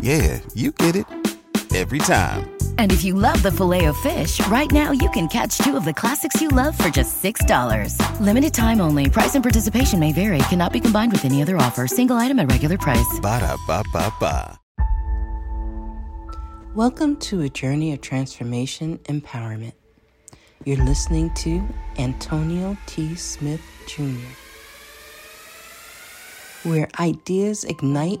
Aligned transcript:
yeah, 0.00 0.40
you 0.54 0.72
get 0.72 0.96
it 0.96 1.04
every 1.74 1.98
time. 1.98 2.50
And 2.78 2.92
if 2.92 3.04
you 3.04 3.14
love 3.14 3.42
the 3.42 3.52
filet 3.52 3.84
of 3.86 3.96
fish, 3.98 4.44
right 4.46 4.70
now 4.70 4.92
you 4.92 5.10
can 5.10 5.28
catch 5.28 5.58
two 5.58 5.76
of 5.76 5.84
the 5.84 5.92
classics 5.92 6.40
you 6.40 6.48
love 6.48 6.78
for 6.78 6.88
just 6.88 7.22
$6. 7.22 8.20
Limited 8.20 8.54
time 8.54 8.80
only. 8.80 9.10
Price 9.10 9.34
and 9.34 9.44
participation 9.44 9.98
may 10.00 10.12
vary. 10.12 10.38
Cannot 10.48 10.72
be 10.72 10.80
combined 10.80 11.12
with 11.12 11.24
any 11.24 11.42
other 11.42 11.56
offer. 11.58 11.86
Single 11.86 12.16
item 12.16 12.38
at 12.38 12.50
regular 12.50 12.78
price. 12.78 13.20
Ba 13.20 13.40
da 13.40 13.56
ba 13.66 13.84
ba 13.92 14.12
ba. 14.18 14.58
Welcome 16.74 17.16
to 17.16 17.40
a 17.40 17.48
journey 17.48 17.92
of 17.92 18.00
transformation 18.00 18.98
empowerment. 19.08 19.72
You're 20.64 20.84
listening 20.84 21.34
to 21.36 21.66
Antonio 21.98 22.76
T. 22.86 23.14
Smith 23.16 23.62
Jr., 23.86 24.04
where 26.68 26.88
ideas 27.00 27.64
ignite 27.64 28.20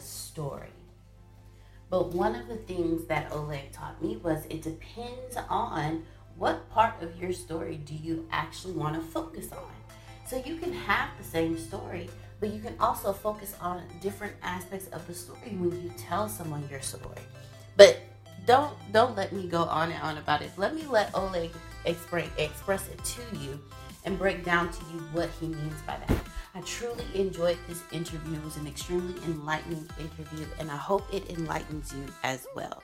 Story. 0.00 0.70
But 1.90 2.12
one 2.12 2.36
of 2.36 2.46
the 2.46 2.56
things 2.56 3.06
that 3.06 3.32
Oleg 3.32 3.72
taught 3.72 4.00
me 4.02 4.16
was 4.18 4.46
it 4.48 4.62
depends 4.62 5.36
on 5.48 6.04
what 6.36 6.70
part 6.70 7.02
of 7.02 7.20
your 7.20 7.32
story 7.32 7.76
do 7.84 7.94
you 7.94 8.26
actually 8.30 8.74
want 8.74 8.94
to 8.94 9.00
focus 9.00 9.50
on? 9.52 9.72
So 10.26 10.36
you 10.46 10.56
can 10.56 10.72
have 10.72 11.08
the 11.18 11.24
same 11.24 11.58
story, 11.58 12.08
but 12.38 12.50
you 12.50 12.60
can 12.60 12.76
also 12.78 13.12
focus 13.12 13.54
on 13.60 13.82
different 14.00 14.34
aspects 14.42 14.86
of 14.88 15.04
the 15.08 15.14
story 15.14 15.56
when 15.58 15.72
you 15.82 15.90
tell 15.98 16.28
someone 16.28 16.66
your 16.70 16.80
story. 16.80 17.22
But 17.76 18.00
don't 18.46 18.72
don't 18.92 19.16
let 19.16 19.32
me 19.32 19.48
go 19.48 19.64
on 19.64 19.90
and 19.90 20.02
on 20.02 20.18
about 20.18 20.42
it. 20.42 20.50
Let 20.56 20.74
me 20.74 20.84
let 20.86 21.14
Oleg 21.14 21.50
express 21.84 22.28
express 22.38 22.88
it 22.88 23.04
to 23.04 23.38
you 23.38 23.60
and 24.04 24.18
break 24.18 24.44
down 24.44 24.70
to 24.70 24.78
you 24.92 25.00
what 25.12 25.28
he 25.40 25.48
means 25.48 25.82
by 25.82 25.96
that. 26.06 26.29
I 26.52 26.60
truly 26.62 27.04
enjoyed 27.14 27.58
this 27.68 27.80
interview. 27.92 28.34
It 28.34 28.44
was 28.44 28.56
an 28.56 28.66
extremely 28.66 29.14
enlightening 29.24 29.88
interview, 30.00 30.44
and 30.58 30.68
I 30.68 30.76
hope 30.76 31.04
it 31.12 31.30
enlightens 31.30 31.94
you 31.94 32.04
as 32.24 32.44
well. 32.56 32.82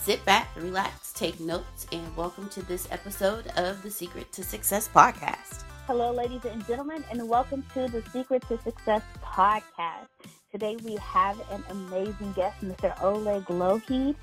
Sit 0.00 0.24
back, 0.24 0.48
relax, 0.54 1.12
take 1.12 1.40
notes, 1.40 1.88
and 1.90 2.16
welcome 2.16 2.48
to 2.50 2.62
this 2.62 2.86
episode 2.92 3.48
of 3.56 3.82
the 3.82 3.90
Secret 3.90 4.32
to 4.32 4.44
Success 4.44 4.88
podcast. 4.94 5.64
Hello, 5.88 6.12
ladies 6.12 6.44
and 6.44 6.64
gentlemen, 6.68 7.04
and 7.10 7.28
welcome 7.28 7.64
to 7.74 7.88
the 7.88 8.00
Secret 8.12 8.46
to 8.46 8.60
Success 8.60 9.02
podcast. 9.24 10.06
Today 10.52 10.76
we 10.84 10.94
have 10.98 11.36
an 11.50 11.64
amazing 11.68 12.32
guest, 12.34 12.62
Mr. 12.62 12.94
Oleg 13.02 13.44
Lougheed. 13.46 14.14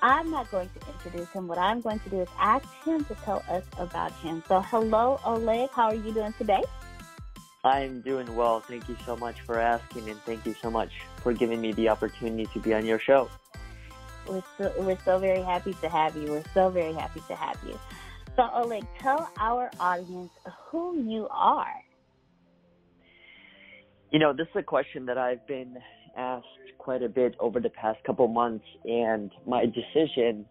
I'm 0.00 0.30
not 0.30 0.48
going 0.52 0.68
to 0.68 0.88
introduce 0.92 1.30
him. 1.30 1.48
What 1.48 1.58
I'm 1.58 1.80
going 1.80 1.98
to 2.00 2.08
do 2.08 2.20
is 2.20 2.28
ask 2.38 2.66
him 2.84 3.04
to 3.06 3.14
tell 3.16 3.42
us 3.50 3.64
about 3.78 4.12
him. 4.20 4.44
So, 4.46 4.60
hello, 4.60 5.18
Oleg. 5.24 5.70
How 5.70 5.86
are 5.86 5.94
you 5.94 6.12
doing 6.12 6.34
today? 6.38 6.62
I'm 7.64 8.00
doing 8.00 8.34
well. 8.34 8.60
Thank 8.60 8.88
you 8.88 8.96
so 9.06 9.16
much 9.16 9.40
for 9.42 9.58
asking, 9.60 10.08
and 10.08 10.20
thank 10.22 10.44
you 10.46 10.54
so 10.60 10.70
much 10.70 10.90
for 11.22 11.32
giving 11.32 11.60
me 11.60 11.72
the 11.72 11.88
opportunity 11.88 12.48
to 12.54 12.60
be 12.60 12.74
on 12.74 12.84
your 12.84 12.98
show. 12.98 13.28
We're 14.26 14.42
so, 14.58 14.72
we're 14.78 14.98
so 15.04 15.18
very 15.18 15.42
happy 15.42 15.74
to 15.74 15.88
have 15.88 16.16
you. 16.16 16.30
We're 16.32 16.44
so 16.54 16.70
very 16.70 16.92
happy 16.92 17.22
to 17.28 17.36
have 17.36 17.58
you. 17.64 17.78
So, 18.34 18.48
Oleg, 18.52 18.84
tell 19.00 19.28
our 19.38 19.70
audience 19.78 20.32
who 20.66 20.98
you 21.08 21.28
are. 21.30 21.74
You 24.10 24.18
know, 24.18 24.32
this 24.32 24.48
is 24.48 24.56
a 24.56 24.62
question 24.62 25.06
that 25.06 25.18
I've 25.18 25.46
been 25.46 25.78
asked 26.16 26.46
quite 26.78 27.02
a 27.02 27.08
bit 27.08 27.36
over 27.38 27.60
the 27.60 27.70
past 27.70 28.02
couple 28.04 28.26
months, 28.26 28.64
and 28.84 29.30
my 29.46 29.66
decision 29.66 30.46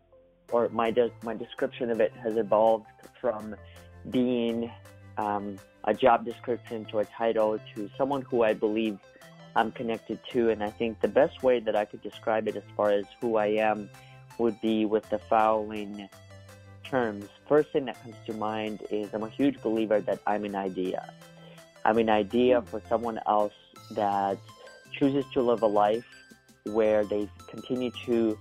or 0.50 0.70
my 0.70 0.92
de- 0.92 1.12
my 1.24 1.34
description 1.34 1.92
of 1.92 2.00
it 2.00 2.14
has 2.24 2.38
evolved 2.38 2.86
from 3.20 3.56
being 4.10 4.72
um, 5.18 5.58
a 5.84 5.94
job 5.94 6.26
description 6.26 6.86
to 6.86 7.00
a 7.00 7.06
title 7.06 7.60
to 7.76 7.90
someone 7.98 8.22
who 8.22 8.44
I 8.44 8.54
believe 8.54 9.00
I'm 9.56 9.72
connected 9.72 10.20
to. 10.32 10.50
And 10.50 10.64
I 10.64 10.70
think 10.70 11.02
the 11.02 11.08
best 11.08 11.44
way 11.44 11.60
that 11.60 11.76
I 11.76 11.86
could 11.86 12.02
describe 12.02 12.48
it 12.48 12.56
as 12.56 12.64
far 12.76 12.92
as 12.92 13.06
who 13.20 13.38
I 13.38 13.48
am 13.48 13.90
would 14.38 14.60
be 14.62 14.86
with 14.86 15.10
the 15.10 15.20
following 15.20 16.08
terms. 16.84 17.26
First 17.48 17.72
thing 17.72 17.86
that 17.86 18.02
comes 18.02 18.16
to 18.26 18.34
mind 18.34 18.84
is 18.90 19.14
I'm 19.14 19.24
a 19.24 19.30
huge 19.30 19.62
believer 19.62 20.02
that 20.02 20.20
I'm 20.28 20.46
an 20.46 20.56
idea. 20.56 21.14
I'm 21.84 21.98
an 21.98 22.10
idea 22.10 22.62
for 22.62 22.82
someone 22.88 23.20
else 23.28 23.54
that 23.92 24.38
chooses 24.92 25.26
to 25.34 25.42
live 25.42 25.62
a 25.62 25.68
life 25.68 26.06
where 26.66 27.04
they 27.04 27.28
continue 27.48 27.92
to 28.06 28.38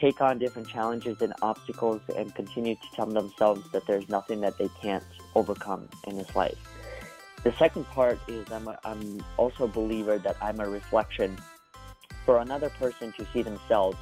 take 0.00 0.20
on 0.20 0.38
different 0.38 0.66
challenges 0.66 1.20
and 1.20 1.34
obstacles 1.42 2.00
and 2.16 2.34
continue 2.34 2.74
to 2.74 2.96
tell 2.96 3.06
themselves 3.06 3.70
that 3.72 3.86
there's 3.86 4.08
nothing 4.08 4.40
that 4.40 4.56
they 4.56 4.68
can't 4.80 5.04
overcome 5.34 5.88
in 6.06 6.16
this 6.16 6.34
life. 6.34 6.56
The 7.42 7.52
second 7.52 7.84
part 7.86 8.18
is 8.28 8.50
I'm, 8.50 8.66
a, 8.68 8.78
I'm 8.84 9.22
also 9.36 9.64
a 9.64 9.68
believer 9.68 10.18
that 10.18 10.36
I'm 10.40 10.60
a 10.60 10.68
reflection 10.68 11.38
for 12.24 12.38
another 12.38 12.70
person 12.70 13.12
to 13.18 13.26
see 13.32 13.42
themselves 13.42 13.98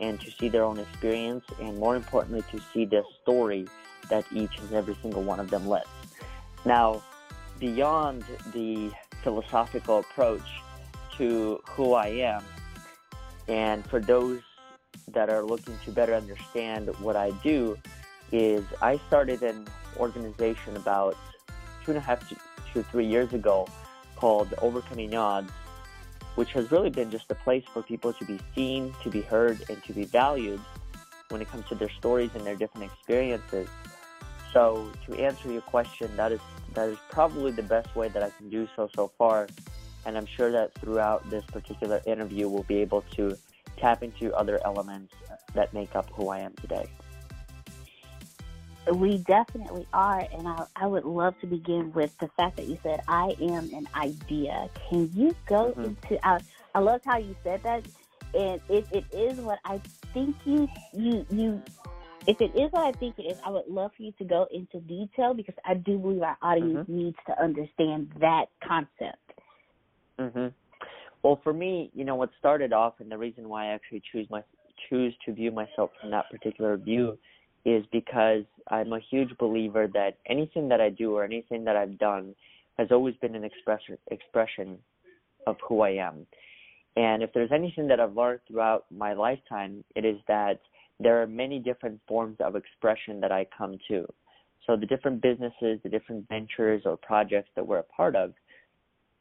and 0.00 0.20
to 0.20 0.30
see 0.30 0.48
their 0.48 0.64
own 0.64 0.78
experience 0.78 1.44
and 1.60 1.78
more 1.78 1.96
importantly 1.96 2.42
to 2.52 2.60
see 2.72 2.84
the 2.84 3.02
story 3.22 3.66
that 4.08 4.24
each 4.32 4.58
and 4.58 4.72
every 4.72 4.96
single 5.02 5.22
one 5.22 5.40
of 5.40 5.50
them 5.50 5.66
lives. 5.66 5.88
Now, 6.64 7.02
beyond 7.58 8.24
the 8.52 8.92
philosophical 9.22 10.00
approach 10.00 10.48
to 11.16 11.60
who 11.70 11.94
I 11.94 12.06
am, 12.06 12.44
and 13.48 13.84
for 13.88 14.00
those 14.00 14.40
that 15.14 15.30
are 15.30 15.42
looking 15.42 15.78
to 15.84 15.90
better 15.90 16.14
understand 16.14 16.88
what 17.00 17.16
I 17.16 17.30
do, 17.42 17.76
is 18.32 18.64
I 18.82 19.00
started 19.06 19.42
an 19.42 19.66
organization 19.96 20.76
about 20.76 21.16
two 21.84 21.92
and 21.92 21.98
a 21.98 22.00
half 22.00 22.28
to 22.74 22.82
three 22.84 23.06
years 23.06 23.32
ago 23.32 23.66
called 24.16 24.52
Overcoming 24.60 25.14
Odds, 25.14 25.52
which 26.34 26.52
has 26.52 26.70
really 26.70 26.90
been 26.90 27.10
just 27.10 27.30
a 27.30 27.34
place 27.34 27.64
for 27.72 27.82
people 27.82 28.12
to 28.12 28.24
be 28.24 28.38
seen, 28.54 28.94
to 29.02 29.10
be 29.10 29.20
heard, 29.22 29.64
and 29.68 29.82
to 29.84 29.92
be 29.92 30.04
valued 30.04 30.60
when 31.30 31.42
it 31.42 31.50
comes 31.50 31.66
to 31.68 31.74
their 31.74 31.88
stories 31.90 32.30
and 32.34 32.44
their 32.44 32.56
different 32.56 32.90
experiences. 32.90 33.68
So, 34.52 34.90
to 35.06 35.14
answer 35.18 35.52
your 35.52 35.62
question, 35.62 36.14
that 36.16 36.32
is 36.32 36.40
that 36.74 36.88
is 36.88 36.98
probably 37.08 37.50
the 37.52 37.62
best 37.62 37.94
way 37.96 38.08
that 38.08 38.22
I 38.22 38.30
can 38.30 38.48
do 38.48 38.68
so 38.76 38.88
so 38.94 39.10
far, 39.18 39.48
and 40.06 40.16
I'm 40.16 40.26
sure 40.26 40.50
that 40.52 40.74
throughout 40.74 41.28
this 41.28 41.44
particular 41.46 42.00
interview, 42.06 42.48
we'll 42.48 42.62
be 42.62 42.78
able 42.78 43.02
to 43.16 43.36
tap 43.78 44.02
into 44.02 44.34
other 44.34 44.60
elements 44.64 45.14
that 45.54 45.72
make 45.72 45.94
up 45.96 46.08
who 46.12 46.28
I 46.28 46.40
am 46.40 46.54
today. 46.54 46.86
We 48.92 49.18
definitely 49.18 49.86
are, 49.92 50.26
and 50.32 50.48
I, 50.48 50.64
I 50.76 50.86
would 50.86 51.04
love 51.04 51.38
to 51.40 51.46
begin 51.46 51.92
with 51.92 52.16
the 52.18 52.28
fact 52.28 52.56
that 52.56 52.66
you 52.66 52.78
said 52.82 53.02
I 53.06 53.34
am 53.40 53.70
an 53.74 53.86
idea. 53.94 54.70
Can 54.88 55.10
you 55.14 55.36
go 55.46 55.72
mm-hmm. 55.72 55.84
into? 55.84 56.26
I, 56.26 56.40
I 56.74 56.78
love 56.78 57.02
how 57.04 57.18
you 57.18 57.36
said 57.44 57.62
that, 57.64 57.84
and 58.34 58.60
if 58.70 58.90
it 58.92 59.04
is 59.12 59.38
what 59.38 59.58
I 59.66 59.80
think 60.14 60.36
you 60.46 60.68
you 60.94 61.26
you, 61.30 61.62
if 62.26 62.40
it 62.40 62.54
is 62.56 62.72
what 62.72 62.86
I 62.86 62.92
think 62.92 63.18
it 63.18 63.24
is, 63.24 63.38
I 63.44 63.50
would 63.50 63.68
love 63.68 63.90
for 63.94 64.02
you 64.04 64.12
to 64.12 64.24
go 64.24 64.48
into 64.50 64.80
detail 64.80 65.34
because 65.34 65.56
I 65.66 65.74
do 65.74 65.98
believe 65.98 66.22
our 66.22 66.38
audience 66.40 66.88
mm-hmm. 66.88 66.96
needs 66.96 67.18
to 67.26 67.42
understand 67.42 68.10
that 68.20 68.46
concept. 68.66 69.32
Mm-hmm. 70.18 70.48
Well, 71.22 71.40
for 71.42 71.52
me, 71.52 71.90
you 71.94 72.04
know, 72.04 72.14
what 72.14 72.30
started 72.38 72.72
off, 72.72 72.94
and 73.00 73.10
the 73.10 73.18
reason 73.18 73.48
why 73.48 73.66
I 73.66 73.74
actually 73.74 74.02
choose 74.12 74.26
my 74.30 74.42
choose 74.88 75.14
to 75.26 75.32
view 75.32 75.50
myself 75.50 75.90
from 76.00 76.10
that 76.12 76.30
particular 76.30 76.76
view 76.76 77.18
is 77.64 77.84
because 77.90 78.44
I'm 78.70 78.92
a 78.92 79.00
huge 79.10 79.36
believer 79.38 79.88
that 79.92 80.18
anything 80.26 80.68
that 80.68 80.80
I 80.80 80.90
do 80.90 81.16
or 81.16 81.24
anything 81.24 81.64
that 81.64 81.76
I've 81.76 81.98
done 81.98 82.34
has 82.78 82.88
always 82.92 83.16
been 83.16 83.34
an 83.34 83.44
expression 83.44 83.98
expression 84.10 84.78
of 85.46 85.56
who 85.66 85.80
I 85.80 85.90
am. 85.90 86.26
And 86.96 87.22
if 87.22 87.32
there's 87.32 87.52
anything 87.52 87.88
that 87.88 88.00
I've 88.00 88.16
learned 88.16 88.40
throughout 88.48 88.86
my 88.90 89.12
lifetime, 89.12 89.84
it 89.96 90.04
is 90.04 90.16
that 90.28 90.60
there 91.00 91.20
are 91.22 91.26
many 91.26 91.58
different 91.58 92.00
forms 92.08 92.36
of 92.40 92.56
expression 92.56 93.20
that 93.20 93.32
I 93.32 93.46
come 93.56 93.78
to. 93.88 94.06
So 94.66 94.76
the 94.76 94.86
different 94.86 95.22
businesses, 95.22 95.80
the 95.82 95.88
different 95.88 96.28
ventures 96.28 96.82
or 96.84 96.96
projects 96.96 97.50
that 97.56 97.66
we're 97.66 97.78
a 97.78 97.84
part 97.84 98.16
of, 98.16 98.34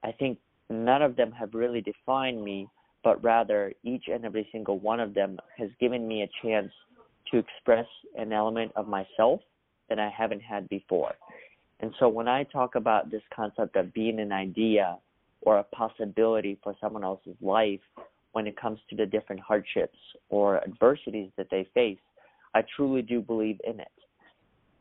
I 0.03 0.11
think 0.11 0.39
none 0.69 1.01
of 1.01 1.15
them 1.15 1.31
have 1.31 1.53
really 1.53 1.81
defined 1.81 2.43
me, 2.43 2.67
but 3.03 3.23
rather 3.23 3.73
each 3.83 4.05
and 4.07 4.25
every 4.25 4.47
single 4.51 4.79
one 4.79 4.99
of 4.99 5.13
them 5.13 5.37
has 5.57 5.69
given 5.79 6.07
me 6.07 6.23
a 6.23 6.29
chance 6.41 6.71
to 7.31 7.37
express 7.37 7.85
an 8.17 8.33
element 8.33 8.71
of 8.75 8.87
myself 8.87 9.41
that 9.89 9.99
I 9.99 10.09
haven't 10.09 10.41
had 10.41 10.67
before. 10.69 11.13
And 11.79 11.93
so 11.99 12.09
when 12.09 12.27
I 12.27 12.43
talk 12.43 12.75
about 12.75 13.11
this 13.11 13.21
concept 13.33 13.75
of 13.75 13.93
being 13.93 14.19
an 14.19 14.31
idea 14.31 14.97
or 15.41 15.59
a 15.59 15.63
possibility 15.63 16.57
for 16.63 16.75
someone 16.81 17.03
else's 17.03 17.35
life 17.41 17.79
when 18.31 18.47
it 18.47 18.59
comes 18.59 18.79
to 18.89 18.95
the 18.95 19.05
different 19.05 19.41
hardships 19.41 19.97
or 20.29 20.63
adversities 20.63 21.29
that 21.37 21.47
they 21.51 21.67
face, 21.73 21.99
I 22.53 22.63
truly 22.75 23.01
do 23.01 23.21
believe 23.21 23.59
in 23.63 23.79
it. 23.79 23.87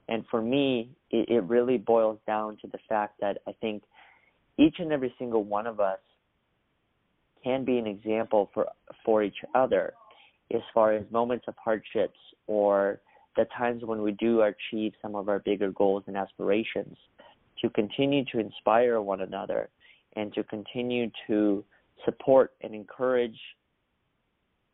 And 0.09 0.25
for 0.31 0.40
me, 0.40 0.90
it, 1.11 1.28
it 1.28 1.43
really 1.45 1.78
boils 1.78 2.19
down 2.26 2.57
to 2.62 2.69
the 2.69 2.78
fact 2.88 3.21
that 3.21 3.38
I 3.47 3.52
think 3.61 3.83
each 4.58 4.76
and 4.78 4.92
every 4.92 5.14
single 5.18 5.44
one 5.44 5.66
of 5.66 5.80
us 5.80 5.98
can 7.44 7.64
be 7.64 7.78
an 7.78 7.86
example 7.86 8.50
for 8.52 8.66
for 9.04 9.22
each 9.22 9.38
other 9.54 9.92
as 10.52 10.62
far 10.72 10.92
as 10.92 11.04
moments 11.10 11.44
of 11.48 11.54
hardships 11.62 12.18
or 12.46 13.00
the 13.36 13.46
times 13.56 13.82
when 13.84 14.02
we 14.02 14.12
do 14.12 14.42
achieve 14.42 14.92
some 15.02 15.14
of 15.14 15.28
our 15.28 15.40
bigger 15.40 15.70
goals 15.72 16.04
and 16.06 16.16
aspirations. 16.16 16.96
To 17.62 17.70
continue 17.70 18.22
to 18.32 18.38
inspire 18.38 19.00
one 19.00 19.22
another 19.22 19.70
and 20.14 20.32
to 20.34 20.44
continue 20.44 21.10
to 21.26 21.64
support 22.04 22.52
and 22.60 22.75
encourage 22.75 23.38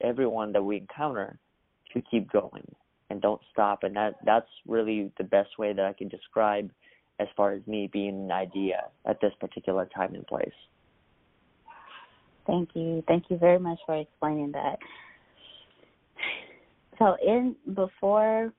everyone 0.01 0.53
that 0.53 0.63
we 0.63 0.79
encounter 0.79 1.39
to 1.93 2.03
keep 2.11 2.31
going 2.33 2.67
and 3.09 3.21
don't 3.21 3.41
stop. 3.53 3.85
And 3.85 3.95
that 3.97 4.15
that's 4.25 4.49
really 4.67 5.13
the 5.19 5.25
best 5.25 5.59
way 5.59 5.73
that 5.73 5.85
I 5.85 5.93
can 5.93 6.09
describe 6.09 6.71
as 7.21 7.29
far 7.37 7.53
as 7.53 7.67
me 7.67 7.89
being 7.93 8.25
an 8.25 8.33
idea 8.33 8.85
at 9.07 9.21
this 9.21 9.33
particular 9.41 9.89
time 9.95 10.15
and 10.15 10.27
place. 10.27 10.49
Thank 12.47 12.71
you. 12.75 13.03
Thank 13.07 13.25
you 13.29 13.37
very 13.37 13.59
much 13.59 13.79
for 13.87 13.97
explaining 13.97 14.53
that. 14.53 14.79
So 16.99 17.17
in 17.25 17.57
before 17.75 18.53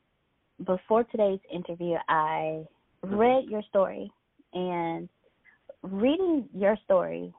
before 0.66 1.04
today's 1.06 1.40
interview 1.54 1.96
I 2.08 2.64
read 3.04 3.46
your 3.50 3.62
story 3.70 4.12
and 4.54 5.10
reading 5.82 6.48
your 6.54 6.78
story 6.86 7.34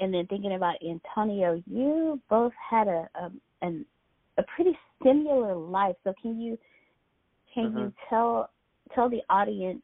and 0.00 0.12
then 0.12 0.26
thinking 0.26 0.54
about 0.54 0.76
Antonio, 0.82 1.62
you 1.66 2.20
both 2.28 2.52
had 2.70 2.88
a 2.88 3.08
a, 3.14 3.30
an, 3.62 3.84
a 4.38 4.42
pretty 4.54 4.76
similar 5.02 5.54
life. 5.54 5.96
So 6.04 6.12
can 6.20 6.40
you 6.40 6.58
can 7.54 7.66
mm-hmm. 7.66 7.78
you 7.78 7.92
tell 8.08 8.50
tell 8.94 9.08
the 9.08 9.22
audience 9.30 9.82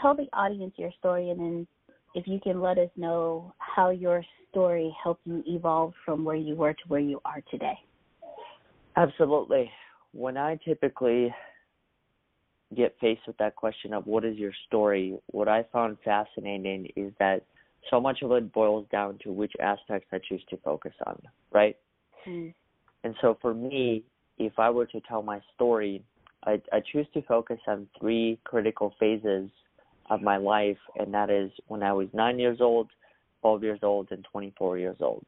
tell 0.00 0.14
the 0.14 0.28
audience 0.32 0.74
your 0.76 0.92
story 0.98 1.30
and 1.30 1.40
then 1.40 1.66
if 2.14 2.26
you 2.26 2.38
can 2.40 2.60
let 2.60 2.78
us 2.78 2.90
know 2.96 3.54
how 3.58 3.90
your 3.90 4.22
story 4.50 4.94
helped 5.02 5.26
you 5.26 5.42
evolve 5.46 5.94
from 6.04 6.24
where 6.24 6.36
you 6.36 6.54
were 6.54 6.72
to 6.72 6.82
where 6.88 7.00
you 7.00 7.20
are 7.24 7.42
today. 7.50 7.78
Absolutely. 8.96 9.70
When 10.12 10.36
I 10.36 10.58
typically 10.64 11.34
get 12.76 12.94
faced 13.00 13.22
with 13.26 13.36
that 13.38 13.56
question 13.56 13.92
of 13.94 14.06
what 14.06 14.24
is 14.24 14.36
your 14.36 14.52
story, 14.66 15.16
what 15.28 15.48
I 15.48 15.64
found 15.72 15.96
fascinating 16.04 16.88
is 16.96 17.12
that 17.18 17.44
so 17.90 18.00
much 18.00 18.22
of 18.22 18.30
it 18.32 18.52
boils 18.52 18.86
down 18.92 19.18
to 19.24 19.32
which 19.32 19.52
aspects 19.60 20.08
I 20.12 20.18
choose 20.26 20.42
to 20.50 20.56
focus 20.58 20.92
on, 21.06 21.20
right? 21.50 21.76
Mm. 22.26 22.52
And 23.04 23.14
so 23.20 23.36
for 23.40 23.54
me, 23.54 24.04
if 24.38 24.58
I 24.58 24.70
were 24.70 24.86
to 24.86 25.00
tell 25.08 25.22
my 25.22 25.40
story, 25.54 26.02
I, 26.44 26.60
I 26.72 26.80
choose 26.92 27.06
to 27.14 27.22
focus 27.22 27.58
on 27.66 27.88
three 27.98 28.38
critical 28.44 28.94
phases 28.98 29.50
of 30.12 30.20
my 30.20 30.36
life, 30.36 30.78
and 30.98 31.14
that 31.14 31.30
is 31.30 31.50
when 31.68 31.82
I 31.82 31.92
was 31.92 32.08
nine 32.12 32.38
years 32.38 32.58
old, 32.60 32.90
12 33.40 33.62
years 33.62 33.80
old, 33.82 34.08
and 34.10 34.24
24 34.30 34.78
years 34.78 34.98
old. 35.00 35.24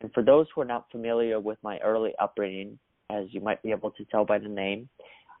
And 0.00 0.12
for 0.12 0.22
those 0.22 0.46
who 0.52 0.60
are 0.62 0.66
not 0.66 0.90
familiar 0.90 1.38
with 1.38 1.58
my 1.62 1.78
early 1.78 2.12
upbringing, 2.18 2.78
as 3.08 3.26
you 3.30 3.40
might 3.40 3.62
be 3.62 3.70
able 3.70 3.92
to 3.92 4.04
tell 4.06 4.24
by 4.24 4.38
the 4.38 4.48
name, 4.48 4.88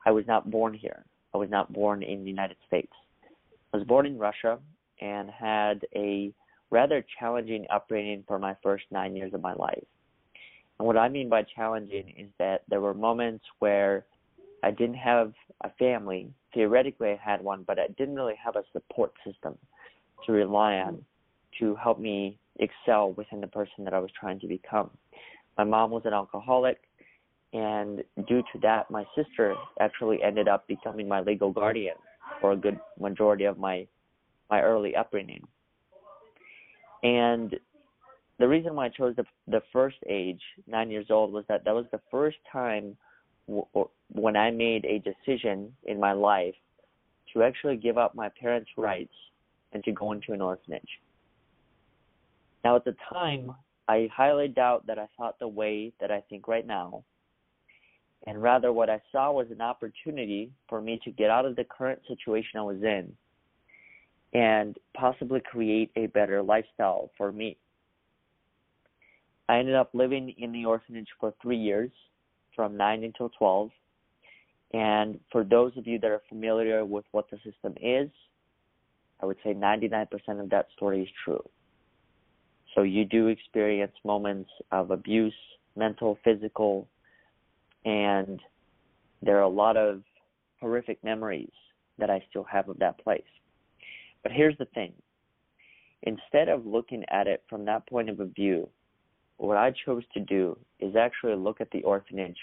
I 0.06 0.12
was 0.12 0.24
not 0.28 0.50
born 0.50 0.72
here. 0.72 1.04
I 1.34 1.38
was 1.38 1.50
not 1.50 1.72
born 1.72 2.04
in 2.04 2.22
the 2.22 2.30
United 2.30 2.56
States. 2.66 2.92
I 3.72 3.78
was 3.78 3.86
born 3.86 4.06
in 4.06 4.18
Russia 4.18 4.60
and 5.00 5.28
had 5.30 5.84
a 5.96 6.32
rather 6.70 7.04
challenging 7.18 7.66
upbringing 7.70 8.22
for 8.28 8.38
my 8.38 8.56
first 8.62 8.84
nine 8.92 9.16
years 9.16 9.34
of 9.34 9.40
my 9.40 9.54
life. 9.54 9.84
And 10.78 10.86
what 10.86 10.96
I 10.96 11.08
mean 11.08 11.28
by 11.28 11.42
challenging 11.56 12.14
is 12.16 12.28
that 12.38 12.62
there 12.68 12.80
were 12.80 12.94
moments 12.94 13.44
where 13.58 14.04
I 14.62 14.70
didn't 14.70 14.94
have 14.94 15.32
a 15.62 15.70
family. 15.78 16.30
Theoretically, 16.54 17.10
I 17.10 17.20
had 17.22 17.42
one, 17.42 17.64
but 17.66 17.78
I 17.78 17.88
didn't 17.98 18.14
really 18.14 18.36
have 18.42 18.56
a 18.56 18.62
support 18.72 19.12
system 19.26 19.58
to 20.24 20.32
rely 20.32 20.76
on 20.76 21.04
to 21.58 21.74
help 21.76 21.98
me 21.98 22.38
excel 22.60 23.12
within 23.12 23.40
the 23.40 23.46
person 23.46 23.84
that 23.84 23.92
I 23.94 23.98
was 23.98 24.10
trying 24.18 24.40
to 24.40 24.46
become. 24.46 24.90
My 25.58 25.64
mom 25.64 25.90
was 25.90 26.02
an 26.04 26.12
alcoholic, 26.12 26.78
and 27.52 28.02
due 28.28 28.42
to 28.52 28.58
that, 28.62 28.90
my 28.90 29.04
sister 29.14 29.54
actually 29.80 30.22
ended 30.22 30.48
up 30.48 30.66
becoming 30.66 31.08
my 31.08 31.20
legal 31.20 31.52
guardian 31.52 31.96
for 32.40 32.52
a 32.52 32.56
good 32.56 32.78
majority 32.98 33.44
of 33.44 33.58
my 33.58 33.86
my 34.50 34.60
early 34.60 34.94
upbringing. 34.94 35.42
And 37.02 37.56
the 38.38 38.48
reason 38.48 38.74
why 38.74 38.86
I 38.86 38.88
chose 38.88 39.14
the 39.16 39.24
the 39.46 39.62
first 39.72 39.96
age, 40.08 40.40
nine 40.66 40.90
years 40.90 41.06
old, 41.10 41.32
was 41.32 41.44
that 41.48 41.64
that 41.64 41.74
was 41.74 41.86
the 41.92 42.00
first 42.10 42.36
time 42.50 42.96
when 43.46 44.36
I 44.36 44.50
made 44.50 44.84
a 44.84 45.00
decision 45.00 45.74
in 45.84 46.00
my 46.00 46.12
life 46.12 46.54
to 47.32 47.42
actually 47.42 47.76
give 47.76 47.98
up 47.98 48.14
my 48.14 48.28
parents' 48.40 48.70
rights 48.76 49.12
and 49.72 49.82
to 49.84 49.92
go 49.92 50.12
into 50.12 50.32
an 50.32 50.40
orphanage. 50.40 51.00
Now, 52.64 52.76
at 52.76 52.84
the 52.84 52.96
time, 53.12 53.54
I 53.88 54.08
highly 54.14 54.48
doubt 54.48 54.86
that 54.86 54.98
I 54.98 55.08
thought 55.18 55.38
the 55.38 55.48
way 55.48 55.92
that 56.00 56.10
I 56.10 56.22
think 56.30 56.48
right 56.48 56.66
now. 56.66 57.04
And 58.26 58.42
rather, 58.42 58.72
what 58.72 58.88
I 58.88 59.02
saw 59.12 59.32
was 59.32 59.48
an 59.50 59.60
opportunity 59.60 60.50
for 60.68 60.80
me 60.80 60.98
to 61.04 61.10
get 61.10 61.28
out 61.28 61.44
of 61.44 61.56
the 61.56 61.64
current 61.64 62.00
situation 62.08 62.58
I 62.58 62.62
was 62.62 62.82
in 62.82 63.12
and 64.32 64.76
possibly 64.96 65.40
create 65.40 65.90
a 65.96 66.06
better 66.06 66.42
lifestyle 66.42 67.10
for 67.16 67.30
me. 67.30 67.56
I 69.48 69.58
ended 69.58 69.74
up 69.74 69.90
living 69.92 70.34
in 70.38 70.52
the 70.52 70.64
orphanage 70.64 71.08
for 71.20 71.34
three 71.42 71.58
years, 71.58 71.90
from 72.54 72.76
9 72.76 73.04
until 73.04 73.30
12. 73.30 73.70
And 74.72 75.20
for 75.30 75.44
those 75.44 75.76
of 75.76 75.86
you 75.86 75.98
that 76.00 76.10
are 76.10 76.22
familiar 76.28 76.84
with 76.84 77.04
what 77.12 77.30
the 77.30 77.36
system 77.38 77.74
is, 77.80 78.10
I 79.20 79.26
would 79.26 79.36
say 79.44 79.54
99% 79.54 80.08
of 80.40 80.50
that 80.50 80.66
story 80.76 81.02
is 81.02 81.08
true. 81.24 81.42
So 82.74 82.82
you 82.82 83.04
do 83.04 83.28
experience 83.28 83.92
moments 84.04 84.50
of 84.72 84.90
abuse, 84.90 85.34
mental, 85.76 86.18
physical, 86.24 86.88
and 87.84 88.40
there 89.22 89.38
are 89.38 89.42
a 89.42 89.48
lot 89.48 89.76
of 89.76 90.02
horrific 90.60 91.02
memories 91.04 91.52
that 91.98 92.10
I 92.10 92.24
still 92.28 92.44
have 92.44 92.68
of 92.68 92.78
that 92.80 92.98
place. 92.98 93.22
But 94.22 94.32
here's 94.32 94.58
the 94.58 94.66
thing 94.66 94.92
instead 96.02 96.48
of 96.48 96.66
looking 96.66 97.04
at 97.10 97.26
it 97.26 97.42
from 97.48 97.64
that 97.64 97.86
point 97.86 98.10
of 98.10 98.18
view, 98.34 98.68
what 99.36 99.56
I 99.56 99.72
chose 99.84 100.02
to 100.14 100.20
do 100.20 100.56
is 100.80 100.96
actually 100.96 101.34
look 101.34 101.60
at 101.60 101.70
the 101.70 101.82
orphanage 101.82 102.38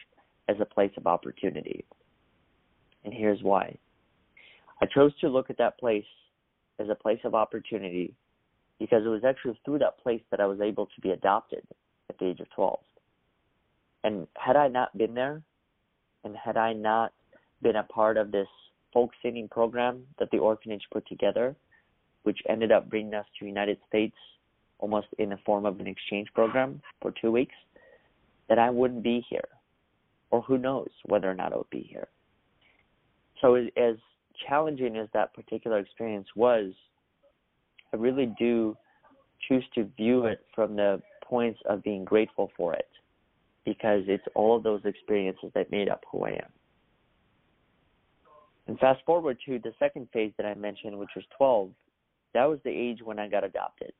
as 0.50 0.57
a 0.60 0.65
place 0.65 0.91
of 0.98 1.07
opportunity. 1.07 1.86
And 3.03 3.13
here's 3.13 3.41
why. 3.41 3.77
I 4.81 4.86
chose 4.86 5.12
to 5.21 5.29
look 5.29 5.50
at 5.50 5.57
that 5.57 5.79
place 5.79 6.05
as 6.79 6.89
a 6.89 6.95
place 6.95 7.19
of 7.24 7.36
opportunity 7.36 8.13
because 8.79 9.05
it 9.05 9.10
was 9.10 9.24
actually 9.24 9.60
through 9.63 9.79
that 9.79 10.00
place 10.00 10.21
that 10.31 10.39
I 10.39 10.45
was 10.45 10.60
able 10.60 10.88
to 10.88 11.01
be 11.01 11.12
adopted 11.12 11.63
at 12.10 12.17
the 12.17 12.25
age 12.25 12.39
of 12.39 12.50
12. 12.55 12.79
And 14.03 14.27
had 14.36 14.55
I 14.55 14.67
not 14.67 14.98
been 14.98 15.13
there, 15.13 15.43
and 16.24 16.36
had 16.36 16.57
I 16.57 16.74
not 16.74 17.13
been 17.62 17.75
a 17.75 17.83
part 17.83 18.17
of 18.17 18.31
this 18.31 18.48
folk 18.93 19.12
singing 19.21 19.48
program 19.48 20.03
that 20.19 20.29
the 20.31 20.39
orphanage 20.39 20.83
put 20.91 21.07
together, 21.07 21.55
which 22.24 22.39
ended 22.50 22.71
up 22.71 22.89
bringing 22.89 23.13
us 23.13 23.25
to 23.39 23.45
United 23.45 23.77
States 23.88 24.15
almost 24.82 25.08
in 25.18 25.30
the 25.30 25.38
form 25.46 25.66
of 25.66 25.80
an 25.80 25.88
exchange 25.88 26.28
program 26.34 26.82
for 27.02 27.14
two 27.22 27.32
weeks, 27.32 27.56
that 28.50 28.60
I 28.60 28.70
wouldn't 28.70 29.04
be 29.04 29.26
here. 29.30 29.48
Or 30.32 30.42
who 30.42 30.58
knows 30.58 30.90
whether 31.06 31.30
or 31.30 31.34
not 31.34 31.54
I 31.54 31.58
would 31.58 31.70
be 31.70 31.88
here. 31.90 32.08
So 33.42 33.56
as 33.56 33.96
challenging 34.48 34.98
as 34.98 35.08
that 35.14 35.34
particular 35.34 35.80
experience 35.80 36.28
was, 36.36 36.74
I 37.94 37.98
really 37.98 38.34
do 38.38 38.78
choose 39.48 39.64
to 39.76 39.90
view 39.98 40.26
it 40.26 40.46
from 40.54 40.76
the 40.76 41.02
points 41.24 41.60
of 41.66 41.84
being 41.84 42.06
grateful 42.06 42.52
for 42.58 42.74
it 42.74 42.88
because 43.66 44.04
it's 44.08 44.24
all 44.36 44.56
of 44.58 44.64
those 44.64 44.82
experiences 44.86 45.52
that 45.54 45.72
made 45.72 45.90
up 45.90 46.04
who 46.12 46.24
I 46.24 46.32
am. 46.32 46.52
And 48.68 48.80
fast 48.80 49.02
forward 49.06 49.38
to 49.46 49.60
the 49.60 49.74
second 49.80 50.08
phase 50.14 50.32
that 50.38 50.46
I 50.46 50.54
mentioned, 50.54 50.98
which 50.98 51.10
was 51.16 51.26
12, 51.38 51.70
that 52.34 52.46
was 52.46 52.60
the 52.64 52.70
age 52.70 53.00
when 53.04 53.20
I 53.20 53.28
got 53.28 53.44
adopted. 53.44 53.92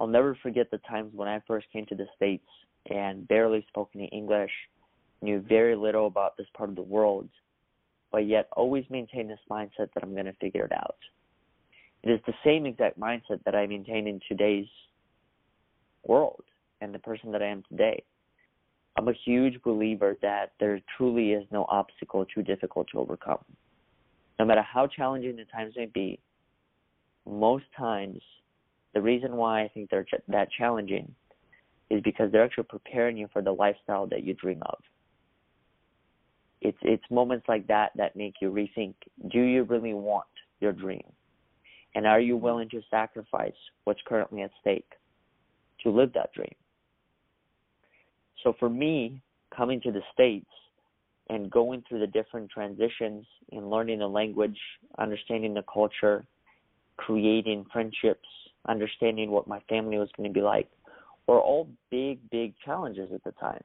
I'll 0.00 0.06
never 0.06 0.36
forget 0.42 0.70
the 0.70 0.78
times 0.78 1.12
when 1.14 1.28
I 1.28 1.40
first 1.46 1.66
came 1.72 1.86
to 1.86 1.94
the 1.94 2.06
States 2.16 2.46
and 2.90 3.26
barely 3.28 3.64
spoke 3.68 3.90
any 3.94 4.06
English, 4.06 4.50
knew 5.22 5.40
very 5.40 5.76
little 5.76 6.06
about 6.06 6.36
this 6.36 6.46
part 6.56 6.68
of 6.68 6.76
the 6.76 6.82
world, 6.82 7.28
but 8.10 8.26
yet 8.26 8.48
always 8.52 8.84
maintained 8.90 9.30
this 9.30 9.38
mindset 9.50 9.88
that 9.94 10.02
I'm 10.02 10.12
going 10.12 10.26
to 10.26 10.32
figure 10.34 10.64
it 10.64 10.72
out. 10.72 10.96
It 12.02 12.10
is 12.10 12.20
the 12.26 12.34
same 12.44 12.66
exact 12.66 12.98
mindset 12.98 13.42
that 13.44 13.54
I 13.54 13.66
maintain 13.66 14.06
in 14.06 14.20
today's 14.28 14.66
world 16.04 16.44
and 16.80 16.94
the 16.94 16.98
person 16.98 17.32
that 17.32 17.42
I 17.42 17.46
am 17.46 17.62
today. 17.68 18.02
I'm 18.96 19.08
a 19.08 19.14
huge 19.24 19.60
believer 19.62 20.16
that 20.22 20.52
there 20.60 20.78
truly 20.96 21.32
is 21.32 21.44
no 21.50 21.64
obstacle 21.68 22.26
too 22.26 22.42
difficult 22.42 22.88
to 22.92 23.00
overcome. 23.00 23.42
No 24.38 24.44
matter 24.44 24.62
how 24.62 24.86
challenging 24.86 25.36
the 25.36 25.44
times 25.46 25.74
may 25.76 25.86
be, 25.86 26.20
most 27.26 27.64
times 27.76 28.20
the 28.94 29.02
reason 29.02 29.36
why 29.36 29.62
I 29.62 29.68
think 29.68 29.90
they're 29.90 30.04
ch- 30.04 30.22
that 30.28 30.48
challenging 30.56 31.14
is 31.90 32.00
because 32.02 32.32
they're 32.32 32.44
actually 32.44 32.64
preparing 32.64 33.16
you 33.16 33.28
for 33.32 33.42
the 33.42 33.52
lifestyle 33.52 34.06
that 34.06 34.24
you 34.24 34.34
dream 34.34 34.62
of. 34.66 34.78
It's 36.60 36.78
it's 36.82 37.04
moments 37.10 37.46
like 37.48 37.66
that 37.66 37.90
that 37.96 38.16
make 38.16 38.34
you 38.40 38.50
rethink: 38.50 38.94
Do 39.30 39.40
you 39.40 39.64
really 39.64 39.94
want 39.94 40.26
your 40.60 40.72
dream? 40.72 41.04
And 41.94 42.06
are 42.06 42.20
you 42.20 42.36
willing 42.36 42.68
to 42.70 42.80
sacrifice 42.90 43.52
what's 43.84 44.00
currently 44.06 44.42
at 44.42 44.50
stake 44.60 44.90
to 45.82 45.90
live 45.90 46.12
that 46.14 46.32
dream? 46.32 46.54
So 48.42 48.54
for 48.58 48.68
me, 48.68 49.22
coming 49.56 49.80
to 49.82 49.92
the 49.92 50.02
States 50.12 50.50
and 51.30 51.50
going 51.50 51.82
through 51.88 52.00
the 52.00 52.06
different 52.06 52.50
transitions 52.50 53.26
and 53.52 53.70
learning 53.70 54.00
the 54.00 54.08
language, 54.08 54.58
understanding 54.98 55.54
the 55.54 55.64
culture, 55.72 56.24
creating 56.96 57.64
friendships, 57.72 58.28
understanding 58.66 59.30
what 59.30 59.46
my 59.46 59.60
family 59.68 59.98
was 59.98 60.08
going 60.16 60.28
to 60.28 60.34
be 60.34 60.42
like, 60.42 60.68
were 61.26 61.40
all 61.40 61.68
big, 61.90 62.18
big 62.30 62.54
challenges 62.64 63.10
at 63.12 63.24
the 63.24 63.32
time. 63.32 63.62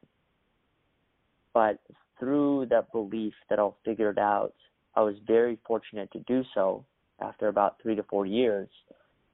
But 1.53 1.79
through 2.20 2.68
that 2.70 2.91
belief 2.91 3.34
that 3.50 3.60
I'll 3.60 3.77
figure 3.84 4.10
it 4.10 4.18
out, 4.18 4.53
I 4.96 5.01
was 5.01 5.15
very 5.25 5.58
fortunate 5.65 6.12
to 6.12 6.20
do 6.20 6.44
so 6.53 6.86
after 7.22 7.48
about 7.48 7.82
three 7.82 7.96
to 7.96 8.03
four 8.03 8.25
years 8.25 8.70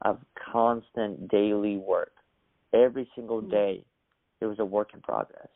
of 0.01 0.19
constant 0.51 1.29
daily 1.29 1.77
work. 1.77 2.13
Every 2.73 3.09
single 3.15 3.41
mm-hmm. 3.41 3.51
day, 3.51 3.85
it 4.41 4.45
was 4.45 4.59
a 4.59 4.65
work 4.65 4.89
in 4.93 5.01
progress. 5.01 5.47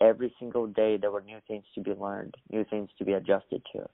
Every 0.00 0.34
single 0.38 0.66
day, 0.66 0.96
there 0.96 1.10
were 1.10 1.22
new 1.22 1.38
things 1.46 1.64
to 1.74 1.80
be 1.80 1.92
learned, 1.92 2.34
new 2.50 2.64
things 2.64 2.90
to 2.98 3.04
be 3.04 3.12
adjusted 3.12 3.62
to. 3.72 3.88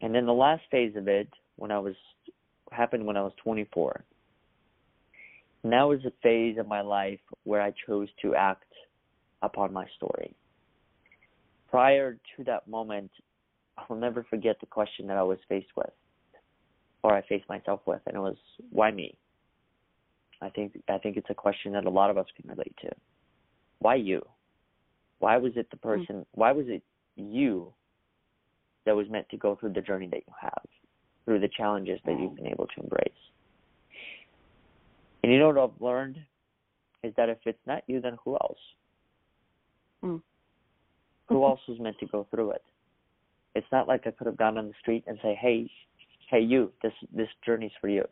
And 0.00 0.14
then 0.14 0.26
the 0.26 0.32
last 0.32 0.62
phase 0.70 0.94
of 0.96 1.08
it, 1.08 1.28
when 1.56 1.70
I 1.70 1.78
was 1.78 1.94
happened 2.72 3.06
when 3.06 3.16
I 3.16 3.22
was 3.22 3.32
24. 3.42 4.04
And 5.62 5.72
that 5.72 5.82
was 5.82 6.00
a 6.04 6.12
phase 6.22 6.58
of 6.58 6.68
my 6.68 6.80
life 6.80 7.20
where 7.44 7.60
I 7.60 7.72
chose 7.86 8.08
to 8.22 8.34
act 8.34 8.72
upon 9.42 9.72
my 9.72 9.86
story. 9.96 10.34
Prior 11.70 12.18
to 12.36 12.44
that 12.44 12.68
moment, 12.68 13.10
I'll 13.76 13.96
never 13.96 14.24
forget 14.30 14.56
the 14.60 14.66
question 14.66 15.06
that 15.08 15.16
I 15.16 15.22
was 15.22 15.38
faced 15.48 15.74
with, 15.76 15.90
or 17.02 17.14
I 17.14 17.22
faced 17.22 17.48
myself 17.48 17.80
with, 17.86 18.00
and 18.06 18.16
it 18.16 18.20
was, 18.20 18.36
"Why 18.70 18.90
me?" 18.90 19.18
I 20.40 20.50
think 20.50 20.80
I 20.88 20.98
think 20.98 21.16
it's 21.16 21.30
a 21.30 21.34
question 21.34 21.72
that 21.72 21.84
a 21.84 21.90
lot 21.90 22.10
of 22.10 22.18
us 22.18 22.26
can 22.36 22.48
relate 22.48 22.76
to. 22.82 22.90
Why 23.80 23.96
you? 23.96 24.24
Why 25.18 25.36
was 25.36 25.56
it 25.56 25.68
the 25.70 25.76
hmm. 25.76 25.88
person? 25.88 26.26
Why 26.32 26.52
was 26.52 26.66
it 26.68 26.82
you 27.16 27.74
that 28.84 28.94
was 28.94 29.08
meant 29.10 29.28
to 29.30 29.36
go 29.36 29.56
through 29.56 29.72
the 29.72 29.80
journey 29.80 30.06
that 30.06 30.22
you 30.26 30.32
have, 30.40 30.62
through 31.26 31.40
the 31.40 31.48
challenges 31.48 32.00
that 32.06 32.18
you've 32.18 32.36
been 32.36 32.46
able 32.46 32.66
to 32.68 32.80
embrace. 32.82 33.10
And 35.22 35.32
you 35.32 35.38
know 35.38 35.48
what 35.48 35.58
I've 35.58 35.82
learned 35.82 36.16
is 37.02 37.12
that 37.16 37.28
if 37.28 37.38
it's 37.44 37.58
not 37.66 37.82
you, 37.86 38.00
then 38.00 38.16
who 38.24 38.34
else? 38.34 38.58
Mm. 40.02 40.22
Who 41.28 41.44
else 41.44 41.60
was 41.68 41.78
meant 41.80 41.98
to 41.98 42.06
go 42.06 42.26
through 42.30 42.52
it? 42.52 42.62
It's 43.56 43.66
not 43.72 43.88
like 43.88 44.06
I 44.06 44.12
could 44.12 44.26
have 44.26 44.36
gone 44.36 44.56
on 44.56 44.68
the 44.68 44.74
street 44.80 45.02
and 45.06 45.18
say, 45.22 45.34
"Hey, 45.34 45.68
hey, 46.30 46.40
you, 46.40 46.72
this 46.82 46.92
this 47.12 47.28
journey's 47.44 47.72
for 47.80 47.88
you," 47.88 48.06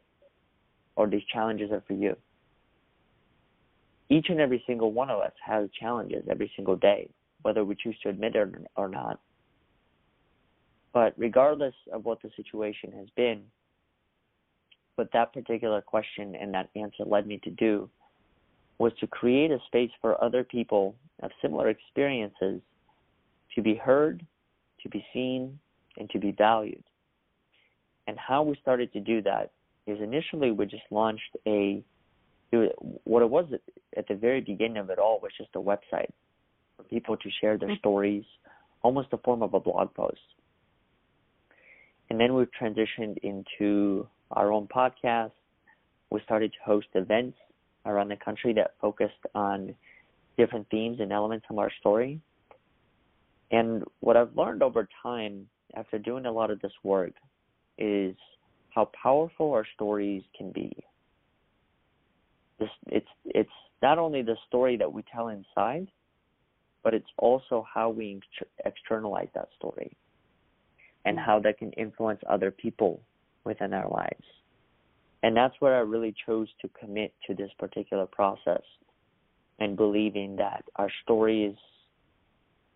or 0.97 1.07
these 1.07 1.25
challenges 1.33 1.71
are 1.71 1.83
for 1.87 1.93
you. 1.93 2.17
Each 4.09 4.29
and 4.29 4.41
every 4.41 4.63
single 4.67 4.93
one 4.93 5.11
of 5.11 5.21
us 5.21 5.33
has 5.45 5.71
challenges 5.79 6.25
every 6.29 6.51
single 6.57 6.77
day, 6.77 7.09
whether 7.43 7.65
we 7.65 7.77
choose 7.77 7.97
to 8.03 8.09
admit 8.09 8.35
it 8.35 8.49
or 8.77 8.89
not. 8.89 9.21
But 10.95 11.13
regardless 11.19 11.75
of 11.93 12.05
what 12.05 12.23
the 12.23 12.31
situation 12.37 12.93
has 12.93 13.09
been, 13.17 13.43
what 14.95 15.11
that 15.13 15.33
particular 15.33 15.83
question 15.83 16.37
and 16.37 16.55
that 16.55 16.71
answer 16.77 17.05
led 17.05 17.27
me 17.27 17.41
to 17.43 17.51
do 17.51 17.91
was 18.79 18.93
to 19.01 19.09
create 19.09 19.51
a 19.51 19.59
space 19.67 19.91
for 20.01 20.23
other 20.23 20.45
people 20.45 20.95
of 21.23 21.33
similar 21.43 21.69
experiences 21.69 22.61
to 23.57 23.63
be 23.63 23.75
heard, 23.75 24.25
to 24.83 24.89
be 24.89 25.05
seen, 25.13 25.59
and 25.99 26.09
to 26.11 26.19
be 26.19 26.31
valued. 26.31 26.83
And 28.07 28.17
how 28.17 28.43
we 28.45 28.57
started 28.63 28.93
to 28.93 29.01
do 29.01 29.21
that 29.23 29.51
is 29.87 30.01
initially 30.01 30.53
we 30.53 30.67
just 30.67 30.85
launched 30.91 31.37
a 31.47 31.83
what 33.03 33.21
it 33.21 33.29
was 33.29 33.47
at 33.97 34.07
the 34.07 34.15
very 34.15 34.41
beginning 34.41 34.77
of 34.77 34.89
it 34.89 35.01
all 35.01 35.19
was 35.21 35.33
just 35.37 35.51
a 35.57 35.59
website 35.59 36.11
for 36.77 36.85
people 36.85 37.17
to 37.17 37.29
share 37.41 37.59
their 37.59 37.71
mm-hmm. 37.71 37.79
stories, 37.79 38.23
almost 38.83 39.09
a 39.11 39.19
form 39.19 39.43
of 39.43 39.55
a 39.55 39.61
blog 39.61 39.93
post. 39.93 40.21
And 42.11 42.21
then 42.21 42.35
we've 42.35 42.49
transitioned 42.61 43.17
into 43.23 44.07
our 44.31 44.53
own 44.53 44.67
podcast. 44.67 45.33
We 46.11 46.21
started 46.25 46.53
to 46.53 46.59
host 46.65 46.89
events 46.95 47.37
around 47.87 48.09
the 48.09 48.17
country 48.17 48.53
that 48.55 48.75
focused 48.81 49.15
on 49.35 49.75
different 50.37 50.69
themes 50.71 50.99
and 51.01 51.13
elements 51.13 51.47
of 51.51 51.59
our 51.59 51.71
story. 51.81 52.21
And 53.51 53.85
what 54.01 54.17
I've 54.17 54.37
learned 54.37 54.63
over 54.63 54.89
time 55.03 55.49
after 55.77 55.99
doing 55.99 56.27
a 56.27 56.33
lot 56.33 56.51
of 56.51 56.61
this 56.61 56.73
work 56.83 57.13
is 57.79 58.15
how 58.71 58.91
powerful 59.01 59.53
our 59.53 59.67
stories 59.75 60.23
can 60.37 60.51
be. 60.53 60.73
It's 62.87 63.07
it's 63.27 63.51
not 63.83 63.99
only 63.99 64.23
the 64.23 64.37
story 64.49 64.77
that 64.77 64.93
we 64.93 65.05
tell 65.13 65.29
inside, 65.29 65.89
but 66.83 66.95
it's 66.95 67.11
also 67.19 67.67
how 67.73 67.91
we 67.91 68.21
externalize 68.65 69.29
that 69.35 69.49
story 69.57 69.97
and 71.05 71.19
how 71.19 71.39
that 71.41 71.59
can 71.59 71.73
influence 71.73 72.21
other 72.29 72.51
people 72.51 73.01
within 73.45 73.73
our 73.73 73.89
lives. 73.89 74.25
And 75.23 75.37
that's 75.37 75.55
where 75.61 75.77
I 75.77 75.81
really 75.81 76.15
chose 76.27 76.49
to 76.63 76.69
commit 76.79 77.15
to 77.27 77.35
this 77.35 77.51
particular 77.59 78.07
process 78.07 78.63
and 79.59 79.77
believing 79.77 80.37
that 80.37 80.65
our 80.77 80.91
story 81.03 81.45
is 81.45 81.57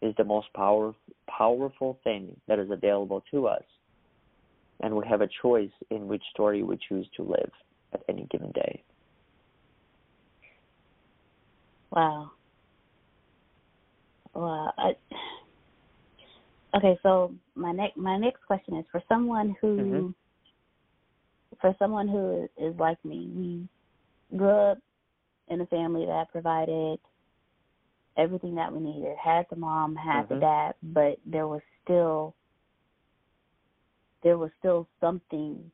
is 0.00 0.14
the 0.16 0.24
most 0.24 0.46
power, 0.54 0.94
powerful 1.28 1.98
thing 2.04 2.36
that 2.46 2.60
is 2.60 2.70
available 2.70 3.22
to 3.32 3.48
us. 3.48 3.64
And 4.80 4.94
we 4.94 5.04
have 5.08 5.22
a 5.22 5.28
choice 5.42 5.72
in 5.90 6.06
which 6.06 6.22
story 6.32 6.62
we 6.62 6.78
choose 6.88 7.08
to 7.16 7.24
live 7.24 7.50
at 7.92 8.02
any 8.08 8.28
given 8.30 8.52
day. 8.52 8.82
Wow. 11.90 12.30
Wow. 14.34 14.72
I, 14.78 14.92
okay, 16.74 16.98
so 17.02 17.34
my 17.54 17.72
next 17.72 17.96
my 17.96 18.16
next 18.16 18.44
question 18.46 18.76
is 18.76 18.84
for 18.90 19.02
someone 19.08 19.56
who 19.60 19.76
mm-hmm 19.76 20.08
for 21.60 21.74
someone 21.78 22.08
who 22.08 22.48
is 22.56 22.74
like 22.78 23.02
me, 23.04 23.30
we 23.34 24.36
grew 24.36 24.48
up 24.48 24.78
in 25.48 25.60
a 25.60 25.66
family 25.66 26.06
that 26.06 26.30
provided 26.30 26.98
everything 28.16 28.56
that 28.56 28.72
we 28.72 28.80
needed. 28.80 29.16
Had 29.22 29.46
the 29.50 29.56
mom, 29.56 29.96
had 29.96 30.24
mm-hmm. 30.24 30.34
the 30.34 30.40
dad, 30.40 30.74
but 30.82 31.18
there 31.26 31.46
was 31.46 31.62
still 31.84 32.34
there 34.22 34.36
was 34.36 34.50
still 34.58 34.88
something 35.00 35.70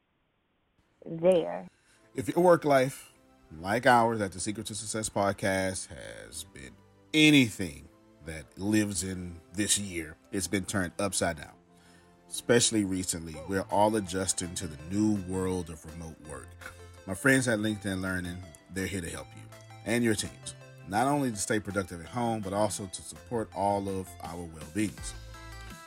there. 1.04 1.68
If 2.14 2.28
your 2.28 2.44
work 2.44 2.64
life, 2.64 3.12
like 3.60 3.86
ours 3.86 4.20
at 4.20 4.32
the 4.32 4.40
Secret 4.40 4.66
to 4.66 4.74
Success 4.74 5.08
podcast, 5.08 5.88
has 5.88 6.44
been 6.44 6.72
anything 7.12 7.88
that 8.26 8.44
lives 8.56 9.02
in 9.04 9.36
this 9.54 9.78
year, 9.78 10.16
it's 10.32 10.46
been 10.46 10.64
turned 10.64 10.92
upside 10.98 11.36
down 11.36 11.54
especially 12.34 12.84
recently, 12.84 13.36
we're 13.48 13.64
all 13.70 13.94
adjusting 13.94 14.52
to 14.56 14.66
the 14.66 14.76
new 14.90 15.14
world 15.32 15.70
of 15.70 15.84
remote 15.86 16.16
work. 16.28 16.48
My 17.06 17.14
friends 17.14 17.46
at 17.46 17.60
LinkedIn 17.60 18.00
Learning, 18.00 18.36
they're 18.72 18.88
here 18.88 19.00
to 19.00 19.08
help 19.08 19.28
you 19.36 19.42
and 19.86 20.02
your 20.02 20.16
teams, 20.16 20.56
not 20.88 21.06
only 21.06 21.30
to 21.30 21.36
stay 21.36 21.60
productive 21.60 22.00
at 22.00 22.08
home, 22.08 22.40
but 22.40 22.52
also 22.52 22.86
to 22.86 23.02
support 23.02 23.48
all 23.54 23.88
of 23.88 24.08
our 24.24 24.42
well 24.42 24.66
beings. 24.74 25.14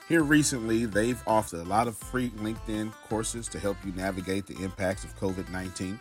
Here 0.08 0.24
recently, 0.24 0.86
they've 0.86 1.22
offered 1.28 1.60
a 1.60 1.64
lot 1.64 1.90
of 1.90 1.98
free 1.98 2.30
LinkedIn 2.30 2.94
courses 3.10 3.50
to 3.50 3.60
help 3.60 3.76
you 3.86 3.92
navigate 3.92 4.48
the 4.48 4.64
impacts 4.64 5.04
of 5.04 5.20
COVID 5.20 5.50
19. 5.52 6.00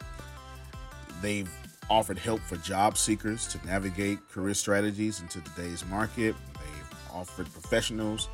They've 1.22 1.50
offered 1.88 2.18
help 2.18 2.40
for 2.40 2.56
job 2.56 2.96
seekers 2.96 3.46
to 3.48 3.64
navigate 3.66 4.28
career 4.28 4.54
strategies 4.54 5.20
into 5.20 5.40
today's 5.40 5.84
market. 5.86 6.34
They've 6.54 6.98
offered 7.14 7.50
professionals 7.52 8.28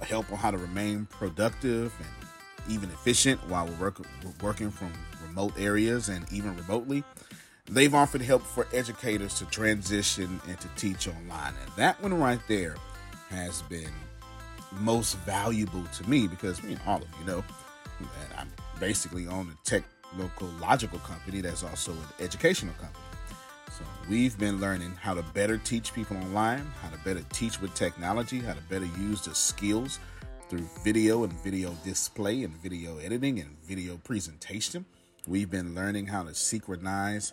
uh, 0.00 0.04
help 0.04 0.30
on 0.32 0.38
how 0.38 0.50
to 0.50 0.58
remain 0.58 1.06
productive 1.06 1.92
and 1.98 2.72
even 2.72 2.90
efficient 2.90 3.40
while 3.48 3.66
we're, 3.66 3.78
work, 3.78 4.00
working 4.42 4.70
from 4.70 4.92
remote 5.26 5.52
areas 5.58 6.08
and 6.08 6.30
even 6.32 6.56
remotely. 6.56 7.04
They've 7.66 7.94
offered 7.94 8.22
help 8.22 8.42
for 8.42 8.66
educators 8.72 9.34
to 9.38 9.44
transition 9.46 10.40
and 10.48 10.58
to 10.60 10.68
teach 10.76 11.06
online. 11.06 11.54
And 11.62 11.72
that 11.76 12.02
one 12.02 12.14
right 12.14 12.40
there 12.48 12.76
has 13.28 13.62
been 13.62 13.92
most 14.72 15.16
valuable 15.18 15.84
to 15.84 16.08
me 16.08 16.26
because 16.26 16.62
you 16.62 16.70
know, 16.70 16.80
all 16.86 16.96
of 16.96 17.08
you 17.20 17.26
know 17.26 17.44
that 18.00 18.38
I'm 18.38 18.50
basically 18.78 19.26
own 19.26 19.56
a 20.18 20.44
logical 20.60 20.98
company 21.00 21.40
that's 21.40 21.62
also 21.62 21.92
an 21.92 21.98
educational 22.18 22.74
company. 22.74 23.04
So 23.70 23.84
we've 24.08 24.36
been 24.38 24.60
learning 24.60 24.96
how 25.00 25.14
to 25.14 25.22
better 25.34 25.56
teach 25.58 25.94
people 25.94 26.16
online, 26.16 26.66
how 26.82 26.90
to 26.90 26.98
better 27.04 27.22
teach 27.32 27.60
with 27.60 27.74
technology, 27.74 28.40
how 28.40 28.54
to 28.54 28.62
better 28.68 28.88
use 28.98 29.22
the 29.22 29.34
skills 29.34 30.00
through 30.48 30.68
video 30.82 31.22
and 31.22 31.32
video 31.32 31.74
display 31.84 32.42
and 32.42 32.54
video 32.56 32.98
editing 32.98 33.38
and 33.38 33.56
video 33.62 33.96
presentation. 33.98 34.84
We've 35.28 35.50
been 35.50 35.74
learning 35.74 36.06
how 36.06 36.24
to 36.24 36.34
synchronize 36.34 37.32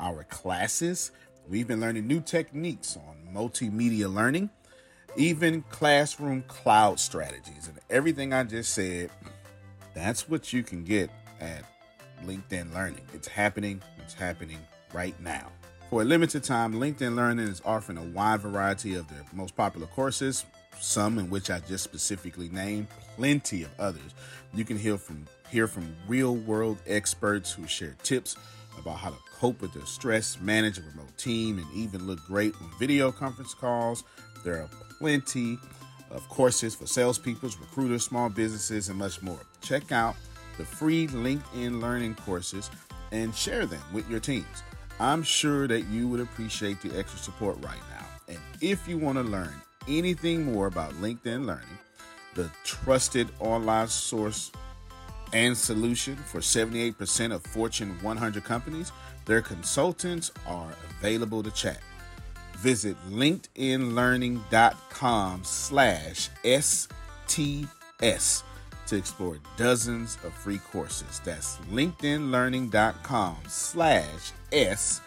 our 0.00 0.24
classes. 0.24 1.10
We've 1.48 1.68
been 1.68 1.80
learning 1.80 2.06
new 2.06 2.20
techniques 2.20 2.96
on 2.96 3.34
multimedia 3.34 4.12
learning, 4.12 4.48
even 5.16 5.62
classroom 5.68 6.42
cloud 6.48 6.98
strategies. 6.98 7.68
And 7.68 7.78
everything 7.90 8.32
I 8.32 8.44
just 8.44 8.72
said, 8.72 9.10
that's 9.94 10.28
what 10.28 10.52
you 10.52 10.62
can 10.62 10.84
get 10.84 11.10
at 11.40 11.64
LinkedIn 12.24 12.72
Learning. 12.74 13.00
It's 13.12 13.28
happening, 13.28 13.82
it's 13.98 14.14
happening 14.14 14.58
right 14.92 15.18
now. 15.20 15.48
For 15.90 16.02
a 16.02 16.04
limited 16.04 16.42
time, 16.42 16.74
LinkedIn 16.74 17.14
Learning 17.14 17.46
is 17.46 17.62
offering 17.64 17.98
a 17.98 18.02
wide 18.02 18.40
variety 18.40 18.94
of 18.94 19.08
their 19.08 19.22
most 19.32 19.56
popular 19.56 19.86
courses, 19.88 20.44
some 20.80 21.18
in 21.18 21.30
which 21.30 21.50
I 21.50 21.60
just 21.60 21.84
specifically 21.84 22.48
named, 22.48 22.88
plenty 23.16 23.62
of 23.62 23.70
others. 23.78 24.14
You 24.52 24.64
can 24.64 24.78
hear 24.78 24.96
from 24.98 25.26
hear 25.50 25.68
from 25.68 25.94
real-world 26.08 26.78
experts 26.86 27.52
who 27.52 27.66
share 27.66 27.94
tips 28.02 28.36
about 28.78 28.96
how 28.96 29.10
to 29.10 29.16
cope 29.38 29.60
with 29.60 29.72
their 29.72 29.86
stress, 29.86 30.40
manage 30.40 30.78
a 30.78 30.82
remote 30.82 31.16
team, 31.16 31.58
and 31.58 31.66
even 31.74 32.06
look 32.06 32.18
great 32.26 32.54
on 32.60 32.70
video 32.78 33.12
conference 33.12 33.54
calls. 33.54 34.02
There 34.42 34.56
are 34.60 34.68
plenty 34.98 35.58
of 36.10 36.28
courses 36.28 36.74
for 36.74 36.86
salespeople, 36.86 37.50
recruiters, 37.60 38.04
small 38.04 38.28
businesses, 38.28 38.88
and 38.88 38.98
much 38.98 39.22
more. 39.22 39.38
Check 39.60 39.92
out 39.92 40.16
the 40.56 40.64
free 40.64 41.06
LinkedIn 41.08 41.80
Learning 41.80 42.14
courses 42.14 42.70
and 43.12 43.34
share 43.34 43.66
them 43.66 43.82
with 43.92 44.08
your 44.10 44.20
teams. 44.20 44.62
I'm 45.00 45.22
sure 45.22 45.66
that 45.68 45.86
you 45.86 46.08
would 46.08 46.20
appreciate 46.20 46.80
the 46.80 46.96
extra 46.98 47.18
support 47.18 47.56
right 47.64 47.80
now. 47.90 48.06
And 48.28 48.38
if 48.60 48.86
you 48.88 48.98
want 48.98 49.18
to 49.18 49.24
learn 49.24 49.52
anything 49.88 50.44
more 50.44 50.66
about 50.66 50.92
LinkedIn 50.94 51.46
Learning, 51.46 51.78
the 52.34 52.50
trusted 52.64 53.28
online 53.40 53.88
source 53.88 54.52
and 55.32 55.56
solution 55.56 56.16
for 56.16 56.40
78% 56.40 57.34
of 57.34 57.42
Fortune 57.44 57.96
100 58.02 58.44
companies, 58.44 58.92
their 59.24 59.40
consultants 59.42 60.30
are 60.46 60.74
available 60.98 61.42
to 61.42 61.50
chat. 61.50 61.80
Visit 62.58 62.96
linkedinlearning.com 63.10 65.44
slash 65.44 66.28
STS 66.44 66.88
to 68.86 68.96
explore 68.96 69.38
dozens 69.56 70.18
of 70.24 70.32
free 70.32 70.58
courses. 70.58 71.20
That's 71.24 71.58
linkedinlearning.com 71.72 73.36
slash 73.48 74.32
STS. 74.52 75.00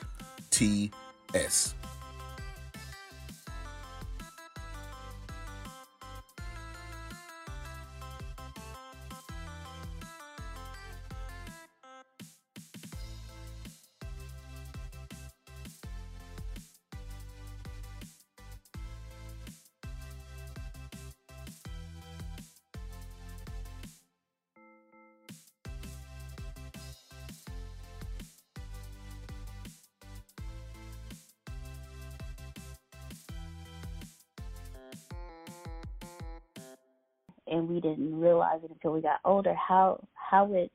And 37.49 37.67
we 37.67 37.79
didn't 37.79 38.19
realize 38.19 38.59
it 38.63 38.71
until 38.71 38.93
we 38.93 39.01
got 39.01 39.19
older. 39.25 39.53
How 39.53 40.03
how 40.13 40.45
would 40.45 40.69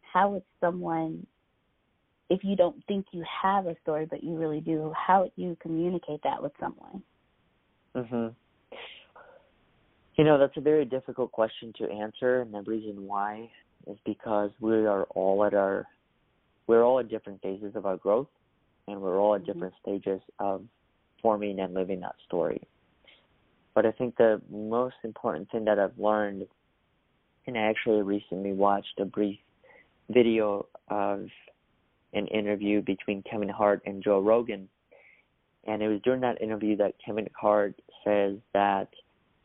how 0.00 0.30
would 0.30 0.42
someone 0.60 1.26
if 2.28 2.44
you 2.44 2.54
don't 2.56 2.76
think 2.86 3.06
you 3.12 3.24
have 3.42 3.66
a 3.66 3.76
story 3.82 4.06
but 4.08 4.22
you 4.22 4.36
really 4.36 4.60
do, 4.60 4.92
how 4.96 5.22
would 5.22 5.32
you 5.36 5.56
communicate 5.60 6.20
that 6.22 6.40
with 6.40 6.52
someone? 6.60 7.02
Mhm. 7.94 8.34
You 10.14 10.24
know, 10.24 10.38
that's 10.38 10.56
a 10.56 10.60
very 10.60 10.84
difficult 10.84 11.32
question 11.32 11.72
to 11.78 11.90
answer 11.90 12.42
and 12.42 12.52
the 12.52 12.62
reason 12.62 13.06
why 13.06 13.50
is 13.86 13.98
because 14.04 14.50
we 14.60 14.86
are 14.86 15.04
all 15.04 15.44
at 15.44 15.54
our 15.54 15.86
we're 16.66 16.84
all 16.84 17.00
at 17.00 17.08
different 17.08 17.42
phases 17.42 17.74
of 17.74 17.84
our 17.84 17.96
growth 17.96 18.28
and 18.86 19.00
we're 19.00 19.18
all 19.18 19.34
at 19.34 19.42
mm-hmm. 19.42 19.52
different 19.52 19.74
stages 19.82 20.20
of 20.38 20.64
forming 21.20 21.58
and 21.60 21.74
living 21.74 22.00
that 22.00 22.14
story. 22.26 22.60
But 23.74 23.86
I 23.86 23.92
think 23.92 24.16
the 24.16 24.40
most 24.50 24.96
important 25.04 25.50
thing 25.50 25.64
that 25.66 25.78
I've 25.78 25.98
learned, 25.98 26.46
and 27.46 27.56
I 27.56 27.62
actually 27.62 28.02
recently 28.02 28.52
watched 28.52 28.98
a 28.98 29.04
brief 29.04 29.38
video 30.08 30.66
of 30.88 31.26
an 32.12 32.26
interview 32.26 32.82
between 32.82 33.22
Kevin 33.22 33.48
Hart 33.48 33.82
and 33.86 34.02
Joe 34.02 34.20
Rogan. 34.20 34.68
And 35.66 35.82
it 35.82 35.88
was 35.88 36.00
during 36.02 36.20
that 36.22 36.40
interview 36.42 36.76
that 36.76 36.94
Kevin 37.04 37.28
Hart 37.38 37.74
says 38.04 38.36
that 38.54 38.88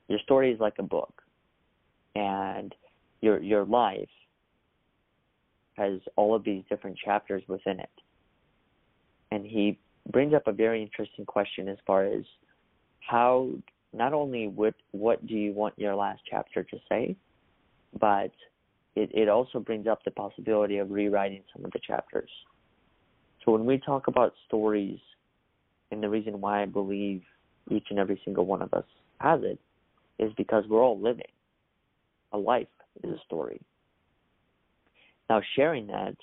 your 0.07 0.19
story 0.19 0.51
is 0.51 0.59
like 0.59 0.75
a 0.79 0.83
book 0.83 1.21
and 2.15 2.73
your 3.21 3.41
your 3.41 3.65
life 3.65 4.09
has 5.73 5.99
all 6.15 6.33
of 6.33 6.43
these 6.43 6.63
different 6.69 6.97
chapters 6.97 7.43
within 7.47 7.79
it. 7.79 7.89
And 9.31 9.45
he 9.45 9.77
brings 10.11 10.33
up 10.33 10.47
a 10.47 10.53
very 10.53 10.81
interesting 10.81 11.25
question 11.25 11.67
as 11.67 11.77
far 11.85 12.05
as 12.05 12.23
how 13.01 13.49
not 13.95 14.13
only 14.13 14.47
what 14.47 14.75
what 14.91 15.25
do 15.25 15.33
you 15.33 15.53
want 15.53 15.73
your 15.77 15.95
last 15.95 16.21
chapter 16.29 16.63
to 16.63 16.77
say, 16.89 17.15
but 17.99 18.31
it, 18.95 19.09
it 19.13 19.29
also 19.29 19.59
brings 19.59 19.87
up 19.87 20.03
the 20.03 20.11
possibility 20.11 20.77
of 20.77 20.91
rewriting 20.91 21.43
some 21.53 21.65
of 21.65 21.71
the 21.71 21.79
chapters. 21.79 22.29
So 23.43 23.51
when 23.51 23.65
we 23.65 23.77
talk 23.77 24.07
about 24.07 24.33
stories, 24.47 24.99
and 25.91 26.01
the 26.01 26.09
reason 26.09 26.41
why 26.41 26.63
I 26.63 26.65
believe 26.65 27.21
each 27.69 27.87
and 27.89 27.99
every 27.99 28.19
single 28.25 28.45
one 28.45 28.61
of 28.61 28.73
us 28.73 28.85
has 29.19 29.41
it, 29.43 29.59
is 30.19 30.31
because 30.37 30.65
we're 30.67 30.83
all 30.83 30.99
living. 30.99 31.25
A 32.33 32.37
life 32.37 32.67
is 33.03 33.11
a 33.11 33.19
story. 33.25 33.61
Now 35.29 35.41
sharing 35.55 35.87
that 35.87 36.15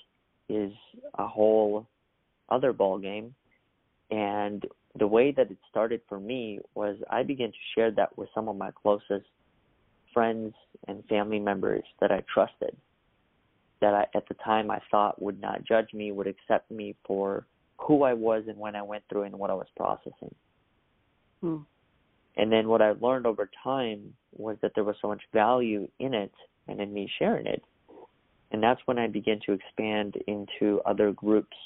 is 0.49 0.71
a 1.17 1.27
whole 1.27 1.87
other 2.49 2.73
ball 2.73 2.99
game, 2.99 3.33
and 4.11 4.63
the 4.97 5.07
way 5.07 5.31
that 5.31 5.49
it 5.49 5.57
started 5.69 6.01
for 6.07 6.19
me 6.19 6.59
was 6.75 6.97
I 7.09 7.23
began 7.23 7.49
to 7.49 7.57
share 7.75 7.91
that 7.91 8.17
with 8.17 8.29
some 8.35 8.47
of 8.47 8.55
my 8.55 8.71
closest 8.71 9.25
friends 10.13 10.53
and 10.87 11.03
family 11.05 11.39
members 11.39 11.83
that 11.99 12.11
I 12.11 12.23
trusted, 12.31 12.75
that 13.81 13.93
I, 13.93 14.05
at 14.15 14.27
the 14.27 14.35
time 14.35 14.69
I 14.69 14.79
thought 14.91 15.21
would 15.21 15.41
not 15.41 15.63
judge 15.65 15.93
me, 15.93 16.11
would 16.11 16.27
accept 16.27 16.69
me 16.69 16.95
for 17.05 17.45
who 17.77 18.03
I 18.03 18.13
was 18.13 18.43
and 18.47 18.57
when 18.57 18.75
I 18.75 18.83
went 18.83 19.03
through 19.09 19.23
and 19.23 19.37
what 19.37 19.49
I 19.49 19.55
was 19.55 19.67
processing. 19.75 20.33
Hmm. 21.41 21.57
And 22.37 22.51
then 22.51 22.67
what 22.67 22.81
I 22.81 22.93
learned 22.99 23.25
over 23.25 23.49
time 23.63 24.13
was 24.31 24.57
that 24.61 24.71
there 24.75 24.83
was 24.83 24.95
so 25.01 25.07
much 25.07 25.21
value 25.33 25.87
in 25.99 26.13
it 26.13 26.31
and 26.67 26.79
in 26.79 26.93
me 26.93 27.09
sharing 27.19 27.47
it. 27.47 27.63
And 28.51 28.61
that's 28.61 28.81
when 28.85 28.99
I 28.99 29.07
began 29.07 29.39
to 29.47 29.53
expand 29.53 30.15
into 30.27 30.79
other 30.85 31.11
groups 31.11 31.57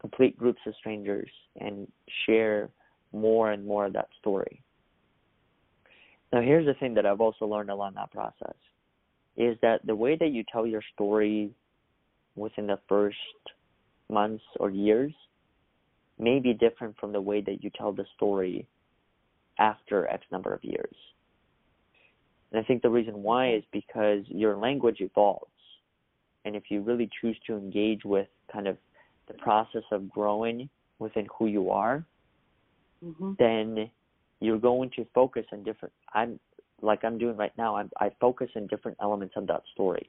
complete 0.00 0.38
groups 0.38 0.60
of 0.66 0.74
strangers 0.78 1.30
and 1.60 1.90
share 2.26 2.68
more 3.12 3.52
and 3.52 3.66
more 3.66 3.86
of 3.86 3.92
that 3.94 4.08
story. 4.20 4.62
Now, 6.32 6.40
here's 6.40 6.66
the 6.66 6.74
thing 6.74 6.94
that 6.94 7.06
I've 7.06 7.20
also 7.20 7.46
learned 7.46 7.70
along 7.70 7.94
that 7.94 8.12
process 8.12 8.56
is 9.36 9.56
that 9.62 9.86
the 9.86 9.94
way 9.94 10.16
that 10.16 10.30
you 10.30 10.44
tell 10.50 10.66
your 10.66 10.82
story 10.94 11.50
within 12.36 12.66
the 12.66 12.78
first 12.88 13.16
months 14.10 14.44
or 14.58 14.70
years 14.70 15.12
may 16.18 16.40
be 16.40 16.52
different 16.52 16.96
from 16.98 17.12
the 17.12 17.20
way 17.20 17.40
that 17.40 17.62
you 17.62 17.70
tell 17.70 17.92
the 17.92 18.04
story 18.16 18.66
after 19.58 20.06
X 20.08 20.24
number 20.30 20.52
of 20.52 20.62
years. 20.64 20.94
And 22.50 22.60
I 22.60 22.64
think 22.64 22.82
the 22.82 22.90
reason 22.90 23.22
why 23.22 23.54
is 23.54 23.62
because 23.72 24.24
your 24.26 24.56
language 24.56 25.00
evolves. 25.00 25.46
And 26.44 26.56
if 26.56 26.64
you 26.70 26.80
really 26.80 27.10
choose 27.20 27.36
to 27.46 27.56
engage 27.56 28.04
with 28.04 28.28
kind 28.52 28.66
of 28.66 28.76
the 29.28 29.34
process 29.34 29.82
of 29.92 30.08
growing 30.10 30.68
within 30.98 31.26
who 31.38 31.46
you 31.46 31.70
are, 31.70 32.04
mm-hmm. 33.04 33.32
then 33.38 33.90
you're 34.40 34.58
going 34.58 34.90
to 34.96 35.06
focus 35.14 35.44
on 35.52 35.62
different. 35.62 35.92
I'm 36.12 36.38
like 36.80 37.04
I'm 37.04 37.18
doing 37.18 37.36
right 37.36 37.52
now. 37.58 37.76
I'm, 37.76 37.90
I 37.98 38.10
focus 38.20 38.48
on 38.56 38.66
different 38.66 38.96
elements 39.00 39.34
of 39.36 39.46
that 39.48 39.62
story, 39.72 40.08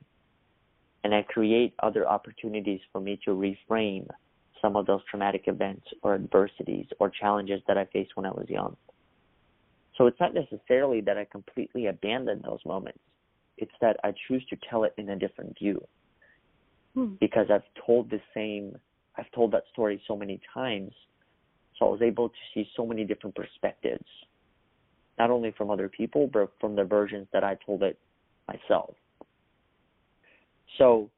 and 1.04 1.14
I 1.14 1.24
create 1.24 1.74
other 1.82 2.08
opportunities 2.08 2.80
for 2.92 3.02
me 3.02 3.20
to 3.26 3.32
reframe 3.32 4.08
some 4.62 4.76
of 4.76 4.86
those 4.86 5.02
traumatic 5.10 5.44
events 5.48 5.86
or 6.04 6.16
adversities 6.16 6.86
or 7.00 7.10
challenges 7.10 7.62
that 7.68 7.78
I 7.78 7.86
faced 7.86 8.12
when 8.16 8.26
I 8.26 8.32
was 8.32 8.46
young. 8.50 8.76
So 9.98 10.08
it's 10.08 10.20
not 10.20 10.34
necessarily 10.34 11.02
that 11.02 11.18
I 11.18 11.26
completely 11.26 11.88
abandon 11.88 12.42
those 12.44 12.60
moments. 12.66 13.00
It's 13.58 13.72
that 13.82 13.98
I 14.04 14.14
choose 14.28 14.46
to 14.50 14.58
tell 14.70 14.86
it 14.86 14.94
in 14.98 15.10
a 15.10 15.16
different 15.16 15.58
view. 15.60 15.84
Hmm. 16.94 17.16
Because 17.20 17.48
I've 17.52 17.64
told 17.86 18.10
the 18.10 18.22
same 18.34 18.78
I've 19.20 19.32
told 19.32 19.52
that 19.52 19.64
story 19.74 20.02
so 20.08 20.16
many 20.16 20.40
times, 20.54 20.94
so 21.78 21.88
I 21.88 21.90
was 21.90 22.02
able 22.02 22.30
to 22.30 22.36
see 22.54 22.70
so 22.76 22.86
many 22.86 23.04
different 23.04 23.36
perspectives, 23.36 24.06
not 25.18 25.30
only 25.30 25.52
from 25.58 25.70
other 25.70 25.90
people, 25.90 26.30
but 26.32 26.52
from 26.62 26.76
the 26.76 26.86
versions 26.86 27.28
that 27.34 27.44
I 27.44 27.58
told 27.66 27.84
it 27.84 28.00
myself. 28.48 28.96
So, 30.78 31.10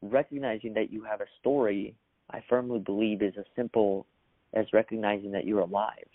recognizing 0.00 0.74
that 0.74 0.92
you 0.92 1.02
have 1.02 1.20
a 1.20 1.26
story, 1.40 1.96
I 2.30 2.40
firmly 2.48 2.78
believe 2.78 3.20
is 3.20 3.34
as 3.36 3.46
simple 3.56 4.06
as 4.54 4.66
recognizing 4.72 5.32
that 5.32 5.44
you're 5.44 5.60
alive. 5.60 6.08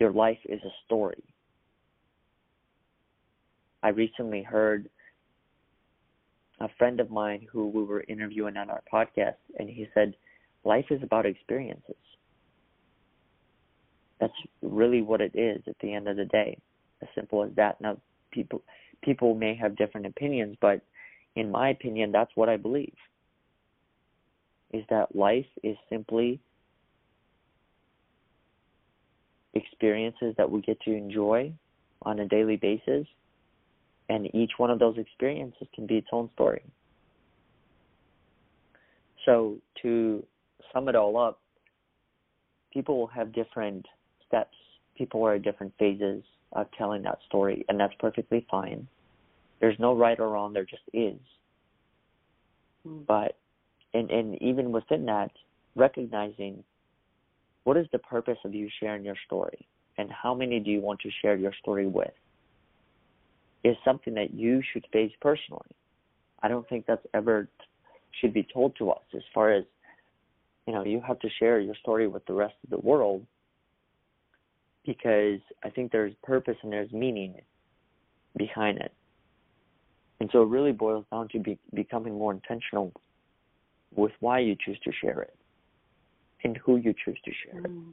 Your 0.00 0.12
life 0.12 0.38
is 0.44 0.60
a 0.64 0.72
story. 0.84 1.22
I 3.82 3.88
recently 3.88 4.42
heard 4.42 4.90
a 6.60 6.68
friend 6.78 7.00
of 7.00 7.10
mine 7.10 7.46
who 7.50 7.68
we 7.68 7.82
were 7.82 8.04
interviewing 8.06 8.56
on 8.56 8.68
our 8.68 8.82
podcast, 8.92 9.36
and 9.58 9.68
he 9.68 9.88
said, 9.94 10.14
life 10.64 10.86
is 10.90 11.02
about 11.02 11.26
experiences. 11.26 11.96
That's 14.20 14.32
really 14.62 15.02
what 15.02 15.20
it 15.20 15.34
is 15.34 15.62
at 15.66 15.76
the 15.80 15.92
end 15.92 16.08
of 16.08 16.16
the 16.16 16.24
day. 16.24 16.58
As 17.00 17.08
simple 17.14 17.42
as 17.42 17.50
that. 17.56 17.80
Now 17.80 17.98
people 18.30 18.62
people 19.02 19.34
may 19.34 19.54
have 19.56 19.76
different 19.76 20.06
opinions, 20.06 20.56
but 20.60 20.80
in 21.34 21.50
my 21.50 21.70
opinion 21.70 22.12
that's 22.12 22.30
what 22.36 22.48
I 22.48 22.56
believe. 22.56 22.94
Is 24.72 24.84
that 24.90 25.14
life 25.14 25.46
is 25.62 25.76
simply 25.90 26.40
experiences 29.54 30.34
that 30.38 30.50
we 30.50 30.62
get 30.62 30.80
to 30.82 30.92
enjoy 30.92 31.52
on 32.02 32.20
a 32.20 32.26
daily 32.26 32.56
basis 32.56 33.06
and 34.08 34.34
each 34.34 34.52
one 34.56 34.70
of 34.70 34.78
those 34.78 34.98
experiences 34.98 35.66
can 35.74 35.86
be 35.86 35.96
its 35.96 36.08
own 36.12 36.30
story. 36.34 36.62
So 39.24 39.56
to 39.82 40.24
sum 40.72 40.88
it 40.88 40.96
all 40.96 41.16
up, 41.16 41.40
people 42.72 42.98
will 42.98 43.06
have 43.08 43.32
different 43.32 43.86
steps. 44.26 44.56
People 44.96 45.24
are 45.24 45.34
at 45.34 45.42
different 45.42 45.72
phases 45.78 46.22
of 46.52 46.66
telling 46.76 47.02
that 47.02 47.18
story, 47.26 47.64
and 47.68 47.78
that's 47.78 47.94
perfectly 47.98 48.46
fine. 48.50 48.86
There's 49.60 49.78
no 49.78 49.94
right 49.94 50.18
or 50.18 50.30
wrong, 50.30 50.52
there 50.52 50.64
just 50.64 50.82
is. 50.92 51.18
Mm. 52.86 53.06
But 53.06 53.38
and 53.94 54.10
and 54.10 54.40
even 54.42 54.72
within 54.72 55.06
that, 55.06 55.30
recognizing 55.76 56.62
what 57.64 57.76
is 57.76 57.86
the 57.92 57.98
purpose 57.98 58.38
of 58.44 58.54
you 58.54 58.68
sharing 58.80 59.04
your 59.04 59.16
story 59.26 59.66
and 59.98 60.10
how 60.10 60.34
many 60.34 60.58
do 60.58 60.70
you 60.70 60.80
want 60.80 61.00
to 61.00 61.10
share 61.20 61.36
your 61.36 61.52
story 61.60 61.86
with 61.86 62.10
is 63.62 63.76
something 63.84 64.14
that 64.14 64.34
you 64.34 64.60
should 64.72 64.84
face 64.92 65.12
personally. 65.20 65.60
I 66.42 66.48
don't 66.48 66.68
think 66.68 66.86
that's 66.86 67.06
ever 67.14 67.48
should 68.20 68.34
be 68.34 68.46
told 68.52 68.74
to 68.76 68.90
us 68.90 69.02
as 69.14 69.22
far 69.32 69.52
as 69.52 69.64
you 70.66 70.72
know, 70.72 70.84
you 70.84 71.00
have 71.06 71.18
to 71.20 71.28
share 71.38 71.60
your 71.60 71.74
story 71.76 72.06
with 72.06 72.24
the 72.26 72.32
rest 72.32 72.54
of 72.64 72.70
the 72.70 72.78
world 72.78 73.26
because 74.86 75.40
I 75.64 75.70
think 75.70 75.92
there's 75.92 76.14
purpose 76.22 76.56
and 76.62 76.72
there's 76.72 76.92
meaning 76.92 77.34
behind 78.36 78.78
it. 78.78 78.92
And 80.20 80.30
so 80.32 80.42
it 80.42 80.48
really 80.48 80.72
boils 80.72 81.04
down 81.10 81.28
to 81.30 81.40
be, 81.40 81.58
becoming 81.74 82.14
more 82.14 82.32
intentional 82.32 82.92
with 83.94 84.12
why 84.20 84.38
you 84.38 84.56
choose 84.64 84.78
to 84.84 84.92
share 85.00 85.20
it 85.20 85.34
and 86.44 86.56
who 86.58 86.76
you 86.76 86.94
choose 87.04 87.18
to 87.24 87.30
share 87.44 87.60
it. 87.60 87.70
Mm. 87.70 87.92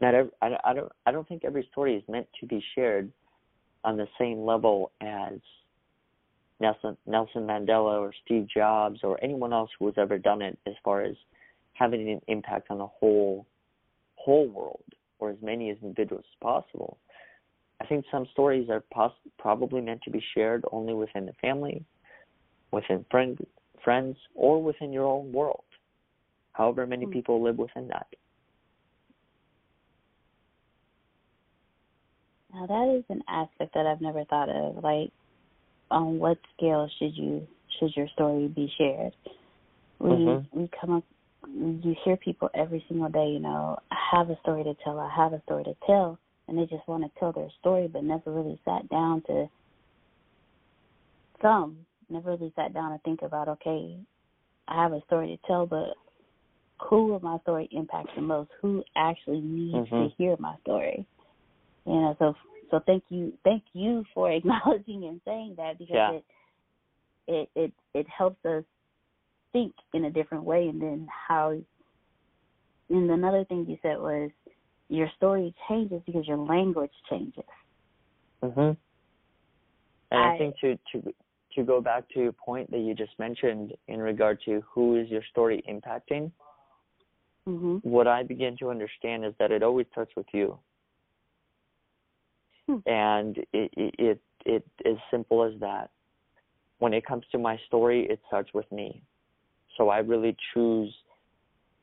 Not 0.00 0.14
every, 0.14 0.30
I, 0.42 0.56
I 0.64 0.74
don't 0.74 0.92
I 1.06 1.12
don't 1.12 1.26
think 1.26 1.44
every 1.44 1.66
story 1.72 1.96
is 1.96 2.02
meant 2.08 2.26
to 2.40 2.46
be 2.46 2.62
shared 2.74 3.10
on 3.82 3.96
the 3.96 4.06
same 4.18 4.44
level 4.44 4.92
as 5.00 5.38
Nelson 6.60 6.96
Nelson 7.06 7.46
Mandela 7.46 8.00
or 8.00 8.12
Steve 8.24 8.46
Jobs 8.54 9.00
or 9.02 9.18
anyone 9.22 9.52
else 9.52 9.70
who 9.78 9.86
has 9.86 9.94
ever 9.96 10.18
done 10.18 10.42
it 10.42 10.58
as 10.66 10.74
far 10.84 11.02
as 11.02 11.16
having 11.78 12.08
an 12.08 12.20
impact 12.28 12.70
on 12.70 12.78
the 12.78 12.86
whole 12.86 13.46
whole 14.16 14.48
world 14.48 14.84
or 15.18 15.30
as 15.30 15.36
many 15.42 15.70
as 15.70 15.76
individuals 15.82 16.24
as 16.26 16.38
possible. 16.40 16.98
I 17.80 17.86
think 17.86 18.04
some 18.10 18.26
stories 18.32 18.68
are 18.70 18.82
pos- 18.92 19.12
probably 19.38 19.80
meant 19.80 20.02
to 20.02 20.10
be 20.10 20.22
shared 20.34 20.64
only 20.72 20.94
within 20.94 21.26
the 21.26 21.32
family, 21.40 21.84
within 22.72 23.04
friend, 23.10 23.38
friends, 23.84 24.16
or 24.34 24.62
within 24.62 24.92
your 24.92 25.06
own 25.06 25.32
world. 25.32 25.64
However, 26.52 26.86
many 26.86 27.06
Mm. 27.06 27.12
people 27.12 27.42
live 27.42 27.58
within 27.58 27.88
that. 27.88 28.06
Now 32.54 32.66
that 32.66 32.96
is 32.96 33.04
an 33.10 33.22
aspect 33.28 33.74
that 33.74 33.86
I've 33.86 34.00
never 34.00 34.24
thought 34.24 34.48
of. 34.48 34.82
Like, 34.82 35.10
on 35.90 36.18
what 36.18 36.38
scale 36.56 36.88
should 36.98 37.16
you 37.16 37.46
should 37.78 37.94
your 37.96 38.08
story 38.08 38.48
be 38.48 38.72
shared? 38.78 39.14
We 39.98 40.08
Mhm. 40.08 40.46
we 40.52 40.68
come 40.68 40.92
up, 40.92 41.04
you 41.48 41.94
hear 42.04 42.16
people 42.16 42.50
every 42.54 42.84
single 42.88 43.08
day. 43.08 43.28
You 43.28 43.40
know, 43.40 43.78
I 43.90 43.96
have 44.16 44.30
a 44.30 44.38
story 44.40 44.64
to 44.64 44.74
tell. 44.84 44.98
I 44.98 45.10
have 45.14 45.32
a 45.32 45.42
story 45.42 45.64
to 45.64 45.74
tell, 45.86 46.18
and 46.48 46.58
they 46.58 46.66
just 46.66 46.86
want 46.88 47.04
to 47.04 47.20
tell 47.20 47.32
their 47.32 47.50
story, 47.60 47.88
but 47.88 48.04
never 48.04 48.32
really 48.32 48.60
sat 48.64 48.88
down 48.88 49.22
to. 49.26 49.48
Some 51.42 51.78
never 52.08 52.30
really 52.30 52.52
sat 52.56 52.72
down 52.72 52.92
to 52.92 52.98
think 53.04 53.22
about. 53.22 53.48
Okay, 53.48 53.96
I 54.68 54.82
have 54.82 54.92
a 54.92 55.02
story 55.06 55.28
to 55.28 55.46
tell, 55.46 55.66
but 55.66 55.94
who 56.80 57.06
will 57.06 57.20
my 57.20 57.38
story 57.40 57.68
impact 57.72 58.08
the 58.14 58.22
most? 58.22 58.50
Who 58.60 58.82
actually 58.96 59.40
needs 59.40 59.88
to 59.90 59.94
Mhm. 59.94 60.16
hear 60.16 60.36
my 60.38 60.56
story? 60.58 61.06
You 61.84 61.92
know, 61.92 62.16
so 62.18 62.36
so 62.70 62.80
thank 62.80 63.04
you 63.10 63.36
thank 63.44 63.62
you 63.72 64.04
for 64.12 64.30
acknowledging 64.32 65.04
and 65.04 65.20
saying 65.24 65.54
that 65.56 65.78
because 65.78 65.94
Yeah. 65.94 66.10
it 66.12 66.24
it 67.28 67.50
it 67.54 67.72
it 67.94 68.08
helps 68.08 68.44
us 68.44 68.64
think 69.52 69.74
in 69.94 70.04
a 70.04 70.10
different 70.10 70.44
way 70.44 70.68
and 70.68 70.80
then 70.80 71.06
how 71.28 71.56
and 72.88 73.10
another 73.10 73.44
thing 73.44 73.66
you 73.68 73.78
said 73.82 73.98
was 73.98 74.30
your 74.88 75.08
story 75.16 75.54
changes 75.68 76.00
because 76.06 76.26
your 76.26 76.38
language 76.38 76.92
changes. 77.10 77.44
Mhm. 78.42 78.76
And 80.10 80.20
I, 80.20 80.34
I- 80.34 80.38
think 80.38 80.56
to 80.60 80.78
to 80.92 81.14
to 81.54 81.62
go 81.64 81.80
back 81.80 82.08
to 82.10 82.20
your 82.20 82.32
point 82.32 82.70
that 82.70 82.78
you 82.80 82.94
just 82.94 83.18
mentioned 83.18 83.74
in 83.88 84.00
regard 84.00 84.40
to 84.42 84.60
who 84.60 84.96
is 84.96 85.08
your 85.08 85.22
story 85.30 85.62
impacting, 85.68 86.30
Mhm. 87.48 87.82
what 87.82 88.06
I 88.06 88.22
begin 88.22 88.56
to 88.58 88.68
understand 88.70 89.24
is 89.24 89.34
that 89.38 89.50
it 89.50 89.62
always 89.62 89.86
starts 89.88 90.14
with 90.16 90.26
you. 90.34 90.58
Hmm. 92.66 92.78
And 92.86 93.38
it, 93.52 93.72
it 93.76 93.94
it 93.98 94.20
it 94.44 94.66
is 94.84 94.98
simple 95.10 95.42
as 95.42 95.58
that. 95.60 95.90
When 96.78 96.92
it 96.92 97.06
comes 97.06 97.26
to 97.32 97.38
my 97.38 97.56
story, 97.66 98.06
it 98.08 98.20
starts 98.26 98.52
with 98.52 98.70
me. 98.70 99.02
So 99.76 99.88
I 99.88 99.98
really 99.98 100.36
choose 100.54 100.92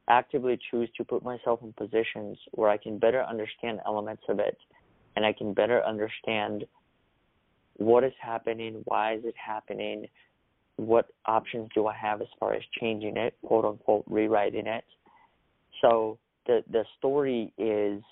actively 0.10 0.60
choose 0.70 0.90
to 0.98 1.04
put 1.04 1.24
myself 1.24 1.62
in 1.64 1.72
positions 1.74 2.38
where 2.52 2.70
I 2.70 2.78
can 2.78 2.98
better 2.98 3.24
understand 3.24 3.80
elements 3.86 4.24
of 4.28 4.40
it 4.40 4.58
and 5.16 5.26
I 5.26 5.32
can 5.34 5.54
better 5.54 5.84
understand 5.86 6.66
what 7.78 8.04
is 8.04 8.14
happening, 8.20 8.82
why 8.86 9.16
is 9.16 9.22
it 9.24 9.36
happening, 9.38 10.08
what 10.76 11.08
options 11.26 11.70
do 11.74 11.88
I 11.88 11.96
have 11.96 12.22
as 12.22 12.28
far 12.40 12.54
as 12.54 12.62
changing 12.80 13.18
it, 13.18 13.36
quote 13.44 13.66
unquote, 13.66 14.04
rewriting 14.08 14.68
it. 14.68 14.84
So 15.82 16.18
the 16.46 16.64
the 16.72 16.84
story 16.98 17.54
is, 17.58 18.04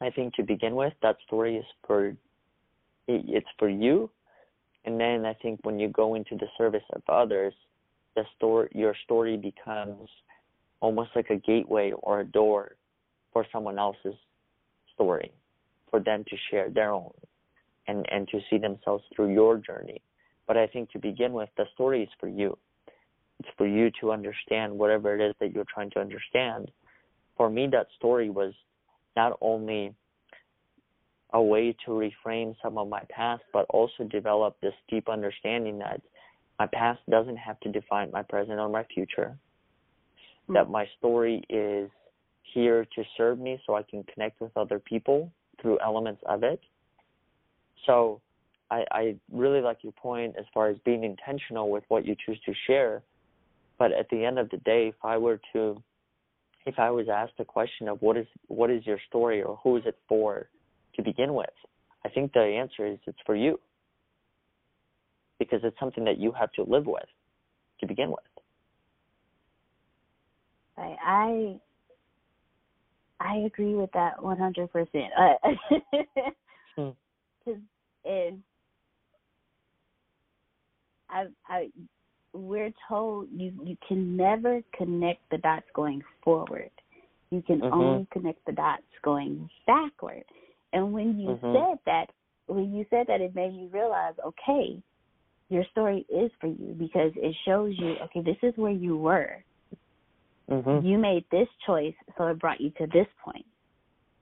I 0.00 0.10
think, 0.10 0.34
to 0.34 0.42
begin 0.42 0.74
with, 0.74 0.92
that 1.02 1.16
story 1.26 1.56
is 1.56 1.64
for, 1.86 2.06
it, 2.08 2.16
it's 3.06 3.48
for 3.58 3.68
you, 3.68 4.10
and 4.84 5.00
then 5.00 5.26
I 5.26 5.34
think 5.34 5.60
when 5.64 5.78
you 5.78 5.88
go 5.88 6.14
into 6.14 6.36
the 6.36 6.46
service 6.56 6.82
of 6.94 7.02
others, 7.08 7.54
the 8.18 8.24
story, 8.36 8.68
your 8.74 8.94
story 9.04 9.36
becomes 9.36 10.08
almost 10.80 11.10
like 11.14 11.30
a 11.30 11.36
gateway 11.36 11.92
or 12.02 12.20
a 12.20 12.24
door 12.24 12.74
for 13.32 13.46
someone 13.52 13.78
else's 13.78 14.14
story, 14.94 15.30
for 15.90 16.00
them 16.00 16.24
to 16.28 16.36
share 16.50 16.68
their 16.68 16.90
own, 16.90 17.12
and 17.86 18.04
and 18.10 18.26
to 18.28 18.40
see 18.50 18.58
themselves 18.58 19.04
through 19.14 19.32
your 19.32 19.58
journey. 19.58 20.00
But 20.48 20.56
I 20.56 20.66
think 20.66 20.90
to 20.92 20.98
begin 20.98 21.32
with, 21.32 21.50
the 21.56 21.66
story 21.74 22.02
is 22.02 22.08
for 22.18 22.28
you. 22.28 22.58
It's 23.38 23.48
for 23.56 23.68
you 23.68 23.90
to 24.00 24.10
understand 24.10 24.76
whatever 24.76 25.14
it 25.14 25.24
is 25.24 25.34
that 25.38 25.52
you're 25.52 25.72
trying 25.72 25.90
to 25.90 26.00
understand. 26.00 26.72
For 27.36 27.48
me, 27.48 27.68
that 27.70 27.86
story 27.96 28.30
was 28.30 28.52
not 29.14 29.38
only 29.40 29.94
a 31.32 31.40
way 31.40 31.76
to 31.84 31.90
reframe 31.92 32.56
some 32.62 32.78
of 32.78 32.88
my 32.88 33.02
past, 33.10 33.42
but 33.52 33.66
also 33.70 34.02
develop 34.10 34.56
this 34.60 34.74
deep 34.88 35.08
understanding 35.08 35.78
that 35.78 36.00
my 36.58 36.66
past 36.66 37.00
doesn't 37.08 37.36
have 37.36 37.58
to 37.60 37.70
define 37.70 38.10
my 38.10 38.22
present 38.22 38.58
or 38.58 38.68
my 38.68 38.84
future. 38.92 39.36
Mm. 40.48 40.54
That 40.54 40.70
my 40.70 40.86
story 40.98 41.44
is 41.48 41.90
here 42.54 42.86
to 42.96 43.04
serve 43.16 43.38
me 43.38 43.60
so 43.66 43.74
I 43.74 43.82
can 43.82 44.02
connect 44.04 44.40
with 44.40 44.56
other 44.56 44.78
people 44.78 45.30
through 45.60 45.78
elements 45.80 46.22
of 46.26 46.42
it. 46.42 46.60
So 47.86 48.20
I, 48.70 48.84
I 48.90 49.16
really 49.32 49.60
like 49.60 49.78
your 49.82 49.92
point 49.92 50.34
as 50.38 50.44
far 50.52 50.68
as 50.68 50.76
being 50.84 51.04
intentional 51.04 51.70
with 51.70 51.84
what 51.88 52.06
you 52.06 52.16
choose 52.24 52.38
to 52.46 52.52
share. 52.66 53.02
But 53.78 53.92
at 53.92 54.08
the 54.10 54.24
end 54.24 54.38
of 54.38 54.50
the 54.50 54.56
day, 54.58 54.88
if 54.88 54.96
I 55.04 55.16
were 55.16 55.40
to, 55.52 55.82
if 56.66 56.78
I 56.78 56.90
was 56.90 57.06
asked 57.08 57.38
the 57.38 57.44
question 57.44 57.88
of 57.88 58.02
what 58.02 58.16
is 58.16 58.26
what 58.48 58.70
is 58.70 58.84
your 58.84 58.98
story 59.08 59.42
or 59.42 59.58
who 59.62 59.76
is 59.76 59.84
it 59.86 59.96
for, 60.08 60.48
to 60.96 61.02
begin 61.02 61.34
with, 61.34 61.46
I 62.04 62.08
think 62.08 62.32
the 62.32 62.40
answer 62.40 62.86
is 62.86 62.98
it's 63.06 63.18
for 63.24 63.36
you. 63.36 63.60
Because 65.38 65.60
it's 65.62 65.78
something 65.78 66.04
that 66.04 66.18
you 66.18 66.32
have 66.32 66.50
to 66.52 66.62
live 66.64 66.86
with, 66.86 67.08
to 67.80 67.86
begin 67.86 68.10
with. 68.10 68.18
I 70.76 70.96
I 71.04 71.60
I 73.20 73.36
agree 73.38 73.74
with 73.74 73.90
that 73.92 74.22
one 74.22 74.38
hundred 74.38 74.70
percent. 74.72 75.12
Uh, 75.16 75.34
Hmm. 77.46 77.52
And 78.04 78.42
I 81.10 81.26
I 81.48 81.68
we're 82.32 82.72
told 82.88 83.28
you 83.32 83.52
you 83.64 83.76
can 83.86 84.16
never 84.16 84.62
connect 84.76 85.28
the 85.30 85.38
dots 85.38 85.66
going 85.74 86.02
forward. 86.22 86.70
You 87.30 87.42
can 87.42 87.60
Mhm. 87.60 87.72
only 87.72 88.06
connect 88.10 88.44
the 88.44 88.52
dots 88.52 88.82
going 89.02 89.48
backward. 89.66 90.24
And 90.72 90.92
when 90.92 91.18
you 91.18 91.30
Mhm. 91.30 91.52
said 91.52 91.78
that, 91.86 92.12
when 92.46 92.72
you 92.74 92.84
said 92.90 93.06
that, 93.06 93.20
it 93.20 93.34
made 93.34 93.54
me 93.54 93.66
realize, 93.68 94.14
okay, 94.24 94.80
your 95.48 95.64
story 95.70 96.06
is 96.08 96.30
for 96.40 96.46
you 96.46 96.74
because 96.78 97.12
it 97.16 97.34
shows 97.44 97.74
you, 97.78 97.96
okay, 98.04 98.20
this 98.20 98.36
is 98.42 98.56
where 98.56 98.72
you 98.72 98.96
were 98.96 99.44
Mhm. 100.50 100.82
you 100.82 100.98
made 100.98 101.24
this 101.30 101.48
choice, 101.66 101.94
so 102.16 102.26
it 102.28 102.38
brought 102.38 102.60
you 102.60 102.70
to 102.70 102.86
this 102.86 103.06
point. 103.22 103.46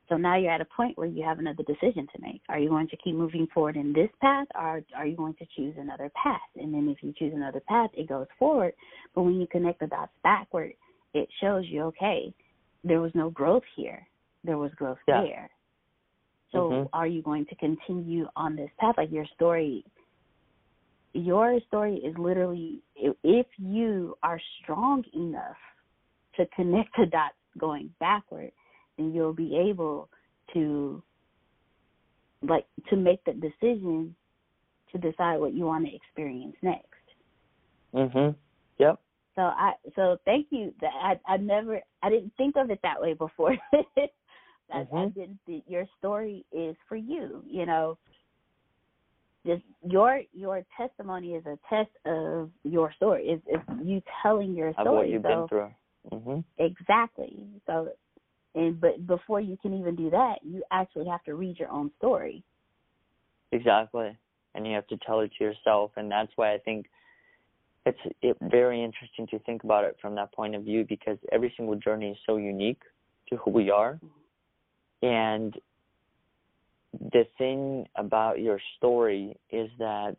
So 0.09 0.17
now 0.17 0.37
you're 0.37 0.53
at 0.53 0.61
a 0.61 0.67
point 0.67 0.97
where 0.97 1.09
you 1.09 1.25
have 1.25 1.41
another 1.41 1.65
decision 1.65 2.07
to 2.15 2.21
make. 2.21 2.41
Are 2.49 2.59
you 2.59 2.69
going 2.69 2.89
to 2.89 2.97
keep 2.99 3.17
moving 3.17 3.47
forward 3.49 3.77
in 3.77 3.93
this 3.93 4.11
path, 4.21 4.47
or 4.55 4.83
are 4.95 5.07
you 5.07 5.17
going 5.17 5.35
to 5.35 5.47
choose 5.57 5.77
another 5.77 6.11
path? 6.11 6.41
And 6.55 6.73
then 6.73 6.89
if 6.89 7.03
you 7.03 7.12
choose 7.19 7.35
another 7.35 7.61
path, 7.61 7.91
it 7.93 8.09
goes 8.09 8.29
forward. 8.39 8.75
But 9.15 9.23
when 9.23 9.41
you 9.41 9.49
connect 9.49 9.81
the 9.81 9.89
dots 9.89 10.12
backward, 10.23 10.75
it 11.12 11.29
shows 11.41 11.65
you, 11.67 11.83
okay, 11.85 12.33
there 12.85 13.01
was 13.01 13.11
no 13.15 13.31
growth 13.31 13.65
here. 13.75 14.07
There 14.45 14.59
was 14.59 14.73
growth 14.75 14.99
Yeah. 15.09 15.23
there. 15.23 15.51
So 16.53 16.71
Mhm. 16.71 16.89
are 16.93 17.09
you 17.09 17.23
going 17.23 17.47
to 17.47 17.57
continue 17.57 18.29
on 18.37 18.55
this 18.55 18.71
path? 18.79 18.97
Like 18.97 19.11
your 19.11 19.27
story, 19.27 19.85
your 21.12 21.59
story 21.69 21.97
is 21.97 22.16
literally, 22.19 22.83
if- 22.95 23.47
you 23.59 24.16
are 24.23 24.40
strong 24.62 25.05
enough 25.14 25.57
to 26.35 26.47
connect 26.47 26.95
the 26.97 27.07
dots 27.07 27.35
going 27.59 27.92
backward, 28.01 28.53
then 28.97 29.12
you'll 29.12 29.33
be 29.33 29.57
able 29.57 30.11
to 30.53 31.03
like 32.42 32.66
to 32.88 32.97
make 32.97 33.25
the 33.25 33.33
decision 33.33 34.14
to 34.92 34.99
decide 34.99 35.38
what 35.38 35.55
you 35.55 35.64
want 35.64 35.87
to 35.87 35.95
experience 35.95 36.57
next. 36.62 36.87
Mhm. 37.95 38.37
Yep. 38.79 39.01
So 39.35 39.42
I 39.42 39.75
so 39.95 40.19
thank 40.25 40.49
you. 40.51 40.75
That 40.81 40.92
I 40.95 41.19
I 41.27 41.37
never 41.38 41.81
I 42.03 42.11
didn't 42.11 42.35
think 42.37 42.57
of 42.57 42.71
it 42.71 42.81
that 42.83 43.01
way 43.01 43.14
before. 43.14 43.57
I, 43.73 44.09
I 44.71 44.85
Mhm. 44.85 45.14
didn't. 45.14 45.64
Your 45.66 45.87
story 45.99 46.45
is 46.53 46.77
for 46.88 46.97
you. 46.97 47.42
You 47.47 47.66
know, 47.66 47.99
just 49.47 49.63
your 49.89 50.21
your 50.33 50.63
testimony 50.77 51.35
is 51.35 51.45
a 51.47 51.59
test 51.69 51.91
of 52.05 52.51
your 52.65 52.93
story. 52.95 53.29
It's, 53.29 53.43
it's 53.47 53.87
you 53.87 54.03
telling 54.23 54.55
your 54.55 54.73
story. 54.73 54.89
Of 54.89 54.95
what 54.95 55.09
you've 55.09 55.23
so 55.23 55.29
been 55.29 55.49
through. 55.49 55.71
Mhm. 56.13 56.45
exactly. 56.59 57.47
So, 57.67 57.89
and 58.55 58.81
but 58.81 59.07
before 59.07 59.41
you 59.41 59.57
can 59.57 59.75
even 59.75 59.97
do 59.97 60.11
that, 60.11 60.37
you 60.43 60.63
actually 60.71 61.07
have 61.07 61.23
to 61.25 61.35
read 61.35 61.59
your 61.59 61.71
own 61.71 61.91
story. 61.99 62.43
Exactly. 63.53 64.17
And 64.55 64.67
you 64.67 64.75
have 64.75 64.87
to 64.89 64.97
tell 64.99 65.21
it 65.21 65.31
to 65.39 65.45
yourself 65.45 65.93
and 65.97 66.11
that's 66.11 66.33
why 66.37 66.55
I 66.55 66.59
think 66.59 66.87
it's 67.85 67.99
it, 68.21 68.37
very 68.43 68.83
interesting 68.83 69.27
to 69.29 69.39
think 69.41 69.63
about 69.63 69.85
it 69.85 69.97
from 70.03 70.15
that 70.17 70.33
point 70.33 70.55
of 70.55 70.65
view 70.65 70.85
because 70.89 71.19
every 71.31 71.53
single 71.57 71.77
journey 71.77 72.11
is 72.11 72.19
so 72.27 72.37
unique 72.37 72.81
to 73.29 73.37
who 73.37 73.51
we 73.51 73.71
are. 73.71 74.01
And 75.03 75.55
the 77.01 77.27
thing 77.39 77.87
about 77.97 78.41
your 78.41 78.61
story 78.79 79.37
is 79.51 79.71
that 79.79 80.17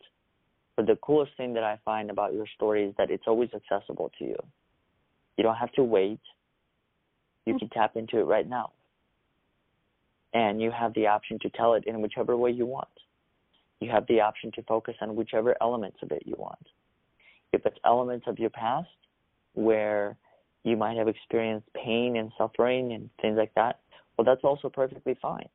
but 0.75 0.87
the 0.87 0.97
coolest 0.97 1.31
thing 1.37 1.53
that 1.55 1.63
I 1.63 1.79
find 1.85 2.11
about 2.11 2.33
your 2.33 2.47
story 2.55 2.85
is 2.85 2.95
that 2.97 3.11
it's 3.11 3.25
always 3.27 3.49
accessible 3.53 4.11
to 4.19 4.25
you. 4.25 4.37
You 5.37 5.43
don't 5.43 5.55
have 5.55 5.71
to 5.73 5.83
wait. 5.83 6.21
You 7.45 7.57
can 7.59 7.69
tap 7.69 7.95
into 7.95 8.19
it 8.19 8.25
right 8.25 8.47
now. 8.47 8.71
and 10.33 10.61
you 10.61 10.71
have 10.71 10.93
the 10.93 11.07
option 11.07 11.39
to 11.41 11.49
tell 11.49 11.73
it 11.73 11.85
in 11.87 12.01
whichever 12.01 12.37
way 12.37 12.51
you 12.51 12.65
want. 12.65 12.87
You 13.79 13.89
have 13.91 14.05
the 14.07 14.21
option 14.21 14.51
to 14.53 14.63
focus 14.63 14.95
on 15.01 15.15
whichever 15.15 15.55
elements 15.61 15.97
of 16.03 16.11
it 16.11 16.23
you 16.25 16.35
want. 16.37 16.67
If 17.53 17.65
it's 17.65 17.77
elements 17.85 18.25
of 18.27 18.39
your 18.39 18.49
past 18.49 18.89
where 19.53 20.17
you 20.63 20.75
might 20.77 20.97
have 20.97 21.07
experienced 21.07 21.67
pain 21.73 22.17
and 22.17 22.31
suffering 22.37 22.93
and 22.93 23.09
things 23.21 23.37
like 23.37 23.53
that, 23.55 23.79
well, 24.17 24.25
that's 24.25 24.43
also 24.43 24.69
perfectly 24.69 25.17
fine. 25.21 25.49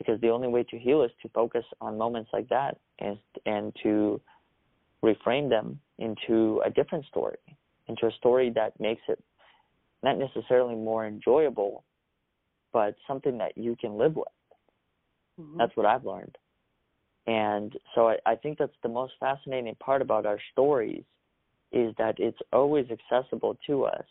Because 0.00 0.20
the 0.22 0.30
only 0.30 0.48
way 0.48 0.64
to 0.64 0.78
heal 0.78 1.02
is 1.02 1.10
to 1.22 1.28
focus 1.28 1.64
on 1.82 1.98
moments 1.98 2.30
like 2.32 2.48
that 2.48 2.78
and, 2.98 3.18
and 3.44 3.76
to 3.82 4.20
reframe 5.04 5.50
them 5.50 5.78
into 5.98 6.62
a 6.64 6.70
different 6.70 7.04
story, 7.04 7.36
into 7.86 8.06
a 8.06 8.12
story 8.12 8.50
that 8.54 8.72
makes 8.80 9.02
it 9.08 9.22
not 10.02 10.16
necessarily 10.18 10.74
more 10.74 11.06
enjoyable, 11.06 11.84
but 12.72 12.94
something 13.06 13.36
that 13.38 13.56
you 13.58 13.76
can 13.78 13.98
live 13.98 14.16
with. 14.16 14.24
Mm-hmm. 15.38 15.58
That's 15.58 15.76
what 15.76 15.84
I've 15.84 16.06
learned. 16.06 16.36
And 17.26 17.76
so 17.94 18.08
I, 18.08 18.16
I 18.26 18.36
think 18.36 18.58
that's 18.58 18.72
the 18.82 18.88
most 18.88 19.12
fascinating 19.20 19.74
part 19.76 20.00
about 20.00 20.24
our 20.24 20.38
stories 20.52 21.04
is 21.72 21.94
that 21.98 22.14
it's 22.18 22.38
always 22.52 22.86
accessible 22.90 23.58
to 23.66 23.84
us. 23.84 24.04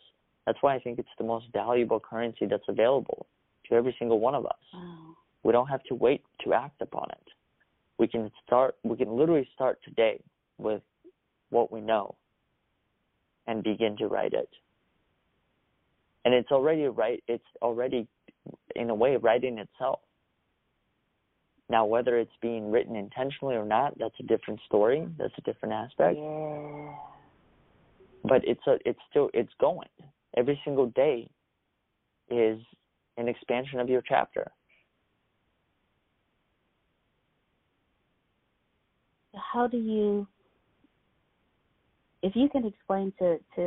That's 0.46 0.58
why 0.62 0.74
I 0.74 0.78
think 0.78 0.98
it's 0.98 1.08
the 1.18 1.24
most 1.24 1.46
valuable 1.52 2.00
currency 2.00 2.46
that's 2.46 2.64
available 2.68 3.26
to 3.68 3.74
every 3.74 3.94
single 3.98 4.20
one 4.20 4.34
of 4.34 4.46
us. 4.46 4.52
Wow. 4.72 5.16
We 5.42 5.52
don't 5.52 5.68
have 5.68 5.82
to 5.84 5.94
wait 5.94 6.22
to 6.44 6.52
act 6.52 6.80
upon 6.82 7.08
it. 7.10 7.26
We 7.98 8.08
can 8.08 8.30
start 8.46 8.76
we 8.82 8.96
can 8.96 9.16
literally 9.16 9.48
start 9.54 9.78
today 9.84 10.20
with 10.58 10.82
what 11.50 11.72
we 11.72 11.80
know 11.80 12.14
and 13.46 13.62
begin 13.62 13.96
to 13.98 14.06
write 14.06 14.32
it. 14.32 14.48
And 16.24 16.34
it's 16.34 16.50
already 16.50 16.84
right 16.84 17.22
it's 17.26 17.44
already 17.62 18.06
in 18.76 18.90
a 18.90 18.94
way 18.94 19.16
writing 19.16 19.58
itself. 19.58 20.00
Now, 21.70 21.84
whether 21.84 22.18
it's 22.18 22.32
being 22.42 22.72
written 22.72 22.96
intentionally 22.96 23.54
or 23.54 23.64
not, 23.64 23.96
that's 23.96 24.14
a 24.18 24.24
different 24.24 24.60
story. 24.66 25.06
That's 25.18 25.32
a 25.38 25.42
different 25.42 25.72
aspect. 25.72 26.18
Yeah. 26.18 26.94
But 28.24 28.42
it's 28.44 28.66
a, 28.66 28.78
it's 28.84 28.98
still, 29.08 29.30
it's 29.32 29.52
going. 29.60 29.88
Every 30.36 30.60
single 30.64 30.86
day 30.86 31.30
is 32.28 32.58
an 33.16 33.28
expansion 33.28 33.78
of 33.78 33.88
your 33.88 34.02
chapter. 34.06 34.50
How 39.52 39.66
do 39.66 39.76
you, 39.76 40.26
if 42.22 42.34
you 42.36 42.48
can 42.48 42.66
explain 42.66 43.12
to 43.18 43.38
to 43.56 43.60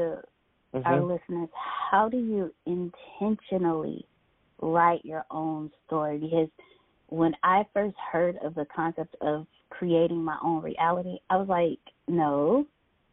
mm-hmm. 0.73 0.85
our 0.85 1.01
listeners, 1.01 1.49
how 1.91 2.09
do 2.09 2.17
you 2.17 2.53
intentionally 2.65 4.05
write 4.61 5.03
your 5.03 5.25
own 5.31 5.71
story? 5.85 6.17
Because 6.17 6.49
when 7.07 7.33
I 7.43 7.65
first 7.73 7.95
heard 8.11 8.37
of 8.43 8.55
the 8.55 8.65
concept 8.75 9.15
of 9.21 9.45
creating 9.69 10.23
my 10.23 10.37
own 10.43 10.63
reality, 10.63 11.17
I 11.29 11.37
was 11.37 11.47
like, 11.47 11.79
no, 12.07 12.65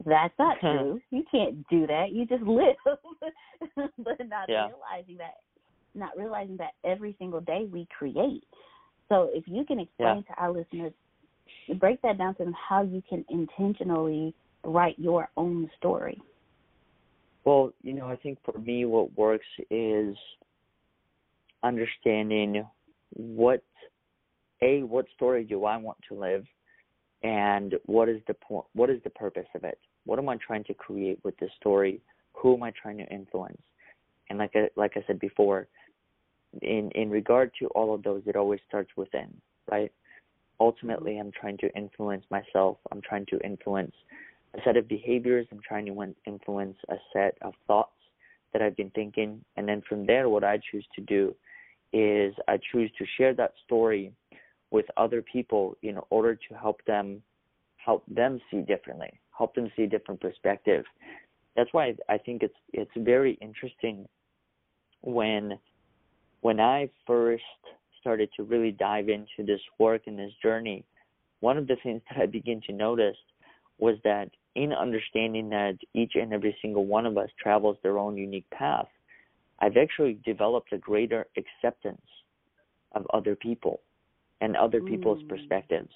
that's 0.07 0.35
not 0.39 0.59
true. 0.61 1.01
You 1.11 1.25
can't 1.31 1.67
do 1.69 1.87
that. 1.87 2.13
You 2.13 2.27
just 2.27 2.43
live. 2.43 2.77
but 3.77 4.29
not 4.29 4.49
yeah. 4.49 4.69
realizing 4.69 5.19
that 5.19 5.35
not 5.95 6.17
realizing 6.17 6.57
that 6.57 6.71
every 6.85 7.17
single 7.19 7.41
day 7.41 7.67
we 7.71 7.87
create. 7.97 8.45
So 9.09 9.29
if 9.33 9.45
you 9.47 9.65
can 9.65 9.81
explain 9.81 10.25
yeah. 10.29 10.35
to 10.35 10.41
our 10.41 10.53
listeners 10.53 10.93
break 11.79 12.01
that 12.03 12.19
down 12.19 12.35
to 12.37 12.53
how 12.53 12.83
you 12.83 13.03
can 13.09 13.25
intentionally 13.29 14.35
write 14.65 14.99
your 14.99 15.29
own 15.37 15.71
story. 15.79 16.21
Well, 17.45 17.73
you 17.83 17.95
know, 17.95 18.07
I 18.07 18.17
think 18.17 18.39
for 18.45 18.59
me 18.59 18.85
what 18.85 19.17
works 19.17 19.47
is 19.71 20.17
understanding 21.63 22.67
what 23.13 23.63
a 24.63 24.83
what 24.83 25.07
story 25.15 25.45
do 25.45 25.65
I 25.65 25.77
want 25.77 25.99
to 26.09 26.15
live, 26.15 26.45
and 27.23 27.75
what 27.87 28.09
is 28.09 28.21
the 28.27 28.35
point? 28.35 28.67
What 28.75 28.91
is 28.91 29.03
the 29.05 29.11
purpose 29.11 29.47
of 29.55 29.65
it? 29.65 29.79
What 30.05 30.19
am 30.19 30.29
I 30.29 30.37
trying 30.37 30.65
to 30.65 30.75
create 30.75 31.19
with 31.25 31.37
this 31.39 31.51
story? 31.59 32.01
Who 32.35 32.55
am 32.55 32.63
I 32.63 32.73
trying 32.81 32.99
to 32.99 33.07
influence? 33.07 33.61
And 34.29 34.39
like 34.39 34.53
I, 34.55 34.69
like 34.77 34.93
I 34.97 35.05
said 35.07 35.19
before, 35.19 35.67
in 36.63 36.91
in 36.95 37.11
regard 37.11 37.53
to 37.61 37.67
all 37.69 37.95
of 37.95 38.03
those, 38.03 38.23
it 38.27 38.37
always 38.37 38.61
starts 38.69 38.91
within, 38.97 39.35
right? 39.71 39.93
Ultimately, 40.61 41.19
I'm 41.19 41.33
trying 41.33 41.57
to 41.59 41.75
influence 41.75 42.25
myself. 42.31 42.77
I'm 42.93 43.01
trying 43.01 43.27
to 43.27 43.39
influence 43.41 43.95
a 44.55 44.59
set 44.65 44.77
of 44.77 44.87
behaviors. 44.89 45.47
I'm 45.51 45.61
trying 45.67 45.87
to 45.87 46.15
influence 46.27 46.77
a 46.91 46.97
set 47.13 47.39
of 47.41 47.55
thoughts 47.67 47.93
that 48.53 48.63
I've 48.63 48.77
been 48.77 48.91
thinking, 48.91 49.45
and 49.57 49.69
then 49.69 49.83
from 49.89 50.07
there, 50.07 50.29
what 50.29 50.45
I 50.45 50.61
choose 50.71 50.87
to 50.97 51.01
do 51.03 51.35
is 51.93 52.35
I 52.49 52.59
choose 52.73 52.91
to 52.99 53.05
share 53.17 53.35
that 53.35 53.53
story 53.65 54.13
with 54.71 54.87
other 54.97 55.23
people 55.23 55.77
in 55.83 55.99
order 56.11 56.35
to 56.37 56.55
help 56.55 56.85
them 56.85 57.23
help 57.77 58.05
them 58.07 58.41
see 58.51 58.61
differently, 58.61 59.11
help 59.37 59.55
them 59.55 59.71
see 59.75 59.85
a 59.85 59.89
different 59.89 60.21
perspective. 60.21 60.85
That's 61.57 61.73
why 61.73 61.95
I 62.09 62.19
think 62.19 62.43
it's 62.43 62.55
it's 62.73 62.91
very 62.97 63.39
interesting 63.41 64.07
when 65.01 65.59
when 66.43 66.61
I 66.61 66.91
first 67.07 67.43
started 68.01 68.31
to 68.37 68.43
really 68.43 68.73
dive 68.73 69.09
into 69.09 69.45
this 69.47 69.61
work 69.79 70.03
and 70.07 70.19
this 70.19 70.33
journey, 70.43 70.85
one 71.41 71.57
of 71.57 71.67
the 71.67 71.77
things 71.83 72.03
that 72.11 72.21
I 72.21 72.27
began 72.27 72.61
to 72.67 72.73
notice 72.73 73.17
was 73.79 73.97
that 74.05 74.31
in 74.55 74.73
understanding 74.73 75.49
that 75.51 75.79
each 75.95 76.13
and 76.15 76.33
every 76.33 76.57
single 76.61 76.87
one 76.87 77.07
of 77.07 77.17
us 77.17 77.31
travels 77.41 77.77
their 77.83 77.99
own 77.99 78.17
unique 78.17 78.49
path, 78.51 78.89
I've 79.61 79.77
actually 79.77 80.19
developed 80.25 80.73
a 80.73 80.79
greater 80.79 81.27
acceptance 81.37 82.07
of 82.93 83.07
other 83.13 83.37
people 83.37 83.81
and 84.41 84.57
other 84.57 84.81
people's 84.81 85.23
mm. 85.23 85.29
perspectives. 85.29 85.93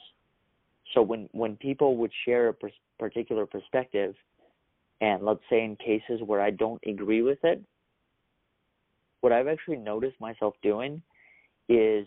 So 0.93 1.03
when 1.03 1.29
when 1.33 1.57
people 1.57 1.97
would 1.97 2.13
share 2.25 2.49
a 2.49 2.55
pers- 2.55 2.73
particular 2.99 3.47
perspective, 3.47 4.15
and 5.01 5.25
let's 5.25 5.41
say 5.51 5.65
in 5.65 5.77
cases 5.77 6.21
where 6.25 6.41
I 6.41 6.51
don't 6.51 6.83
agree 6.87 7.23
with 7.23 7.39
it, 7.43 7.61
what 9.21 9.33
I've 9.33 9.49
actually 9.49 9.79
noticed 9.79 10.21
myself 10.21 10.55
doing 10.63 11.03
is 11.69 12.07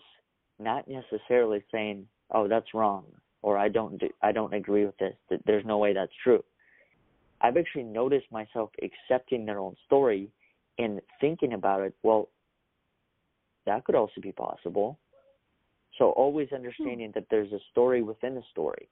not 0.60 0.88
necessarily 0.88 1.64
saying, 1.72 2.08
"Oh, 2.32 2.48
that's 2.48 2.74
wrong," 2.74 3.06
or 3.42 3.58
"I 3.58 3.70
don't 3.70 3.98
do, 3.98 4.10
I 4.22 4.32
don't 4.32 4.54
agree 4.54 4.86
with 4.86 4.98
this. 4.98 5.16
That 5.30 5.42
There's 5.46 5.66
no 5.66 5.78
way 5.78 5.94
that's 5.94 6.14
true." 6.24 6.44
I've 7.42 7.58
actually 7.58 7.84
noticed 7.84 8.32
myself 8.32 8.72
accepting 8.82 9.46
their 9.46 9.60
own 9.60 9.76
story 9.86 10.32
and 10.80 11.02
thinking 11.22 11.54
about 11.54 11.82
it. 11.82 11.94
Well, 12.02 12.30
that 13.66 13.84
could 13.86 13.96
also 13.96 14.22
be 14.22 14.32
possible. 14.32 14.98
So 15.98 16.12
always 16.12 16.50
hmm. 16.50 16.56
understanding 16.56 17.12
that 17.16 17.26
there's 17.30 17.52
a 17.52 17.60
story 17.72 18.02
within 18.02 18.38
a 18.38 18.44
story. 18.52 18.90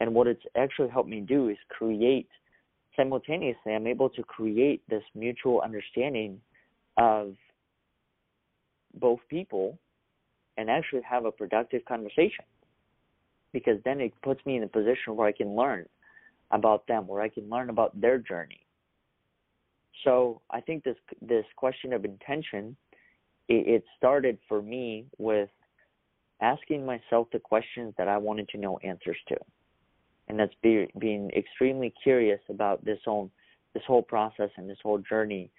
And 0.00 0.14
what 0.14 0.28
it's 0.28 0.44
actually 0.56 0.88
helped 0.88 1.08
me 1.08 1.20
do 1.20 1.48
is 1.48 1.58
create 1.68 2.28
simultaneously 2.96 3.74
I'm 3.74 3.86
able 3.86 4.10
to 4.10 4.22
create 4.22 4.82
this 4.88 5.02
mutual 5.14 5.60
understanding 5.60 6.40
of 6.96 7.34
both 9.00 9.20
people 9.28 9.78
and 10.56 10.68
actually 10.68 11.02
have 11.02 11.24
a 11.24 11.32
productive 11.32 11.84
conversation. 11.84 12.44
Because 13.52 13.78
then 13.84 14.00
it 14.00 14.12
puts 14.22 14.44
me 14.44 14.56
in 14.56 14.62
a 14.62 14.68
position 14.68 15.16
where 15.16 15.26
I 15.26 15.32
can 15.32 15.56
learn 15.56 15.86
about 16.50 16.86
them, 16.86 17.06
where 17.06 17.22
I 17.22 17.28
can 17.28 17.48
learn 17.48 17.70
about 17.70 17.98
their 17.98 18.18
journey. 18.18 18.60
So 20.04 20.40
I 20.50 20.60
think 20.60 20.84
this 20.84 20.96
this 21.20 21.44
question 21.56 21.92
of 21.92 22.04
intention, 22.04 22.76
it, 23.48 23.66
it 23.66 23.84
started 23.96 24.38
for 24.48 24.62
me 24.62 25.06
with 25.18 25.48
asking 26.40 26.86
myself 26.86 27.28
the 27.32 27.38
questions 27.38 27.94
that 27.98 28.06
I 28.08 28.16
wanted 28.16 28.48
to 28.50 28.58
know 28.58 28.78
answers 28.78 29.16
to, 29.28 29.36
and 30.28 30.38
that's 30.38 30.54
be, 30.62 30.88
being 30.98 31.30
extremely 31.36 31.92
curious 32.02 32.40
about 32.48 32.84
this 32.84 33.00
whole 33.04 33.30
this 33.74 33.82
whole 33.86 34.02
process 34.02 34.50
and 34.56 34.68
this 34.68 34.78
whole 34.82 34.98
journey. 34.98 35.50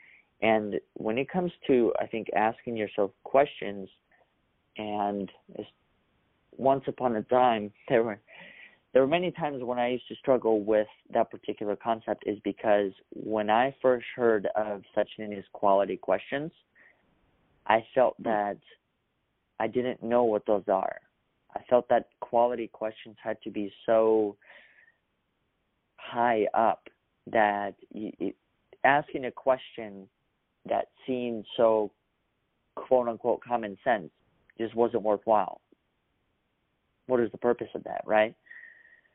And 0.42 0.80
when 0.94 1.18
it 1.18 1.30
comes 1.30 1.52
to, 1.68 1.94
I 2.00 2.08
think, 2.08 2.28
asking 2.36 2.78
yourself 2.78 3.12
questions, 3.24 3.90
and 4.78 5.30
once 6.58 6.84
upon 6.88 7.16
a 7.16 7.24
time 7.24 7.72
there 7.90 8.04
were 8.04 8.20
there 8.92 9.04
were 9.04 9.08
many 9.08 9.30
times 9.30 9.64
when 9.64 9.78
I 9.78 9.90
used 9.90 10.08
to 10.08 10.16
struggle 10.16 10.64
with 10.64 10.88
that 11.14 11.30
particular 11.30 11.76
concept 11.76 12.24
is 12.26 12.40
because 12.44 12.92
when 13.12 13.48
I 13.52 13.76
first 13.84 14.06
heard 14.16 14.48
of 14.56 14.82
such 14.96 15.08
thing 15.16 15.32
as 15.34 15.44
quality 15.54 15.96
questions, 15.96 16.52
I 17.68 17.86
felt 17.94 18.16
hmm. 18.18 18.24
that 18.24 18.58
I 19.60 19.68
didn't 19.68 20.02
know 20.02 20.24
what 20.24 20.46
those 20.48 20.64
are. 20.68 21.02
I 21.56 21.62
felt 21.70 21.88
that 21.90 22.10
quality 22.20 22.68
questions 22.68 23.16
had 23.22 23.42
to 23.44 23.52
be 23.52 23.72
so 23.86 24.38
high 25.98 26.48
up 26.54 26.88
that 27.32 27.76
it, 27.92 28.36
asking 28.84 29.26
a 29.26 29.32
question 29.32 30.08
that 30.68 30.88
seemed 31.08 31.46
so 31.58 31.92
quote 32.76 33.08
unquote 33.08 33.42
common 33.44 33.78
sense 33.84 34.10
just 34.58 34.76
wasn't 34.76 35.04
worthwhile. 35.04 35.62
What 37.08 37.20
is 37.20 37.32
the 37.32 37.38
purpose 37.38 37.70
of 37.76 37.84
that, 37.86 38.02
right? 38.06 38.36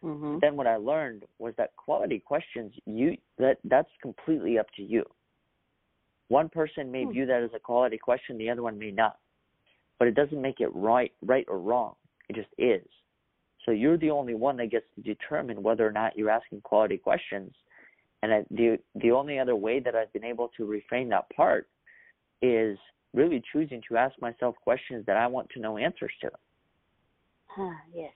Mm-hmm. 0.03 0.38
Then 0.40 0.57
what 0.57 0.66
I 0.66 0.76
learned 0.76 1.24
was 1.38 1.55
that 1.57 1.74
quality 1.76 2.18
questions 2.18 2.72
you 2.86 3.16
that 3.38 3.59
that's 3.64 3.88
completely 4.03 4.59
up 4.59 4.66
to 4.76 4.82
you. 4.82 5.05
One 6.28 6.49
person 6.49 6.90
may 6.90 7.05
hmm. 7.05 7.12
view 7.12 7.26
that 7.26 7.42
as 7.42 7.51
a 7.55 7.59
quality 7.59 7.99
question, 7.99 8.38
the 8.38 8.51
other 8.51 8.62
one 8.62 8.78
may 8.78 8.90
not. 8.90 9.18
but 9.99 10.09
it 10.09 10.14
doesn't 10.14 10.42
make 10.42 10.61
it 10.61 10.68
right, 10.74 11.12
right 11.22 11.45
or 11.49 11.59
wrong. 11.59 11.95
It 12.28 12.36
just 12.36 12.49
is. 12.59 12.86
So 13.64 13.70
you're 13.70 13.97
the 13.97 14.11
only 14.11 14.34
one 14.34 14.57
that 14.59 14.70
gets 14.70 14.86
to 14.97 15.03
determine 15.03 15.62
whether 15.62 15.86
or 15.86 15.92
not 15.92 16.16
you're 16.16 16.30
asking 16.30 16.62
quality 16.62 16.99
questions. 16.99 17.53
And 18.24 18.32
I, 18.32 18.44
the 18.50 18.78
the 18.94 19.10
only 19.10 19.38
other 19.38 19.54
way 19.54 19.80
that 19.80 19.94
I've 19.94 20.10
been 20.14 20.24
able 20.24 20.50
to 20.56 20.62
reframe 20.62 21.10
that 21.10 21.28
part 21.36 21.68
is 22.40 22.78
really 23.12 23.42
choosing 23.52 23.82
to 23.86 23.98
ask 23.98 24.18
myself 24.18 24.54
questions 24.64 25.04
that 25.04 25.18
I 25.18 25.26
want 25.26 25.50
to 25.50 25.60
know 25.60 25.76
answers 25.76 26.12
to. 26.22 26.30
Huh, 27.48 27.74
yes. 27.94 28.12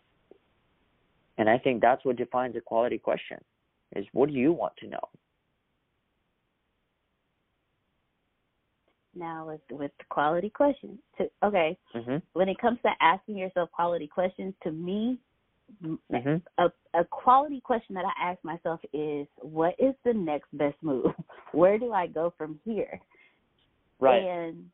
And 1.36 1.46
I 1.46 1.58
think 1.58 1.82
that's 1.82 2.02
what 2.06 2.16
defines 2.16 2.56
a 2.56 2.62
quality 2.62 2.96
question 2.96 3.36
is 3.96 4.06
what 4.12 4.30
do 4.30 4.34
you 4.34 4.50
want 4.50 4.72
to 4.78 4.86
know? 4.86 5.08
Now 9.14 9.48
with 9.48 9.60
with 9.78 9.92
quality 10.08 10.48
questions. 10.48 10.98
To, 11.18 11.28
okay. 11.44 11.76
Mm-hmm. 11.94 12.16
When 12.32 12.48
it 12.48 12.58
comes 12.58 12.78
to 12.80 12.92
asking 13.02 13.36
yourself 13.36 13.70
quality 13.72 14.06
questions, 14.06 14.54
to 14.62 14.72
me, 14.72 15.18
Mm-hmm. 15.84 16.36
a 16.58 16.98
a 16.98 17.04
quality 17.04 17.60
question 17.60 17.94
that 17.94 18.04
I 18.04 18.30
ask 18.30 18.42
myself 18.42 18.80
is, 18.92 19.26
what 19.40 19.74
is 19.78 19.94
the 20.04 20.14
next 20.14 20.48
best 20.54 20.76
move? 20.82 21.12
Where 21.52 21.78
do 21.78 21.92
I 21.92 22.06
go 22.06 22.32
from 22.36 22.58
here? 22.64 23.00
Right. 24.00 24.22
And 24.22 24.64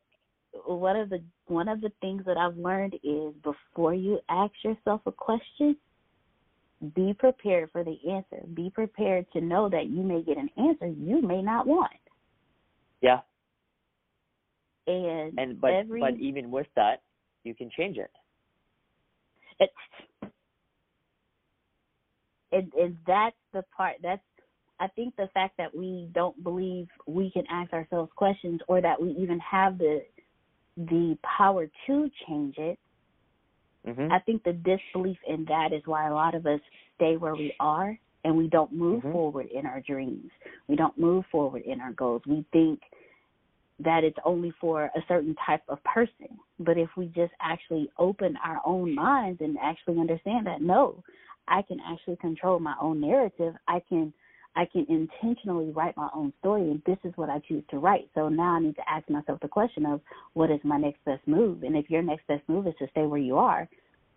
one 0.65 0.95
of 0.95 1.09
the 1.09 1.21
one 1.47 1.67
of 1.67 1.81
the 1.81 1.91
things 2.01 2.23
that 2.25 2.37
I've 2.37 2.57
learned 2.57 2.95
is 3.03 3.33
before 3.43 3.93
you 3.93 4.19
ask 4.29 4.53
yourself 4.63 5.01
a 5.05 5.11
question, 5.11 5.75
be 6.95 7.13
prepared 7.13 7.69
for 7.71 7.83
the 7.83 7.97
answer. 8.09 8.45
Be 8.53 8.69
prepared 8.69 9.25
to 9.33 9.41
know 9.41 9.69
that 9.69 9.87
you 9.87 10.01
may 10.01 10.21
get 10.21 10.37
an 10.37 10.49
answer 10.57 10.87
you 10.87 11.21
may 11.21 11.41
not 11.41 11.67
want. 11.67 11.91
Yeah. 13.01 13.19
And, 14.87 15.37
And 15.37 15.59
but 15.59 15.73
every 15.73 15.99
but 15.99 16.15
even 16.19 16.51
with 16.51 16.67
that, 16.75 17.01
you 17.43 17.53
can 17.55 17.69
change 17.75 17.97
it. 17.97 18.11
it, 19.59 19.69
and 22.51 22.71
and 22.73 22.97
that's 23.07 23.35
the 23.53 23.63
part 23.75 23.95
that's 24.01 24.21
I 24.79 24.87
think 24.89 25.15
the 25.15 25.29
fact 25.33 25.55
that 25.57 25.73
we 25.75 26.09
don't 26.13 26.43
believe 26.43 26.87
we 27.07 27.31
can 27.31 27.45
ask 27.49 27.71
ourselves 27.71 28.11
questions 28.15 28.59
or 28.67 28.81
that 28.81 29.01
we 29.01 29.11
even 29.11 29.39
have 29.39 29.77
the 29.77 30.03
the 30.77 31.17
power 31.37 31.69
to 31.87 32.11
change 32.27 32.55
it 32.57 32.77
Mm-hmm. 33.87 34.11
I 34.11 34.19
think 34.19 34.43
the 34.43 34.53
disbelief 34.53 35.17
in 35.27 35.45
that 35.45 35.69
is 35.71 35.83
why 35.85 36.07
a 36.07 36.13
lot 36.13 36.35
of 36.35 36.45
us 36.45 36.59
stay 36.95 37.17
where 37.17 37.35
we 37.35 37.53
are 37.59 37.97
and 38.23 38.35
we 38.35 38.47
don't 38.47 38.73
move 38.73 39.03
Mhm. 39.03 39.11
forward 39.11 39.47
in 39.47 39.65
our 39.65 39.79
dreams. 39.81 40.31
We 40.67 40.75
don't 40.75 40.97
move 40.97 41.25
forward 41.27 41.61
in 41.63 41.79
our 41.81 41.93
goals. 41.93 42.25
We 42.25 42.43
think 42.51 42.81
that 43.79 44.03
it's 44.03 44.17
only 44.23 44.51
for 44.51 44.85
a 44.95 45.03
certain 45.07 45.35
type 45.35 45.63
of 45.67 45.83
person. 45.83 46.39
But 46.59 46.77
if 46.77 46.95
we 46.97 47.07
just 47.07 47.33
actually 47.39 47.91
open 47.99 48.37
our 48.37 48.61
own 48.65 48.95
minds 48.95 49.41
and 49.41 49.57
actually 49.59 49.99
understand 49.99 50.47
that 50.47 50.61
no, 50.61 51.03
I 51.47 51.61
can 51.61 51.79
actually 51.85 52.17
control 52.17 52.59
my 52.59 52.75
own 52.81 53.01
narrative. 53.01 53.53
I 53.67 53.81
can 53.87 54.13
I 54.57 54.65
can 54.65 54.85
intentionally 54.87 55.71
write 55.71 55.97
my 55.97 56.09
own 56.15 56.31
story 56.39 56.61
and 56.61 56.81
this 56.85 56.97
is 57.03 57.11
what 57.17 57.29
I 57.29 57.39
choose 57.39 57.63
to 57.71 57.77
write. 57.77 58.09
So 58.15 58.29
now 58.29 58.55
I 58.55 58.59
need 58.61 58.75
to 58.77 58.89
ask 58.89 59.09
myself 59.09 59.39
the 59.41 59.49
question 59.49 59.85
of 59.85 59.99
what 60.33 60.49
is 60.49 60.61
my 60.63 60.77
next 60.77 61.03
best 61.03 61.27
move? 61.27 61.63
And 61.63 61.75
if 61.75 61.89
your 61.89 62.01
next 62.01 62.25
best 62.27 62.43
move 62.47 62.65
is 62.65 62.73
to 62.79 62.87
stay 62.91 63.05
where 63.05 63.19
you 63.19 63.37
are, 63.37 63.67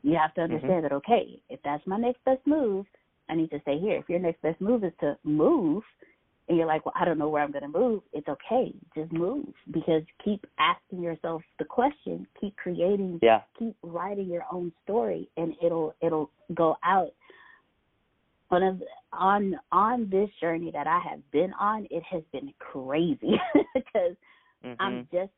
you 0.02 0.16
have 0.16 0.34
to 0.34 0.42
mm-hmm. 0.42 0.54
understand 0.54 0.84
that 0.84 0.92
okay, 0.92 1.40
if 1.48 1.58
that's 1.64 1.84
my 1.86 1.98
next 1.98 2.24
best 2.24 2.46
move, 2.46 2.86
I 3.28 3.34
need 3.34 3.50
to 3.50 3.60
stay 3.62 3.78
here. 3.78 3.96
If 3.96 4.08
your 4.08 4.20
next 4.20 4.40
best 4.42 4.60
move 4.60 4.84
is 4.84 4.92
to 5.00 5.18
move 5.24 5.82
and 6.48 6.56
you're 6.56 6.66
like, 6.66 6.84
Well, 6.84 6.94
I 6.98 7.04
don't 7.04 7.18
know 7.18 7.28
where 7.28 7.42
I'm 7.42 7.52
gonna 7.52 7.68
move, 7.68 8.02
it's 8.12 8.28
okay. 8.28 8.72
Just 8.94 9.12
move. 9.12 9.46
Because 9.70 10.02
keep 10.24 10.46
asking 10.58 11.02
yourself 11.02 11.42
the 11.58 11.64
question, 11.64 12.26
keep 12.40 12.56
creating 12.56 13.20
Yeah. 13.22 13.42
keep 13.58 13.76
writing 13.82 14.28
your 14.28 14.44
own 14.52 14.72
story 14.84 15.28
and 15.36 15.54
it'll 15.62 15.94
it'll 16.00 16.30
go 16.54 16.76
out 16.84 17.12
one 18.48 18.62
of 18.62 18.82
on 19.12 19.58
on 19.72 20.08
this 20.10 20.30
journey 20.40 20.70
that 20.72 20.86
I 20.86 21.00
have 21.00 21.20
been 21.30 21.52
on, 21.58 21.86
it 21.90 22.02
has 22.04 22.22
been 22.32 22.52
crazy 22.58 23.40
because 23.74 24.16
Mm-hmm. 24.64 24.82
I'm 24.82 25.08
just 25.12 25.32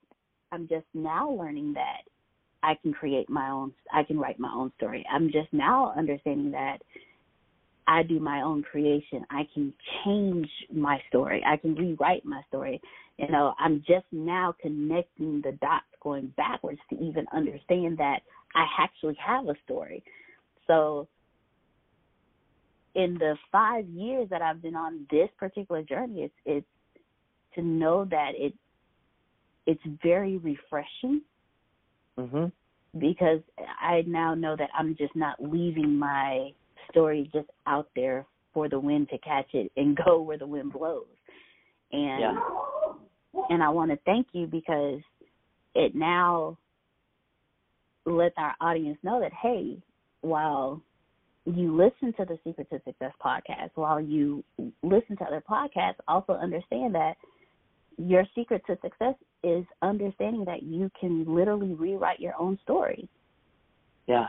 I'm 0.53 0.67
just 0.67 0.87
now 0.95 1.31
learning 1.31 1.75
that 1.75 2.03
I 2.63 2.75
can 2.83 2.93
create 2.93 3.29
my 3.29 3.51
own 3.51 3.73
I 3.93 4.03
can 4.03 4.19
write 4.19 4.39
my 4.39 4.53
own 4.53 4.73
story. 4.77 5.05
I'm 5.13 5.31
just 5.31 5.53
now 5.53 5.93
understanding 5.97 6.51
that 6.53 6.79
I 7.91 8.05
do 8.05 8.21
my 8.21 8.43
own 8.43 8.63
creation. 8.63 9.27
I 9.31 9.49
can 9.53 9.75
change 10.05 10.49
my 10.73 11.03
story. 11.09 11.43
I 11.45 11.57
can 11.57 11.75
rewrite 11.75 12.25
my 12.25 12.41
story. 12.47 12.81
You 13.17 13.29
know, 13.29 13.53
I'm 13.59 13.83
just 13.87 14.07
now 14.13 14.55
connecting 14.63 15.43
the 15.43 15.53
dots 15.61 15.87
going 16.01 16.33
backwards 16.37 16.79
to 16.91 16.97
even 16.97 17.27
understand 17.35 17.99
that 17.99 18.21
I 18.55 18.65
actually 18.79 19.17
have 19.27 19.49
a 19.49 19.55
story. 19.65 20.05
So 20.69 21.09
in 22.95 23.15
the 23.19 23.35
five 23.51 23.87
years 23.89 24.29
that 24.31 24.41
I've 24.41 24.63
been 24.63 24.77
on 24.77 25.07
this 25.11 25.29
particular 25.37 25.83
journey, 25.83 26.23
it's 26.23 26.35
it's 26.47 26.67
to 27.57 27.63
know 27.63 28.05
that 28.05 28.31
it 28.37 28.55
it's 29.67 29.83
very 30.01 30.37
refreshing 30.39 31.23
Mm-hmm. 32.19 32.99
because 32.99 33.41
I 33.81 34.03
now 34.07 34.35
know 34.35 34.57
that 34.57 34.69
I'm 34.79 34.95
just 34.97 35.17
not 35.17 35.37
leaving 35.41 35.99
my 35.99 36.51
story 36.91 37.31
just 37.33 37.49
out 37.67 37.89
there 37.95 38.27
for 38.53 38.69
the 38.69 38.79
wind 38.79 39.09
to 39.11 39.19
catch 39.19 39.49
it 39.55 39.71
and 39.77 39.97
go 40.05 40.21
where 40.21 40.39
the 40.39 40.47
wind 40.47 40.73
blows. 40.73 41.07
And 41.93 42.21
Yeah. 42.21 42.41
and 43.49 43.63
I 43.63 43.69
want 43.69 43.91
to 43.91 43.97
thank 44.05 44.29
you 44.33 44.47
because 44.47 45.01
it 45.75 45.95
now 45.95 46.57
lets 48.07 48.35
our 48.39 48.55
audience 48.61 48.99
know 49.03 49.21
that 49.21 49.33
hey, 49.33 49.77
while 50.23 50.83
you 51.47 51.75
listen 51.77 52.13
to 52.15 52.25
the 52.25 52.39
Secret 52.45 52.69
to 52.71 52.81
Success 52.85 53.13
podcast, 53.25 53.71
while 53.75 54.01
you 54.01 54.45
listen 54.83 55.17
to 55.17 55.25
other 55.25 55.43
podcasts, 55.49 55.97
also 56.07 56.33
understand 56.35 56.95
that 56.95 57.15
your 57.97 58.25
secret 58.35 58.63
to 58.67 58.79
success 58.83 59.15
is 59.43 59.65
understanding 59.83 60.45
that 60.45 60.63
you 60.63 60.91
can 61.01 61.25
literally 61.35 61.75
rewrite 61.75 62.21
your 62.21 62.35
own 62.39 62.59
story. 62.63 63.09
Yeah. 64.07 64.29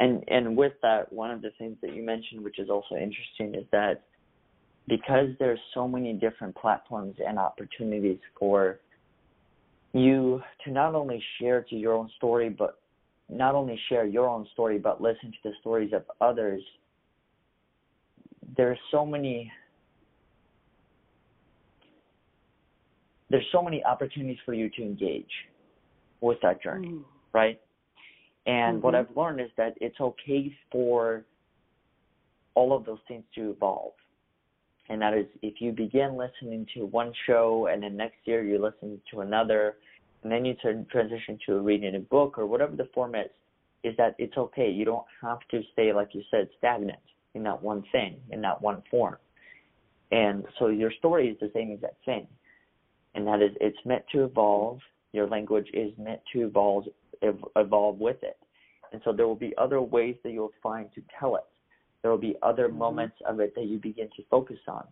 And 0.00 0.24
and 0.28 0.56
with 0.56 0.72
that, 0.82 1.12
one 1.12 1.30
of 1.30 1.42
the 1.42 1.50
things 1.58 1.76
that 1.82 1.94
you 1.94 2.02
mentioned, 2.02 2.42
which 2.42 2.58
is 2.58 2.70
also 2.70 2.94
interesting, 2.94 3.54
is 3.54 3.66
that 3.70 4.02
because 4.88 5.28
there's 5.38 5.60
so 5.74 5.86
many 5.86 6.14
different 6.14 6.56
platforms 6.56 7.14
and 7.24 7.38
opportunities 7.38 8.18
for 8.38 8.80
you 9.92 10.40
to 10.64 10.70
not 10.72 10.94
only 10.94 11.22
share 11.38 11.62
to 11.68 11.76
your 11.76 11.92
own 11.92 12.10
story, 12.16 12.48
but 12.48 12.80
not 13.28 13.54
only 13.54 13.78
share 13.90 14.06
your 14.06 14.26
own 14.26 14.46
story, 14.54 14.78
but 14.78 15.02
listen 15.02 15.30
to 15.30 15.38
the 15.44 15.52
stories 15.60 15.92
of 15.92 16.02
others. 16.22 16.62
There's 18.56 18.78
so 18.90 19.04
many 19.04 19.52
there's 23.28 23.46
so 23.52 23.60
many 23.62 23.84
opportunities 23.84 24.38
for 24.46 24.54
you 24.54 24.70
to 24.70 24.82
engage 24.82 25.30
with 26.22 26.38
that 26.42 26.62
journey, 26.62 26.88
mm. 26.88 27.04
right? 27.34 27.60
And 28.46 28.82
what 28.82 28.94
Mhm. 28.94 28.98
I've 28.98 29.16
learned 29.16 29.40
is 29.40 29.52
that 29.56 29.76
it's 29.80 30.00
okay 30.00 30.56
for 30.70 31.24
all 32.54 32.72
of 32.72 32.84
those 32.84 33.00
things 33.02 33.24
to 33.34 33.50
evolve. 33.50 33.94
And 34.88 35.00
that 35.02 35.14
is 35.14 35.26
if 35.42 35.60
you 35.60 35.72
begin 35.72 36.16
listening 36.16 36.66
to 36.74 36.84
one 36.86 37.12
show 37.26 37.66
and 37.66 37.82
then 37.82 37.96
next 37.96 38.26
year 38.26 38.42
you 38.42 38.58
listen 38.58 39.00
to 39.10 39.20
another 39.20 39.76
and 40.22 40.32
then 40.32 40.44
you 40.44 40.54
turn, 40.54 40.84
transition 40.86 41.38
to 41.46 41.60
reading 41.60 41.94
a 41.94 42.00
book 42.00 42.38
or 42.38 42.46
whatever 42.46 42.76
the 42.76 42.86
format 42.86 43.26
is, 43.26 43.32
is 43.82 43.96
that 43.96 44.14
it's 44.18 44.36
okay. 44.36 44.70
You 44.70 44.84
don't 44.84 45.06
have 45.22 45.38
to 45.50 45.62
stay, 45.72 45.92
like 45.92 46.14
you 46.14 46.22
said, 46.30 46.48
stagnant 46.58 46.98
in 47.34 47.42
that 47.44 47.62
one 47.62 47.82
thing, 47.92 48.20
in 48.30 48.40
that 48.42 48.60
one 48.60 48.82
form. 48.90 49.16
And 50.10 50.44
so 50.58 50.66
your 50.66 50.90
story 50.92 51.28
is 51.28 51.38
the 51.38 51.50
same 51.54 51.70
exact 51.70 52.04
thing. 52.04 52.26
And 53.14 53.26
that 53.26 53.40
is 53.40 53.52
it's 53.60 53.78
meant 53.84 54.04
to 54.12 54.24
evolve. 54.24 54.80
Your 55.12 55.26
language 55.26 55.68
is 55.72 55.96
meant 55.98 56.20
to 56.32 56.46
evolve 56.46 56.84
ev- 56.86 56.92
evolve 57.56 57.98
with 57.98 58.22
it. 58.22 58.38
And 58.92 59.00
so 59.04 59.12
there 59.12 59.26
will 59.26 59.36
be 59.36 59.54
other 59.56 59.80
ways 59.80 60.16
that 60.22 60.32
you'll 60.32 60.52
find 60.62 60.92
to 60.94 61.02
tell 61.18 61.36
it. 61.36 61.44
There 62.02 62.10
will 62.10 62.18
be 62.18 62.36
other 62.42 62.68
Mhm. 62.68 62.76
moments 62.76 63.20
of 63.22 63.40
it 63.40 63.54
that 63.54 63.66
you 63.66 63.78
begin 63.78 64.08
to 64.10 64.22
focus 64.24 64.58
on. 64.66 64.86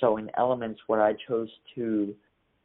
So 0.00 0.16
in 0.16 0.30
elements 0.36 0.80
where 0.88 1.02
I 1.02 1.14
chose 1.14 1.50
to 1.74 2.16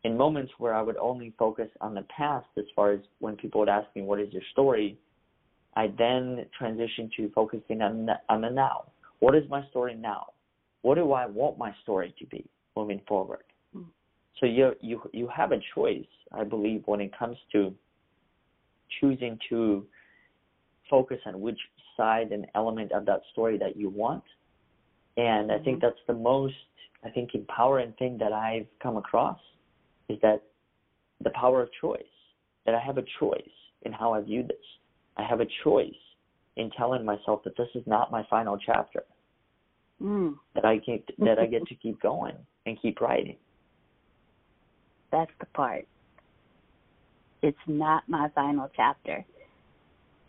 in 0.04 0.18
moments 0.18 0.52
where 0.60 0.74
I 0.74 0.82
would 0.82 0.98
only 0.98 1.32
focus 1.32 1.70
on 1.80 1.94
the 1.94 2.02
past 2.04 2.48
as 2.58 2.70
far 2.76 2.92
as 2.92 3.00
when 3.20 3.38
people 3.38 3.60
would 3.60 3.70
ask 3.70 3.88
me 3.96 4.02
what 4.02 4.20
is 4.20 4.34
your 4.34 4.44
story, 4.52 4.98
I 5.76 5.88
then 5.88 6.46
transitioned 6.60 7.14
to 7.14 7.30
focusing 7.30 7.82
on 7.82 8.06
the, 8.06 8.20
on 8.28 8.42
the 8.42 8.50
now. 8.50 8.92
What 9.20 9.34
is 9.34 9.50
my 9.50 9.66
story 9.70 9.96
now? 9.96 10.34
What 10.82 10.96
do 10.96 11.14
I 11.14 11.26
want 11.26 11.58
my 11.58 11.74
story 11.84 12.14
to 12.20 12.26
be 12.26 12.46
moving 12.76 13.00
forward? 13.08 13.46
Mm. 13.76 13.86
So 14.40 14.46
you 14.46 14.76
you 14.82 15.02
you 15.14 15.28
have 15.28 15.54
a 15.54 15.62
choice, 15.74 16.06
I 16.34 16.44
believe, 16.44 16.84
when 16.86 17.00
it 17.00 17.18
comes 17.18 17.38
to 17.54 17.74
choosing 19.00 19.38
to 19.50 19.86
focus 20.90 21.20
on 21.26 21.42
which 21.42 21.60
side 21.98 22.32
and 22.32 22.46
element 22.56 22.92
of 22.92 23.06
that 23.06 23.22
story 23.32 23.58
that 23.58 23.76
you 23.78 23.90
want. 23.90 24.24
And 25.18 25.52
I 25.52 25.60
think 25.60 25.78
Mhm. 25.78 25.82
that's 25.82 26.06
the 26.08 26.14
most 26.14 26.56
I 27.06 27.10
think 27.10 27.36
empowering 27.36 27.92
thing 27.94 28.18
that 28.20 28.32
I've 28.32 28.68
come 28.80 28.96
across 28.96 29.40
is 30.08 30.20
that 30.22 30.42
the 31.20 31.32
power 31.32 31.62
of 31.62 31.72
choice. 31.74 32.08
that 32.66 32.74
I 32.74 32.80
have 32.80 32.98
a 32.98 33.04
choice 33.20 33.58
in 33.82 33.92
how 33.92 34.14
I 34.14 34.22
view 34.22 34.42
this. 34.42 34.66
I 35.18 35.24
have 35.24 35.42
a 35.42 35.46
choice 35.66 36.02
in 36.56 36.72
telling 36.72 37.04
myself 37.04 37.44
that 37.44 37.58
this 37.58 37.68
is 37.76 37.86
not 37.86 38.10
my 38.10 38.24
final 38.30 38.58
chapter. 38.58 39.04
Mm. 40.02 40.40
That 40.56 40.64
I 40.64 40.78
get 40.78 41.06
that 41.18 41.40
I 41.40 41.46
get 41.46 41.66
to 41.68 41.76
keep 41.76 42.02
going 42.02 42.36
and 42.66 42.82
keep 42.82 43.02
writing. 43.02 43.36
That's 45.12 45.32
the 45.42 45.46
part. 45.48 45.86
It's 47.44 47.58
not 47.68 48.08
my 48.08 48.30
final 48.30 48.72
chapter. 48.76 49.24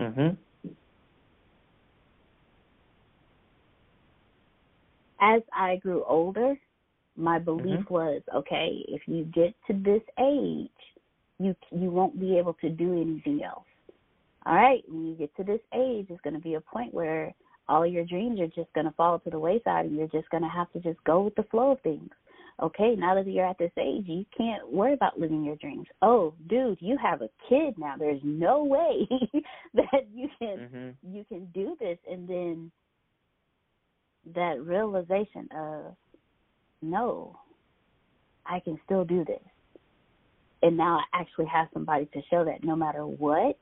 Mhm. 0.00 0.36
As 5.20 5.42
I 5.52 5.76
grew 5.76 6.04
older, 6.04 6.58
my 7.16 7.38
belief 7.38 7.86
Mhm. 7.86 7.90
was 7.90 8.22
okay. 8.34 8.84
If 8.88 9.06
you 9.06 9.24
get 9.26 9.54
to 9.68 9.72
this 9.72 10.02
age, 10.18 10.98
you 11.38 11.54
you 11.70 11.90
won't 11.90 12.18
be 12.18 12.36
able 12.36 12.54
to 12.54 12.68
do 12.68 13.00
anything 13.00 13.42
else. 13.44 13.66
All 14.44 14.56
right, 14.56 14.84
when 14.88 15.06
you 15.06 15.14
get 15.14 15.34
to 15.36 15.44
this 15.44 15.60
age, 15.72 16.10
it's 16.10 16.20
going 16.20 16.34
to 16.34 16.40
be 16.40 16.54
a 16.54 16.60
point 16.60 16.92
where 16.92 17.32
all 17.68 17.86
your 17.86 18.04
dreams 18.04 18.40
are 18.40 18.48
just 18.48 18.72
going 18.74 18.86
to 18.86 18.92
fall 18.92 19.18
to 19.20 19.30
the 19.30 19.38
wayside, 19.38 19.86
and 19.86 19.96
you're 19.96 20.08
just 20.08 20.28
going 20.30 20.42
to 20.42 20.48
have 20.48 20.70
to 20.72 20.80
just 20.80 21.02
go 21.04 21.22
with 21.22 21.34
the 21.36 21.44
flow 21.44 21.70
of 21.70 21.80
things. 21.80 22.12
Okay, 22.62 22.94
now 22.96 23.14
that 23.16 23.26
you're 23.26 23.46
at 23.46 23.58
this 23.58 23.72
age, 23.78 24.04
you 24.06 24.24
can't 24.36 24.70
worry 24.70 24.92
about 24.94 25.18
living 25.18 25.42
your 25.42 25.56
dreams. 25.56 25.88
Oh, 26.02 26.34
dude, 26.48 26.78
you 26.80 26.96
have 26.98 27.20
a 27.20 27.28
kid 27.48 27.74
now. 27.76 27.96
There's 27.98 28.20
no 28.22 28.62
way 28.62 29.08
that 29.74 30.06
you 30.12 30.28
can 30.38 30.58
Mhm. 30.58 30.94
you 31.02 31.24
can 31.24 31.46
do 31.46 31.76
this, 31.80 31.98
and 32.08 32.28
then 32.28 32.70
that 34.34 34.62
realization 34.62 35.48
of 35.52 35.96
no, 36.80 37.36
I 38.46 38.60
can 38.60 38.78
still 38.84 39.04
do 39.04 39.24
this. 39.24 39.42
And 40.62 40.76
now 40.76 40.98
I 40.98 41.20
actually 41.20 41.46
have 41.46 41.68
somebody 41.72 42.06
to 42.06 42.22
show 42.30 42.44
that 42.44 42.64
no 42.64 42.76
matter 42.76 43.06
what, 43.06 43.58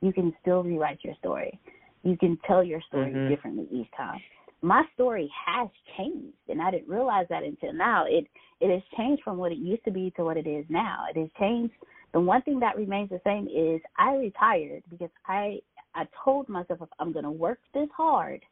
you 0.00 0.12
can 0.12 0.34
still 0.40 0.62
rewrite 0.62 1.04
your 1.04 1.14
story. 1.16 1.58
You 2.02 2.16
can 2.16 2.38
tell 2.46 2.64
your 2.64 2.80
story 2.82 3.12
Mhm. 3.12 3.28
differently 3.28 3.68
each 3.70 3.90
time. 3.90 4.22
My 4.62 4.84
story 4.94 5.30
has 5.46 5.68
changed, 5.96 6.36
and 6.48 6.60
I 6.60 6.70
didn't 6.70 6.88
realize 6.88 7.26
that 7.30 7.42
until 7.42 7.72
now. 7.72 8.04
It 8.06 8.26
it 8.60 8.70
has 8.70 8.82
changed 8.96 9.22
from 9.22 9.38
what 9.38 9.52
it 9.52 9.58
used 9.58 9.84
to 9.84 9.90
be 9.90 10.10
to 10.16 10.24
what 10.24 10.36
it 10.36 10.46
is 10.46 10.66
now. 10.68 11.04
It 11.08 11.18
has 11.18 11.30
changed. 11.38 11.74
The 12.12 12.20
one 12.20 12.42
thing 12.42 12.60
that 12.60 12.76
remains 12.76 13.08
the 13.08 13.20
same 13.24 13.48
is 13.48 13.80
I 13.96 14.16
retired 14.16 14.82
because 14.90 15.10
I 15.26 15.60
I 15.94 16.06
told 16.24 16.48
myself 16.48 16.80
if 16.82 16.88
I'm 16.98 17.12
going 17.12 17.24
to 17.24 17.30
work 17.30 17.60
this 17.72 17.88
hard 17.96 18.44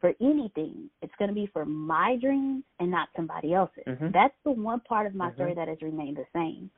for 0.00 0.12
anything, 0.20 0.90
it's 1.02 1.14
going 1.18 1.28
to 1.28 1.34
be 1.34 1.46
for 1.46 1.64
my 1.64 2.16
dreams 2.20 2.62
and 2.78 2.90
not 2.90 3.08
somebody 3.16 3.54
else's. 3.54 3.84
Mhm. 3.86 4.12
That's 4.12 4.36
the 4.44 4.52
one 4.52 4.80
part 4.80 5.06
of 5.06 5.14
my 5.14 5.30
Mhm. 5.30 5.34
story 5.34 5.54
that 5.54 5.68
has 5.68 5.82
remained 5.82 6.18
the 6.18 6.26
same. 6.32 6.70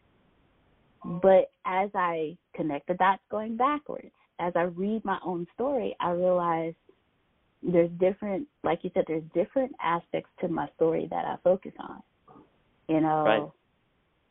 But 1.05 1.51
as 1.65 1.91
I 1.95 2.37
connect 2.55 2.87
the 2.87 2.95
dots 2.95 3.23
going 3.31 3.57
backwards, 3.57 4.15
as 4.39 4.55
I 4.57 4.63
read 4.63 5.05
my 5.05 5.19
own 5.23 5.47
story, 5.55 5.97
I 6.01 6.13
realize 6.13 6.75
there's 7.63 7.91
different, 7.99 8.47
like 8.65 8.81
you 8.83 8.91
said, 8.95 9.05
there's 9.07 9.23
different 9.35 9.73
aspects 9.83 10.31
to 10.41 10.49
my 10.49 10.69
story 10.77 11.09
that 11.11 11.25
I 11.25 11.37
focus 11.45 11.73
on. 11.79 12.03
You 12.89 13.01
know, 13.01 13.25
Right. 13.27 13.51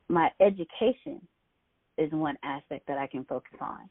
my 0.09 0.29
education 0.41 1.21
is 1.97 2.11
one 2.11 2.37
aspect 2.43 2.87
that 2.87 2.97
I 2.97 3.07
can 3.07 3.23
focus 3.25 3.57
on. 3.61 3.89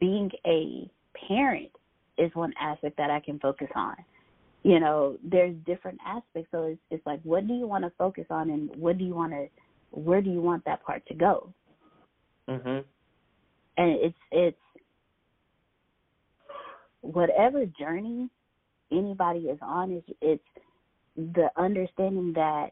Being 0.00 0.30
a 0.46 0.90
parent 1.28 1.70
is 2.18 2.34
one 2.34 2.52
aspect 2.60 2.96
that 2.98 3.10
I 3.10 3.20
can 3.20 3.38
focus 3.38 3.68
on. 3.74 3.96
You 4.62 4.80
know, 4.80 5.16
there's 5.24 5.54
different 5.66 5.98
aspects. 6.04 6.50
So 6.50 6.64
it's 6.64 6.80
it's 6.90 7.06
like 7.06 7.20
what 7.22 7.46
do 7.46 7.54
you 7.54 7.66
want 7.66 7.84
to 7.84 7.92
focus 7.96 8.26
on 8.28 8.50
and 8.50 8.70
what 8.76 8.98
do 8.98 9.04
you 9.04 9.14
want 9.14 9.32
to 9.32 9.48
where 9.90 10.20
do 10.20 10.30
you 10.30 10.42
want 10.42 10.64
that 10.64 10.82
part 10.84 11.06
to 11.06 11.14
go? 11.14 11.52
Mhm. 12.48 12.84
And 13.76 13.90
it's 13.92 14.18
it's 14.30 14.58
whatever 17.00 17.64
journey 17.66 18.28
anybody 18.92 19.40
is 19.40 19.58
on 19.62 19.92
is 19.92 20.02
it's 20.20 20.42
the 21.16 21.48
understanding 21.56 22.32
that 22.34 22.70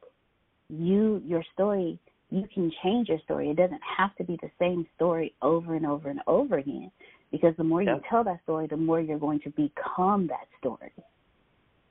you 0.68 1.22
your 1.26 1.44
story 1.52 1.98
you 2.30 2.46
can 2.52 2.72
change 2.82 3.08
your 3.08 3.20
story. 3.20 3.50
It 3.50 3.56
doesn't 3.56 3.80
have 3.96 4.14
to 4.16 4.24
be 4.24 4.36
the 4.42 4.50
same 4.58 4.86
story 4.96 5.34
over 5.42 5.76
and 5.76 5.86
over 5.86 6.10
and 6.10 6.20
over 6.26 6.58
again. 6.58 6.90
Because 7.30 7.54
the 7.56 7.64
more 7.64 7.82
you 7.82 8.00
tell 8.08 8.24
that 8.24 8.42
story, 8.42 8.66
the 8.66 8.76
more 8.76 9.00
you're 9.00 9.18
going 9.18 9.40
to 9.40 9.50
become 9.50 10.26
that 10.28 10.48
story. 10.58 10.92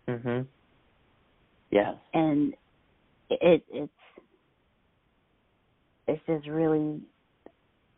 Mhm. 0.08 0.48
Yes. 1.72 1.96
And 2.14 2.54
it 3.30 3.64
it's 3.70 3.92
it's 6.08 6.26
just 6.26 6.48
really 6.48 7.02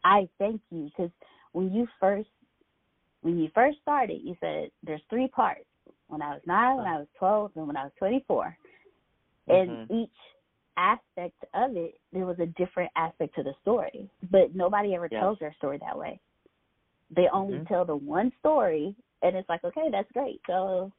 I 0.04 0.30
thank 0.38 0.62
you 0.72 0.86
because 0.86 1.12
when 1.52 1.72
you 1.74 1.88
first 2.00 2.30
when 3.22 3.38
you 3.38 3.50
first 3.54 3.78
started, 3.82 4.22
you 4.24 4.36
said 4.40 4.72
there's 4.84 5.02
three 5.10 5.28
parts. 5.28 5.66
When 6.08 6.22
I 6.22 6.30
was 6.34 6.42
nine, 6.46 6.78
when 6.78 6.88
I 6.88 6.98
was 6.98 7.08
twelve, 7.18 7.52
and 7.56 7.68
when 7.68 7.78
I 7.78 7.84
was 7.84 7.94
twenty 7.98 8.24
four. 8.28 8.58
And 9.50 9.88
Mhm. 9.90 10.04
each 10.04 10.10
aspect 10.78 11.44
of 11.54 11.76
it, 11.76 12.00
there 12.14 12.26
was 12.26 12.40
a 12.40 12.46
different 12.46 12.92
aspect 12.96 13.36
to 13.36 13.44
the 13.44 13.54
story. 13.62 14.10
But 14.32 14.56
nobody 14.56 14.96
ever 14.96 15.08
Yes. 15.10 15.22
tells 15.22 15.40
their 15.40 15.54
story 15.54 15.78
that 15.80 15.98
way. 15.98 16.20
They 17.10 17.28
only 17.30 17.60
Mhm. 17.60 17.68
tell 17.68 17.86
the 17.86 17.96
one 17.96 18.32
story, 18.40 18.96
and 19.22 19.36
it's 19.36 19.50
like, 19.50 19.64
okay, 19.64 19.90
that's 19.90 20.12
great. 20.12 20.42
So 20.48 20.92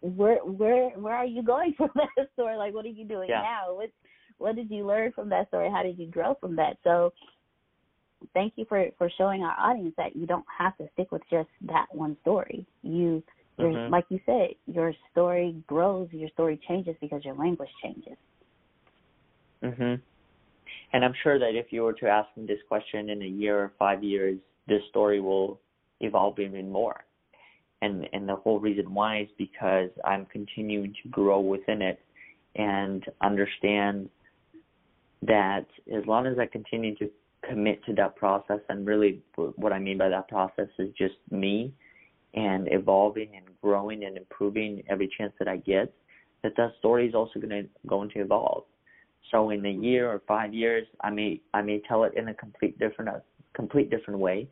where 0.00 0.38
where 0.44 0.90
where 0.90 1.14
are 1.14 1.26
you 1.26 1.42
going 1.42 1.72
from 1.76 1.90
that 1.94 2.32
story? 2.32 2.56
Like, 2.56 2.74
what 2.74 2.84
are 2.84 2.88
you 2.88 3.04
doing 3.04 3.30
Yeah. 3.30 3.42
now? 3.42 3.74
What 3.74 3.90
what 4.38 4.56
did 4.56 4.70
you 4.70 4.86
learn 4.86 5.12
from 5.12 5.28
that 5.30 5.48
story? 5.48 5.70
How 5.70 5.82
did 5.82 5.98
you 5.98 6.06
grow 6.06 6.34
from 6.34 6.56
that? 6.56 6.76
So 6.84 7.12
thank 8.34 8.54
you 8.56 8.64
for 8.68 8.86
for 8.98 9.10
showing 9.16 9.42
our 9.42 9.56
audience 9.58 9.94
that 9.96 10.16
you 10.16 10.26
don't 10.26 10.46
have 10.56 10.76
to 10.78 10.88
stick 10.92 11.12
with 11.12 11.22
just 11.30 11.48
that 11.62 11.86
one 11.92 12.16
story. 12.22 12.66
You 12.82 13.22
your 13.58 13.70
Mhm. 13.72 13.90
like 13.90 14.04
you 14.10 14.20
said, 14.26 14.54
your 14.66 14.92
story 15.10 15.62
grows, 15.66 16.12
your 16.12 16.28
story 16.30 16.58
changes 16.68 16.96
because 17.00 17.24
your 17.24 17.34
language 17.34 17.70
changes. 17.82 18.16
Mhm. 19.62 20.00
And 20.92 21.04
I'm 21.04 21.14
sure 21.14 21.38
that 21.38 21.54
if 21.54 21.72
you 21.72 21.82
were 21.82 21.94
to 21.94 22.08
ask 22.08 22.28
me 22.36 22.46
this 22.46 22.62
question 22.68 23.10
in 23.10 23.22
a 23.22 23.26
year 23.26 23.58
or 23.58 23.68
five 23.78 24.04
years, 24.04 24.38
this 24.66 24.84
story 24.86 25.20
will 25.20 25.60
evolve 26.00 26.38
even 26.38 26.70
more. 26.70 27.04
And 27.82 28.08
and 28.12 28.28
the 28.28 28.36
whole 28.36 28.58
reason 28.60 28.92
why 28.92 29.20
is 29.20 29.28
because 29.38 29.90
I'm 30.04 30.26
continuing 30.26 30.94
to 31.02 31.08
grow 31.08 31.40
within 31.40 31.82
it 31.82 32.00
and 32.54 33.04
understand 33.20 34.08
that 35.22 35.66
as 35.92 36.06
long 36.06 36.26
as 36.26 36.38
I 36.38 36.46
continue 36.46 36.94
to 36.96 37.10
commit 37.42 37.84
to 37.84 37.94
that 37.94 38.16
process, 38.16 38.60
and 38.68 38.86
really 38.86 39.22
what 39.56 39.72
I 39.72 39.78
mean 39.78 39.98
by 39.98 40.08
that 40.08 40.28
process 40.28 40.68
is 40.78 40.90
just 40.94 41.16
me 41.30 41.72
and 42.34 42.68
evolving 42.70 43.36
and 43.36 43.46
growing 43.62 44.04
and 44.04 44.16
improving 44.16 44.82
every 44.88 45.10
chance 45.16 45.32
that 45.38 45.48
I 45.48 45.56
get, 45.58 45.92
that 46.42 46.52
that 46.56 46.72
story 46.78 47.08
is 47.08 47.14
also 47.14 47.40
going 47.40 47.50
to 47.50 47.68
going 47.86 48.10
to 48.10 48.20
evolve. 48.20 48.64
So 49.30 49.50
in 49.50 49.64
a 49.66 49.70
year 49.70 50.10
or 50.10 50.22
five 50.28 50.54
years, 50.54 50.86
I 51.02 51.10
may 51.10 51.40
I 51.54 51.62
may 51.62 51.80
tell 51.88 52.04
it 52.04 52.12
in 52.16 52.28
a 52.28 52.34
complete 52.34 52.78
different 52.78 53.10
a 53.10 53.22
complete 53.54 53.90
different 53.90 54.20
way. 54.20 54.48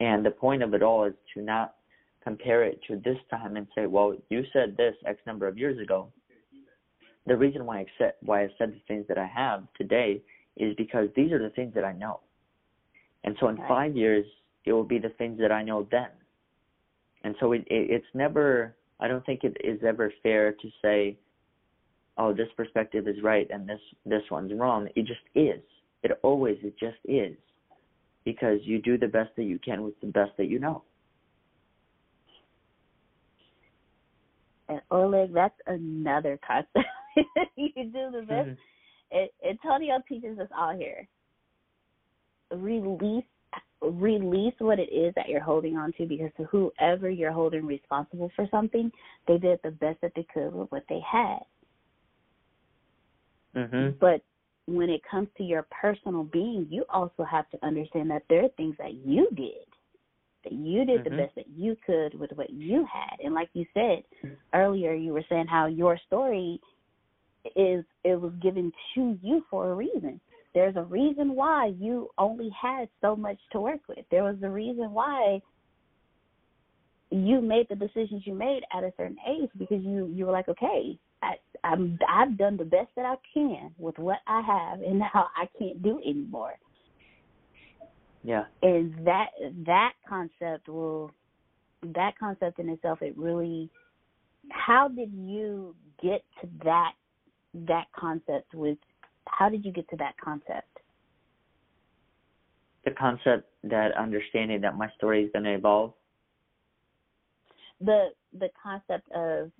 And 0.00 0.24
the 0.26 0.30
point 0.30 0.62
of 0.62 0.74
it 0.74 0.82
all 0.82 1.04
is 1.04 1.14
to 1.34 1.42
not 1.42 1.76
compare 2.22 2.64
it 2.64 2.80
to 2.88 2.96
this 3.04 3.16
time 3.30 3.56
and 3.56 3.66
say, 3.74 3.86
well, 3.86 4.14
you 4.28 4.42
said 4.52 4.76
this 4.76 4.94
X 5.06 5.18
number 5.26 5.46
of 5.46 5.56
years 5.56 5.80
ago. 5.80 6.08
The 7.26 7.36
reason 7.36 7.64
why 7.64 7.78
I 7.80 7.86
said 7.98 8.12
why 8.20 8.42
I 8.42 8.48
said 8.58 8.72
the 8.72 8.80
things 8.88 9.06
that 9.08 9.18
I 9.18 9.26
have 9.26 9.64
today 9.78 10.20
is 10.56 10.74
because 10.76 11.08
these 11.16 11.32
are 11.32 11.38
the 11.38 11.50
things 11.50 11.74
that 11.74 11.84
I 11.84 11.92
know. 11.92 12.20
And 13.24 13.36
so 13.40 13.48
in 13.48 13.56
Right. 13.56 13.68
five 13.68 13.96
years, 13.96 14.26
it 14.64 14.72
will 14.72 14.84
be 14.84 14.98
the 14.98 15.10
things 15.10 15.38
that 15.38 15.52
I 15.52 15.62
know 15.62 15.84
then. 15.90 16.08
And 17.26 17.34
so 17.40 17.50
it, 17.50 17.62
it 17.66 17.90
it's 17.90 18.06
never 18.14 18.76
I 19.00 19.08
don't 19.08 19.26
think 19.26 19.42
it 19.42 19.56
is 19.62 19.80
ever 19.84 20.12
fair 20.22 20.52
to 20.52 20.68
say 20.80 21.18
oh 22.16 22.32
this 22.32 22.46
perspective 22.56 23.08
is 23.08 23.16
right 23.20 23.48
and 23.50 23.68
this 23.68 23.80
this 24.06 24.22
one's 24.30 24.52
wrong 24.54 24.88
it 24.94 25.06
just 25.06 25.20
is 25.34 25.60
it 26.04 26.12
always 26.22 26.56
it 26.62 26.78
just 26.78 26.98
is 27.04 27.36
because 28.24 28.60
you 28.62 28.80
do 28.80 28.96
the 28.96 29.08
best 29.08 29.30
that 29.36 29.42
you 29.42 29.58
can 29.58 29.82
with 29.82 30.00
the 30.00 30.06
best 30.06 30.30
that 30.36 30.48
you 30.48 30.60
know 30.60 30.84
And 34.68 34.80
Oleg, 34.90 35.32
that's 35.32 35.54
another 35.66 36.40
concept. 36.46 36.76
you 37.56 37.70
do 37.76 38.10
the 38.10 38.24
best. 38.26 38.48
Mhm. 38.48 38.56
It, 39.12 39.34
Antonio 39.48 40.02
teaches 40.08 40.40
us 40.40 40.48
all 40.56 40.76
here. 40.76 41.06
Release 42.50 43.24
release 43.82 44.54
what 44.58 44.78
it 44.78 44.90
is 44.92 45.14
that 45.14 45.28
you're 45.28 45.40
holding 45.40 45.76
on 45.76 45.92
to 45.94 46.06
because 46.06 46.30
whoever 46.50 47.10
you're 47.10 47.32
holding 47.32 47.66
responsible 47.66 48.30
for 48.34 48.46
something, 48.50 48.90
they 49.28 49.38
did 49.38 49.60
the 49.62 49.70
best 49.70 50.00
that 50.00 50.12
they 50.16 50.26
could 50.32 50.54
with 50.54 50.70
what 50.70 50.84
they 50.88 51.00
had. 51.00 51.40
mhm 53.54 53.98
But 53.98 54.22
when 54.66 54.90
it 54.90 55.02
comes 55.08 55.28
to 55.36 55.44
your 55.44 55.66
personal 55.70 56.24
being, 56.24 56.66
you 56.70 56.84
also 56.88 57.22
have 57.24 57.48
to 57.50 57.64
understand 57.64 58.10
that 58.10 58.24
there 58.28 58.44
are 58.44 58.48
things 58.56 58.76
that 58.78 58.94
you 58.94 59.28
did, 59.34 59.66
that 60.44 60.52
you 60.52 60.84
did 60.84 61.04
the 61.04 61.10
Mhm. 61.10 61.16
best 61.18 61.34
that 61.36 61.48
you 61.48 61.76
could 61.76 62.14
with 62.14 62.32
what 62.32 62.50
you 62.50 62.84
had. 62.84 63.20
And 63.20 63.34
like 63.34 63.50
you 63.52 63.66
said 63.74 64.04
earlier, 64.54 64.94
you 64.94 65.12
were 65.12 65.24
saying 65.28 65.46
how 65.46 65.66
your 65.66 65.96
story 65.98 66.60
is 67.54 67.84
it 68.04 68.20
was 68.20 68.32
given 68.40 68.72
to 68.94 69.18
you 69.22 69.44
for 69.50 69.70
a 69.70 69.74
reason. 69.74 70.20
There's 70.56 70.76
a 70.76 70.82
reason 70.84 71.34
why 71.34 71.70
you 71.78 72.08
only 72.16 72.48
had 72.58 72.88
so 73.02 73.14
much 73.14 73.36
to 73.52 73.60
work 73.60 73.80
with. 73.90 74.06
There 74.10 74.24
was 74.24 74.36
a 74.42 74.48
reason 74.48 74.90
why 74.90 75.42
you 77.10 77.42
made 77.42 77.66
the 77.68 77.74
decisions 77.74 78.22
you 78.24 78.32
made 78.32 78.62
at 78.72 78.82
a 78.82 78.90
certain 78.96 79.18
age 79.28 79.50
because 79.58 79.84
you 79.84 80.06
you 80.06 80.24
were 80.24 80.32
like, 80.32 80.48
okay, 80.48 80.98
I, 81.22 81.34
I'm 81.62 81.98
I've 82.08 82.38
done 82.38 82.56
the 82.56 82.64
best 82.64 82.88
that 82.96 83.04
I 83.04 83.16
can 83.34 83.70
with 83.76 83.98
what 83.98 84.20
I 84.26 84.40
have, 84.40 84.80
and 84.80 84.98
now 85.00 85.28
I 85.36 85.46
can't 85.58 85.82
do 85.82 85.98
anymore. 85.98 86.54
Yeah. 88.24 88.44
And 88.62 88.94
that 89.06 89.26
that 89.66 89.92
concept 90.08 90.70
will 90.70 91.10
that 91.82 92.18
concept 92.18 92.60
in 92.60 92.70
itself 92.70 93.02
it 93.02 93.14
really 93.18 93.68
how 94.50 94.88
did 94.88 95.12
you 95.12 95.74
get 96.02 96.24
to 96.40 96.48
that 96.64 96.92
that 97.66 97.88
concept 97.94 98.54
with 98.54 98.78
how 99.28 99.48
did 99.48 99.64
you 99.64 99.72
get 99.72 99.88
to 99.90 99.96
that 99.96 100.14
concept? 100.22 100.68
The 102.84 102.92
concept 102.92 103.48
that 103.64 103.96
understanding 103.96 104.60
that 104.60 104.76
my 104.76 104.88
story 104.96 105.24
is 105.24 105.30
going 105.32 105.44
to 105.44 105.54
evolve. 105.54 105.92
The 107.80 108.08
the 108.38 108.48
concept 108.62 109.10
of 109.12 109.50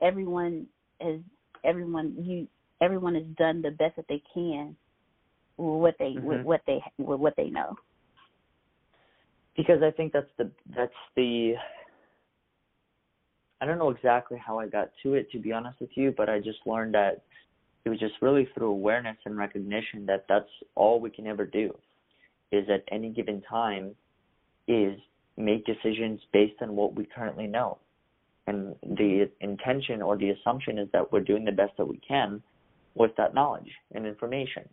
everyone 0.00 0.66
is 1.00 1.20
everyone 1.64 2.14
you 2.18 2.48
everyone 2.80 3.14
has 3.14 3.24
done 3.38 3.62
the 3.62 3.70
best 3.70 3.96
that 3.96 4.06
they 4.08 4.22
can 4.34 4.76
with 5.56 5.80
what 5.80 5.94
they 5.98 6.14
mm-hmm. 6.16 6.26
with 6.26 6.42
what 6.42 6.60
they 6.66 6.82
with 6.98 7.20
what 7.20 7.34
they 7.36 7.48
know. 7.48 7.76
Because 9.56 9.82
I 9.82 9.90
think 9.90 10.12
that's 10.12 10.30
the 10.36 10.50
that's 10.74 10.92
the 11.16 11.54
I 13.60 13.64
don't 13.66 13.78
know 13.78 13.90
exactly 13.90 14.38
how 14.44 14.58
I 14.58 14.66
got 14.66 14.90
to 15.04 15.14
it 15.14 15.30
to 15.30 15.38
be 15.38 15.52
honest 15.52 15.80
with 15.80 15.90
you, 15.94 16.12
but 16.16 16.28
I 16.28 16.40
just 16.40 16.58
learned 16.66 16.94
that 16.94 17.22
it 17.84 17.88
was 17.90 17.98
just 17.98 18.14
really 18.20 18.48
through 18.54 18.70
awareness 18.70 19.16
and 19.24 19.36
recognition 19.36 20.06
that 20.06 20.24
that's 20.28 20.48
all 20.74 21.00
we 21.00 21.10
can 21.10 21.26
ever 21.26 21.44
do 21.44 21.74
is 22.52 22.68
at 22.68 22.84
any 22.92 23.10
given 23.10 23.42
time 23.48 23.94
is 24.68 24.98
make 25.36 25.64
decisions 25.66 26.20
based 26.32 26.60
on 26.60 26.76
what 26.76 26.94
we 26.94 27.06
currently 27.06 27.46
know. 27.46 27.78
And 28.46 28.74
the 28.82 29.30
intention 29.40 30.02
or 30.02 30.16
the 30.16 30.30
assumption 30.30 30.78
is 30.78 30.88
that 30.92 31.10
we're 31.10 31.20
doing 31.20 31.44
the 31.44 31.52
best 31.52 31.72
that 31.78 31.86
we 31.86 31.98
can 32.06 32.42
with 32.94 33.12
that 33.16 33.34
knowledge 33.34 33.70
and 33.94 34.06
information. 34.06 34.68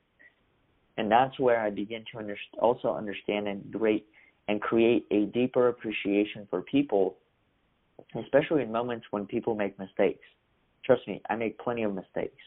And 0.97 1.09
that's 1.09 1.39
where 1.39 1.61
i 1.61 1.69
begin 1.69 2.03
to 2.11 2.19
under- 2.19 2.37
also 2.61 2.93
understand 2.93 3.47
and 3.47 3.71
great 3.71 4.05
and 4.49 4.61
create 4.61 5.05
a 5.11 5.25
deeper 5.27 5.69
appreciation 5.69 6.45
for 6.49 6.61
people 6.61 7.15
especially 8.15 8.63
in 8.63 8.71
moments 8.71 9.05
when 9.11 9.25
people 9.25 9.55
make 9.55 9.77
mistakes. 9.79 10.25
Trust 10.83 11.07
me 11.07 11.21
i 11.29 11.35
make 11.35 11.57
plenty 11.59 11.83
of 11.83 11.93
mistakes 11.93 12.41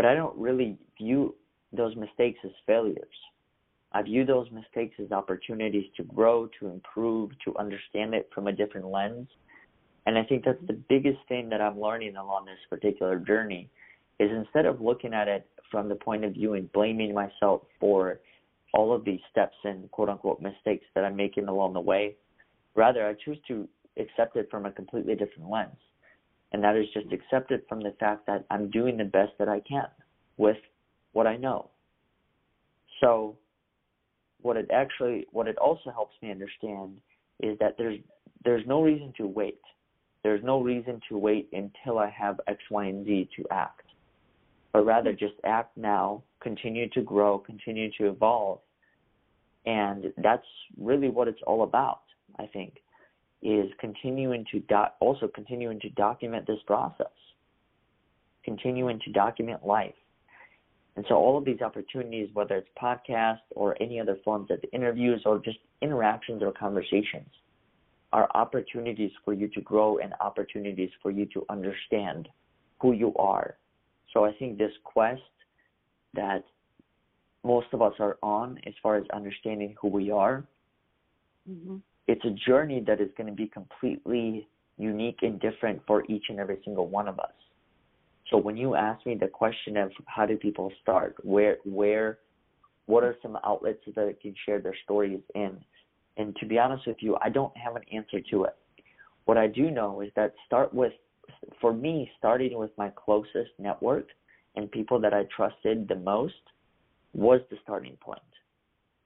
but 0.00 0.08
I 0.08 0.14
don't 0.14 0.34
really 0.38 0.78
view 0.96 1.34
those 1.74 1.94
mistakes 1.94 2.38
as 2.42 2.52
failures. 2.66 3.04
I 3.92 4.00
view 4.00 4.24
those 4.24 4.50
mistakes 4.50 4.94
as 4.98 5.12
opportunities 5.12 5.84
to 5.98 6.04
grow, 6.04 6.48
to 6.58 6.68
improve, 6.68 7.32
to 7.44 7.54
understand 7.58 8.14
it 8.14 8.30
from 8.34 8.46
a 8.46 8.52
different 8.52 8.86
lens. 8.86 9.28
And 10.06 10.16
I 10.16 10.24
think 10.24 10.46
that's 10.46 10.66
the 10.66 10.80
biggest 10.88 11.18
thing 11.28 11.50
that 11.50 11.60
I'm 11.60 11.78
learning 11.78 12.16
along 12.16 12.46
this 12.46 12.56
particular 12.70 13.18
journey 13.18 13.68
is 14.18 14.30
instead 14.30 14.64
of 14.64 14.80
looking 14.80 15.12
at 15.12 15.28
it 15.28 15.46
from 15.70 15.90
the 15.90 15.96
point 15.96 16.24
of 16.24 16.32
view 16.32 16.54
and 16.54 16.72
blaming 16.72 17.12
myself 17.12 17.60
for 17.78 18.20
all 18.72 18.94
of 18.94 19.04
these 19.04 19.20
steps 19.30 19.56
and 19.64 19.90
quote 19.90 20.08
unquote 20.08 20.40
mistakes 20.40 20.86
that 20.94 21.04
I'm 21.04 21.14
making 21.14 21.46
along 21.48 21.74
the 21.74 21.80
way, 21.80 22.16
rather 22.74 23.06
I 23.06 23.16
choose 23.22 23.36
to 23.48 23.68
accept 23.98 24.34
it 24.36 24.48
from 24.50 24.64
a 24.64 24.70
completely 24.70 25.14
different 25.14 25.50
lens 25.50 25.76
and 26.52 26.62
that 26.64 26.76
is 26.76 26.86
just 26.92 27.12
accepted 27.12 27.62
from 27.68 27.80
the 27.80 27.94
fact 28.00 28.26
that 28.26 28.44
I'm 28.50 28.70
doing 28.70 28.96
the 28.96 29.04
best 29.04 29.32
that 29.38 29.48
I 29.48 29.60
can 29.60 29.86
with 30.36 30.56
what 31.12 31.26
I 31.26 31.36
know. 31.36 31.70
So 33.00 33.36
what 34.42 34.56
it 34.56 34.70
actually 34.72 35.26
what 35.32 35.48
it 35.48 35.56
also 35.58 35.90
helps 35.90 36.14
me 36.22 36.30
understand 36.30 37.00
is 37.40 37.58
that 37.60 37.76
there's 37.78 37.98
there's 38.44 38.66
no 38.66 38.82
reason 38.82 39.12
to 39.18 39.26
wait. 39.26 39.60
There's 40.22 40.42
no 40.44 40.60
reason 40.60 41.00
to 41.08 41.16
wait 41.16 41.48
until 41.52 41.98
I 41.98 42.10
have 42.10 42.40
X, 42.46 42.58
Y, 42.70 42.86
and 42.86 43.06
Z 43.06 43.30
to 43.36 43.44
act. 43.50 43.86
But 44.72 44.84
rather 44.84 45.12
just 45.12 45.34
act 45.44 45.76
now, 45.76 46.22
continue 46.40 46.88
to 46.90 47.02
grow, 47.02 47.38
continue 47.38 47.90
to 47.98 48.08
evolve. 48.08 48.60
And 49.66 50.12
that's 50.18 50.46
really 50.78 51.08
what 51.08 51.26
it's 51.26 51.40
all 51.46 51.64
about, 51.64 52.02
I 52.38 52.46
think 52.46 52.74
is 53.42 53.70
continuing 53.78 54.44
to 54.52 54.62
also 55.00 55.28
continuing 55.28 55.80
to 55.80 55.88
document 55.90 56.46
this 56.46 56.58
process, 56.66 57.06
continuing 58.44 59.00
to 59.00 59.12
document 59.12 59.64
life. 59.64 59.94
And 60.96 61.04
so 61.08 61.14
all 61.14 61.38
of 61.38 61.44
these 61.44 61.62
opportunities, 61.62 62.28
whether 62.34 62.56
it's 62.56 62.68
podcasts 62.80 63.38
or 63.52 63.80
any 63.80 63.98
other 63.98 64.18
forms 64.24 64.50
of 64.50 64.58
interviews 64.72 65.22
or 65.24 65.38
just 65.38 65.58
interactions 65.80 66.42
or 66.42 66.52
conversations, 66.52 67.28
are 68.12 68.28
opportunities 68.34 69.12
for 69.24 69.32
you 69.32 69.48
to 69.48 69.60
grow 69.60 69.98
and 69.98 70.12
opportunities 70.20 70.90
for 71.00 71.10
you 71.10 71.26
to 71.26 71.44
understand 71.48 72.28
who 72.80 72.92
you 72.92 73.14
are. 73.16 73.56
So 74.12 74.24
I 74.24 74.32
think 74.38 74.58
this 74.58 74.72
quest 74.84 75.22
that 76.14 76.44
most 77.44 77.68
of 77.72 77.80
us 77.80 77.94
are 78.00 78.18
on 78.22 78.58
as 78.66 78.74
far 78.82 78.96
as 78.96 79.04
understanding 79.14 79.76
who 79.80 79.88
we 79.88 80.10
are 80.10 80.44
mm-hmm 81.48 81.76
it's 82.06 82.24
a 82.24 82.30
journey 82.30 82.82
that 82.86 83.00
is 83.00 83.10
going 83.16 83.28
to 83.28 83.34
be 83.34 83.46
completely 83.46 84.48
unique 84.78 85.18
and 85.22 85.40
different 85.40 85.80
for 85.86 86.04
each 86.06 86.24
and 86.28 86.40
every 86.40 86.58
single 86.64 86.88
one 86.88 87.06
of 87.06 87.18
us. 87.20 87.32
So 88.30 88.36
when 88.36 88.56
you 88.56 88.74
ask 88.74 89.04
me 89.04 89.16
the 89.16 89.28
question 89.28 89.76
of 89.76 89.90
how 90.06 90.26
do 90.26 90.36
people 90.36 90.72
start, 90.82 91.16
where 91.22 91.58
where 91.64 92.18
what 92.86 93.04
are 93.04 93.16
some 93.22 93.38
outlets 93.44 93.80
that 93.86 93.94
they 93.94 94.12
can 94.14 94.34
share 94.46 94.60
their 94.60 94.74
stories 94.84 95.20
in? 95.34 95.58
And 96.16 96.34
to 96.36 96.46
be 96.46 96.58
honest 96.58 96.86
with 96.86 96.96
you, 97.00 97.16
I 97.22 97.28
don't 97.28 97.56
have 97.56 97.76
an 97.76 97.82
answer 97.92 98.20
to 98.30 98.44
it. 98.44 98.56
What 99.24 99.36
I 99.36 99.46
do 99.46 99.70
know 99.70 100.00
is 100.00 100.10
that 100.16 100.34
start 100.46 100.72
with 100.72 100.92
for 101.60 101.72
me, 101.72 102.10
starting 102.18 102.58
with 102.58 102.70
my 102.76 102.90
closest 102.96 103.50
network 103.58 104.08
and 104.56 104.70
people 104.70 105.00
that 105.00 105.14
I 105.14 105.24
trusted 105.34 105.88
the 105.88 105.96
most 105.96 106.34
was 107.12 107.40
the 107.50 107.56
starting 107.62 107.96
point 108.00 108.20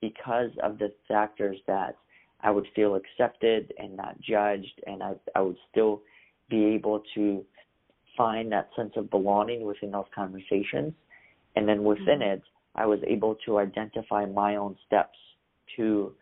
because 0.01 0.51
of 0.63 0.79
the 0.79 0.93
factors 1.09 1.59
that 1.67 1.97
I 2.45 2.51
would 2.51 2.67
feel 2.77 2.95
accepted 2.95 3.73
and 3.79 3.97
not 3.97 4.21
judged, 4.21 4.81
and 4.87 5.03
I, 5.03 5.15
I 5.35 5.41
would 5.41 5.57
still 5.71 6.03
be 6.51 6.67
able 6.67 7.03
to 7.15 7.45
find 8.17 8.53
that 8.53 8.69
sense 8.77 8.93
of 8.97 9.11
belonging 9.11 9.65
within 9.65 9.91
those 9.91 10.05
conversations. 10.15 10.93
And 11.57 11.67
then 11.67 11.83
within 11.83 12.21
mm-hmm. 12.21 12.35
it, 12.35 12.43
I 12.77 12.87
was 12.87 13.01
able 13.07 13.37
to 13.47 13.59
identify 13.59 14.27
my 14.27 14.57
own 14.57 14.77
steps 14.87 15.19
to 15.77 16.13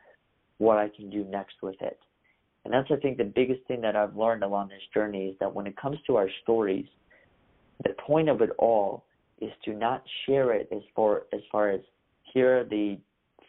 what 0.58 0.78
I 0.78 0.88
can 0.94 1.10
do 1.10 1.24
next 1.24 1.56
with 1.60 1.76
it. 1.80 1.98
And 2.64 2.72
that's, 2.72 2.88
I 2.92 2.96
think, 2.96 3.18
the 3.18 3.24
biggest 3.24 3.66
thing 3.66 3.80
that 3.80 3.96
I've 3.96 4.16
learned 4.16 4.44
along 4.44 4.68
this 4.68 4.82
journey 4.94 5.26
is 5.26 5.36
that 5.40 5.52
when 5.52 5.66
it 5.66 5.76
comes 5.76 5.98
to 6.06 6.16
our 6.16 6.28
stories, 6.44 6.86
the 7.82 7.94
point 8.06 8.28
of 8.28 8.40
it 8.42 8.50
all 8.58 9.04
is 9.40 9.50
to 9.64 9.72
not 9.72 10.04
share 10.24 10.52
it 10.52 10.68
as 10.70 10.82
far 10.94 11.24
as 11.32 11.40
far 11.50 11.70
as 11.70 11.80
here 12.32 12.60
are 12.60 12.64
the 12.64 12.96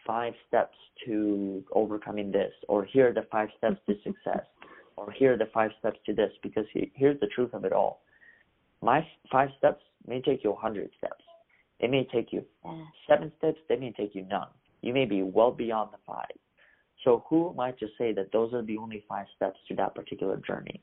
five 0.06 0.34
steps 0.48 0.76
to 1.06 1.64
overcoming 1.74 2.32
this, 2.32 2.52
or 2.68 2.86
here 2.86 3.10
are 3.10 3.14
the 3.14 3.28
five 3.32 3.50
steps 3.58 3.78
to 3.88 3.96
success, 4.04 4.46
or 4.96 5.12
here 5.12 5.34
are 5.34 5.38
the 5.38 5.50
five 5.54 5.72
steps 5.80 6.00
to 6.06 6.14
this, 6.14 6.32
because 6.42 6.66
here's 6.94 7.20
the 7.20 7.28
truth 7.28 7.54
of 7.54 7.66
it 7.66 7.74
all. 7.74 8.02
My 8.82 9.06
five 9.32 9.50
steps 9.58 9.82
may 10.08 10.22
take 10.22 10.44
you 10.44 10.52
a 10.52 10.56
hundred 10.56 10.90
steps. 10.98 11.24
They 11.80 11.88
may 11.88 12.08
take 12.14 12.32
you 12.32 12.46
seven 13.08 13.32
steps, 13.38 13.60
they 13.68 13.76
may 13.76 13.92
take 13.92 14.14
you 14.16 14.24
none. 14.30 14.48
You 14.82 14.94
may 14.94 15.06
be 15.06 15.24
well 15.24 15.52
beyond 15.52 15.92
the 15.94 15.98
five. 16.06 16.32
So 17.04 17.24
who 17.30 17.50
am 17.50 17.60
I 17.60 17.72
to 17.72 17.88
say 17.98 18.14
that 18.14 18.32
those 18.32 18.54
are 18.54 18.62
the 18.62 18.78
only 18.78 19.04
five 19.10 19.26
steps 19.36 19.58
to 19.68 19.76
that 19.76 19.96
particular 19.96 20.38
journey? 20.38 20.82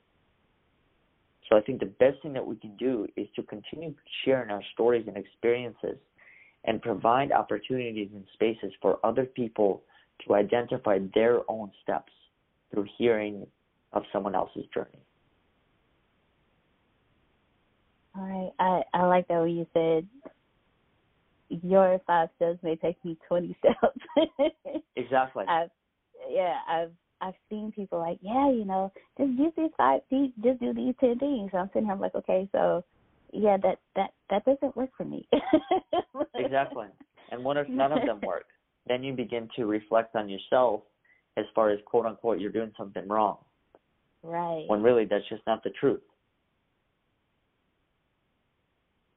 So 1.48 1.56
I 1.56 1.62
think 1.62 1.80
the 1.80 1.86
best 1.86 2.22
thing 2.22 2.32
that 2.34 2.46
we 2.46 2.56
can 2.56 2.76
do 2.76 3.06
is 3.16 3.26
to 3.36 3.42
continue 3.42 3.94
sharing 4.24 4.50
our 4.50 4.62
stories 4.72 5.06
and 5.08 5.16
experiences 5.16 5.96
and 6.64 6.82
provide 6.82 7.32
opportunities 7.32 8.10
and 8.12 8.24
spaces 8.34 8.72
for 8.82 8.98
other 9.04 9.24
people 9.24 9.82
to 10.26 10.34
identify 10.34 10.98
their 11.14 11.40
own 11.50 11.70
steps 11.82 12.12
through 12.72 12.86
hearing 12.98 13.46
of 13.92 14.02
someone 14.12 14.34
else's 14.34 14.64
journey. 14.72 15.00
All 18.16 18.22
right. 18.22 18.52
I, 18.58 18.98
I 18.98 19.06
like 19.06 19.28
that 19.28 19.40
when 19.40 19.50
you 19.50 19.66
said 19.72 20.06
your 21.62 22.00
five 22.06 22.28
steps 22.36 22.58
may 22.62 22.76
take 22.76 23.02
me 23.04 23.16
twenty 23.26 23.56
steps. 23.58 24.54
exactly. 24.96 25.44
I've 25.48 25.70
yeah, 26.28 26.56
I've 26.68 26.92
I've 27.20 27.34
seen 27.48 27.72
people 27.72 27.98
like, 27.98 28.18
Yeah, 28.20 28.50
you 28.50 28.64
know, 28.64 28.92
just 29.18 29.36
do 29.36 29.52
these 29.56 29.70
five 29.76 30.00
just 30.10 30.60
do 30.60 30.72
these 30.72 30.94
ten 31.00 31.18
things. 31.18 31.50
So 31.52 31.58
I'm 31.58 31.68
sitting 31.68 31.84
here 31.84 31.94
I'm 31.94 32.00
like, 32.00 32.14
Okay, 32.14 32.48
so 32.52 32.84
yeah, 33.32 33.56
that 33.62 33.78
that 33.96 34.10
that 34.30 34.44
doesn't 34.44 34.76
work 34.76 34.90
for 34.96 35.04
me. 35.04 35.28
exactly. 36.34 36.86
And 37.30 37.44
what 37.44 37.56
if 37.56 37.68
none 37.68 37.92
of 37.92 38.04
them 38.06 38.20
work? 38.26 38.46
Then 38.86 39.02
you 39.02 39.12
begin 39.12 39.48
to 39.56 39.66
reflect 39.66 40.16
on 40.16 40.28
yourself 40.28 40.82
as 41.36 41.44
far 41.54 41.70
as 41.70 41.78
quote 41.86 42.06
unquote 42.06 42.40
you're 42.40 42.52
doing 42.52 42.72
something 42.76 43.06
wrong. 43.08 43.38
Right. 44.22 44.64
When 44.66 44.82
really 44.82 45.04
that's 45.04 45.28
just 45.28 45.42
not 45.46 45.62
the 45.64 45.70
truth. 45.70 46.00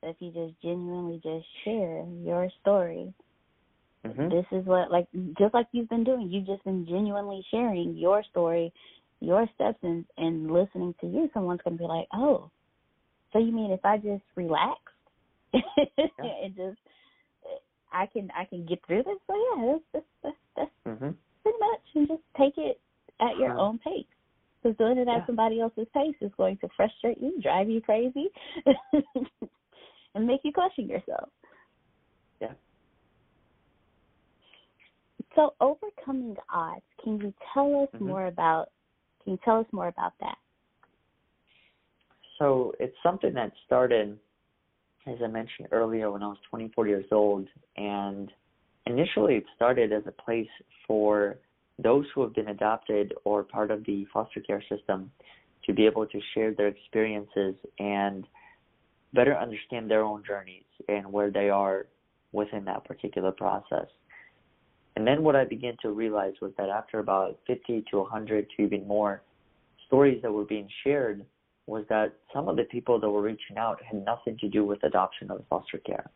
if 0.03 0.15
you 0.19 0.31
just 0.31 0.61
genuinely 0.61 1.19
just 1.23 1.45
share 1.63 2.05
your 2.23 2.49
story. 2.61 3.13
Mm-hmm. 4.05 4.29
This 4.29 4.45
is 4.51 4.65
what 4.65 4.91
like 4.91 5.07
just 5.37 5.53
like 5.53 5.67
you've 5.71 5.89
been 5.89 6.03
doing. 6.03 6.29
You've 6.29 6.45
just 6.45 6.63
been 6.65 6.85
genuinely 6.85 7.43
sharing 7.49 7.95
your 7.95 8.23
story, 8.29 8.73
your 9.21 9.47
steps 9.55 9.79
and 9.81 10.05
and 10.17 10.51
listening 10.51 10.93
to 11.01 11.07
you, 11.07 11.29
someone's 11.33 11.61
gonna 11.63 11.77
be 11.77 11.85
like, 11.85 12.07
Oh, 12.13 12.51
so 13.33 13.39
you 13.39 13.51
mean 13.51 13.71
if 13.71 13.83
I 13.83 13.97
just 13.97 14.23
relax 14.35 14.79
and 15.53 16.55
just 16.55 16.77
I 17.91 18.05
can 18.07 18.29
I 18.35 18.45
can 18.45 18.65
get 18.65 18.79
through 18.87 19.03
this? 19.03 19.17
So 19.27 19.33
yeah, 19.35 19.73
that's 19.73 19.83
that's 19.93 20.05
that's, 20.23 20.37
that's 20.55 20.71
Mm-hmm. 20.87 21.11
pretty 21.43 21.57
much 21.59 21.81
and 21.95 22.07
just 22.07 22.21
take 22.37 22.57
it 22.57 22.79
at 23.19 23.37
your 23.37 23.51
Uh-huh. 23.51 23.61
own 23.61 23.79
pace. 23.79 24.05
Because 24.61 24.77
doing 24.77 24.97
it 24.97 25.07
at 25.07 25.17
Yeah. 25.17 25.25
somebody 25.25 25.59
else's 25.59 25.87
pace 25.93 26.15
is 26.21 26.31
going 26.37 26.57
to 26.57 26.69
frustrate 26.75 27.21
you, 27.21 27.39
drive 27.41 27.69
you 27.69 27.81
crazy, 27.81 28.29
and 30.15 30.25
make 30.25 30.39
you 30.43 30.53
question 30.53 30.87
yourself. 30.87 31.29
Yeah. 32.39 32.53
So 35.35 35.53
overcoming 35.59 36.37
odds, 36.53 36.81
can 37.03 37.19
you 37.19 37.33
tell 37.53 37.83
us 37.83 37.89
Mhm. 37.93 38.01
more 38.05 38.27
about 38.27 38.69
can 39.23 39.33
you 39.33 39.39
tell 39.43 39.59
us 39.59 39.67
more 39.71 39.87
about 39.87 40.13
that? 40.19 40.37
So 42.39 42.73
it's 42.79 42.95
something 43.03 43.33
that 43.33 43.51
started, 43.65 44.17
as 45.07 45.17
I 45.23 45.27
mentioned 45.27 45.69
earlier, 45.71 46.11
when 46.11 46.23
I 46.23 46.27
was 46.27 46.37
24 46.49 46.87
years 46.87 47.05
old. 47.11 47.47
And 47.77 48.31
initially, 48.85 49.35
it 49.35 49.45
started 49.55 49.91
as 49.93 50.03
a 50.07 50.11
place 50.11 50.49
for 50.87 51.37
those 51.79 52.05
who 52.13 52.21
have 52.21 52.33
been 52.33 52.49
adopted 52.49 53.13
or 53.23 53.43
part 53.43 53.71
of 53.71 53.83
the 53.85 54.05
foster 54.13 54.39
care 54.41 54.63
system 54.69 55.11
to 55.65 55.73
be 55.73 55.85
able 55.85 56.05
to 56.05 56.19
share 56.33 56.53
their 56.53 56.67
experiences 56.67 57.55
and 57.79 58.25
better 59.13 59.37
understand 59.37 59.89
their 59.89 60.03
own 60.03 60.23
journeys 60.25 60.63
and 60.87 61.11
where 61.11 61.31
they 61.31 61.49
are 61.49 61.87
within 62.31 62.65
that 62.65 62.83
particular 62.83 63.31
process. 63.31 63.87
And 64.95 65.07
then 65.07 65.23
what 65.23 65.35
I 65.35 65.45
began 65.45 65.75
to 65.81 65.91
realize 65.91 66.33
was 66.41 66.51
that 66.57 66.69
after 66.69 66.99
about 66.99 67.39
50 67.47 67.85
to 67.91 67.97
100 67.99 68.47
to 68.57 68.63
even 68.63 68.87
more 68.87 69.21
stories 69.87 70.21
that 70.21 70.31
were 70.31 70.45
being 70.45 70.67
shared, 70.83 71.25
was 71.67 71.85
that 71.89 72.13
some 72.33 72.47
of 72.49 72.57
the 72.57 72.63
people 72.63 72.99
that 72.99 73.09
were 73.09 73.21
reaching 73.21 73.57
out 73.57 73.81
had 73.83 74.03
nothing 74.03 74.37
to 74.39 74.49
do 74.49 74.65
with 74.65 74.83
adoption 74.83 75.31
or 75.31 75.41
foster 75.49 75.77
care. 75.77 76.09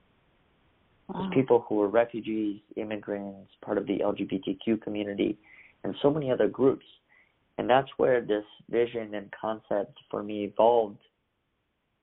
It 1.09 1.15
was 1.15 1.31
people 1.33 1.65
who 1.69 1.75
were 1.75 1.87
refugees, 1.87 2.59
immigrants, 2.75 3.49
part 3.63 3.77
of 3.77 3.87
the 3.87 3.99
LGBTQ 3.99 4.81
community, 4.81 5.37
and 5.85 5.95
so 6.01 6.11
many 6.11 6.29
other 6.29 6.49
groups. 6.49 6.85
And 7.57 7.69
that's 7.69 7.87
where 7.95 8.19
this 8.19 8.43
vision 8.69 9.15
and 9.15 9.31
concept 9.39 9.97
for 10.11 10.21
me 10.21 10.43
evolved. 10.43 10.99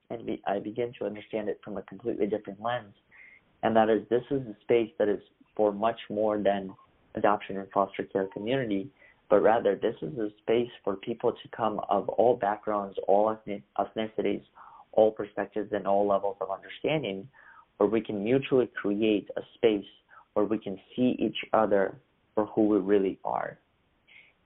And 0.09 0.25
be, 0.25 0.41
I 0.47 0.57
begin 0.59 0.91
to 0.99 1.05
understand 1.05 1.49
it 1.49 1.59
from 1.63 1.77
a 1.77 1.83
completely 1.83 2.25
different 2.25 2.59
lens. 2.59 2.95
And 3.61 3.75
that 3.75 3.89
is, 3.89 4.01
this 4.09 4.23
is 4.31 4.41
a 4.41 4.55
space 4.61 4.89
that 4.97 5.07
is 5.07 5.21
for 5.55 5.71
much 5.71 5.99
more 6.09 6.39
than 6.39 6.73
adoption 7.13 7.57
and 7.57 7.69
foster 7.71 8.03
care 8.03 8.27
community, 8.33 8.89
but 9.29 9.41
rather 9.41 9.75
this 9.75 9.95
is 10.01 10.17
a 10.17 10.29
space 10.41 10.69
for 10.83 10.95
people 10.95 11.31
to 11.31 11.47
come 11.55 11.79
of 11.89 12.07
all 12.09 12.35
backgrounds, 12.35 12.97
all 13.07 13.37
ethnicities, 13.79 14.41
all 14.91 15.11
perspectives, 15.11 15.71
and 15.73 15.87
all 15.87 16.07
levels 16.07 16.37
of 16.41 16.49
understanding, 16.51 17.27
where 17.77 17.89
we 17.89 18.01
can 18.01 18.23
mutually 18.23 18.69
create 18.79 19.29
a 19.37 19.41
space 19.55 19.85
where 20.33 20.45
we 20.45 20.57
can 20.57 20.79
see 20.95 21.15
each 21.19 21.37
other 21.53 21.97
for 22.33 22.45
who 22.47 22.67
we 22.67 22.77
really 22.77 23.17
are. 23.25 23.57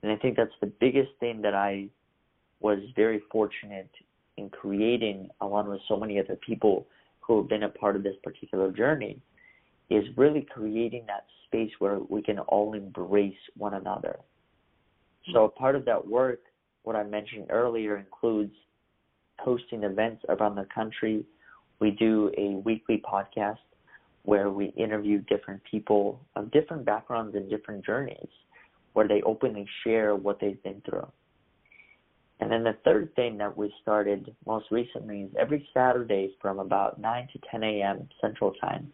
And 0.02 0.12
I 0.12 0.16
think 0.16 0.38
that's 0.38 0.52
the 0.62 0.72
biggest 0.80 1.10
thing 1.20 1.42
that 1.42 1.54
I 1.54 1.90
was 2.62 2.80
very 2.96 3.22
fortunate 3.32 3.90
in 4.38 4.50
creating 4.50 5.30
along 5.42 5.68
with 5.68 5.82
so 5.88 5.98
many 5.98 6.20
other 6.20 6.38
people 6.38 6.88
who 7.20 7.38
have 7.38 7.50
been 7.50 7.64
a 7.64 7.70
part 7.70 7.96
of 7.96 8.04
this 8.04 8.16
particular 8.24 8.72
journey 8.72 9.20
is 9.90 10.04
really 10.16 10.48
creating 10.50 11.04
that 11.08 11.26
space 11.46 11.72
where 11.80 12.00
we 12.10 12.22
can 12.22 12.40
all 12.40 12.74
embrace 12.74 13.34
one 13.58 13.74
another. 13.74 14.20
So 15.34 15.48
part 15.48 15.76
of 15.76 15.86
that 15.86 16.08
work, 16.08 16.40
what 16.84 16.96
I 16.96 17.04
mentioned 17.04 17.48
earlier, 17.50 17.98
includes 17.98 18.54
hosting 19.40 19.84
events 19.84 20.24
around 20.30 20.56
the 20.56 20.68
country. 20.74 21.26
We 21.80 21.92
do 21.92 22.32
a 22.38 22.62
weekly 22.66 23.02
podcast 23.10 23.58
where 24.24 24.50
we 24.50 24.68
interview 24.78 25.20
different 25.22 25.62
people 25.70 26.20
of 26.36 26.52
different 26.52 26.86
backgrounds 26.86 27.36
and 27.36 27.50
different 27.50 27.86
journeys, 27.86 28.30
where 28.94 29.08
they 29.08 29.22
openly 29.22 29.68
share 29.84 30.16
what 30.16 30.40
they've 30.40 30.62
been 30.64 30.82
through. 30.88 31.08
And 32.42 32.52
then 32.52 32.64
the 32.64 32.78
third 32.86 33.14
thing 33.16 33.38
that 33.38 33.56
we 33.56 33.74
started 33.82 34.34
most 34.46 34.68
recently 34.72 35.24
is 35.24 35.32
every 35.38 35.68
Saturday 35.74 36.36
from 36.42 36.60
about 36.60 37.00
9 37.00 37.28
to 37.34 37.40
10 37.52 37.64
a.m. 37.64 38.08
Central 38.22 38.54
Time, 38.54 38.92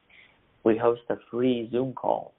we 0.63 0.77
host 0.77 1.01
a 1.09 1.17
free 1.29 1.69
Zoom 1.71 1.93
call 1.93 2.33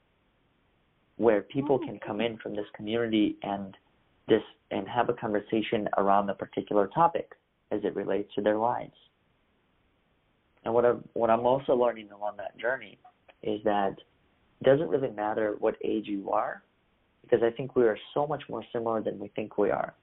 where 1.16 1.42
people 1.42 1.78
oh. 1.82 1.86
can 1.86 1.98
come 1.98 2.20
in 2.20 2.38
from 2.38 2.54
this 2.54 2.66
community 2.74 3.36
and 3.42 3.76
this 4.28 4.42
and 4.70 4.88
have 4.88 5.08
a 5.08 5.12
conversation 5.12 5.88
around 5.96 6.26
the 6.26 6.34
particular 6.34 6.88
topic 6.88 7.32
as 7.70 7.80
it 7.84 7.94
relates 7.94 8.32
to 8.34 8.42
their 8.42 8.56
lives. 8.56 8.94
And 10.64 10.74
what 10.74 10.84
I'm 10.84 11.04
what 11.14 11.30
I'm 11.30 11.46
also 11.46 11.74
learning 11.74 12.10
along 12.10 12.36
that 12.38 12.58
journey 12.58 12.98
is 13.42 13.60
that 13.64 13.94
it 14.60 14.64
doesn't 14.64 14.88
really 14.88 15.10
matter 15.10 15.54
what 15.58 15.76
age 15.84 16.06
you 16.06 16.30
are, 16.30 16.62
because 17.22 17.40
I 17.42 17.50
think 17.50 17.76
we 17.76 17.84
are 17.84 17.98
so 18.14 18.26
much 18.26 18.42
more 18.48 18.64
similar 18.72 19.02
than 19.02 19.18
we 19.18 19.28
think 19.28 19.58
we 19.58 19.70
are. 19.70 19.94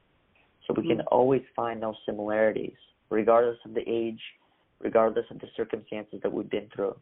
So 0.66 0.74
we 0.74 0.88
can 0.88 1.00
mm-hmm. 1.00 1.08
always 1.12 1.42
find 1.56 1.82
those 1.82 1.96
similarities, 2.06 2.76
regardless 3.10 3.58
of 3.66 3.74
the 3.74 3.84
age, 3.86 4.22
regardless 4.80 5.26
of 5.32 5.40
the 5.40 5.48
circumstances 5.58 6.20
that 6.24 6.32
we've 6.32 6.50
been 6.50 6.70
through. 6.74 6.96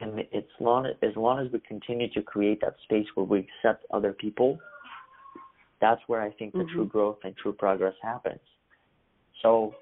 And 0.00 0.20
it's 0.30 0.50
long 0.60 0.86
as 0.86 1.16
long 1.16 1.44
as 1.44 1.50
we 1.52 1.60
continue 1.60 2.08
to 2.10 2.22
create 2.22 2.60
that 2.60 2.76
space 2.84 3.06
where 3.14 3.24
we 3.24 3.40
accept 3.40 3.86
other 3.90 4.12
people, 4.12 4.58
that's 5.80 6.00
where 6.06 6.20
I 6.20 6.30
think 6.32 6.52
the 6.52 6.64
Mhm. 6.64 6.72
true 6.72 6.86
growth 6.86 7.24
and 7.24 7.36
true 7.36 7.52
progress 7.52 7.94
happens. 8.02 8.40
So 9.40 9.74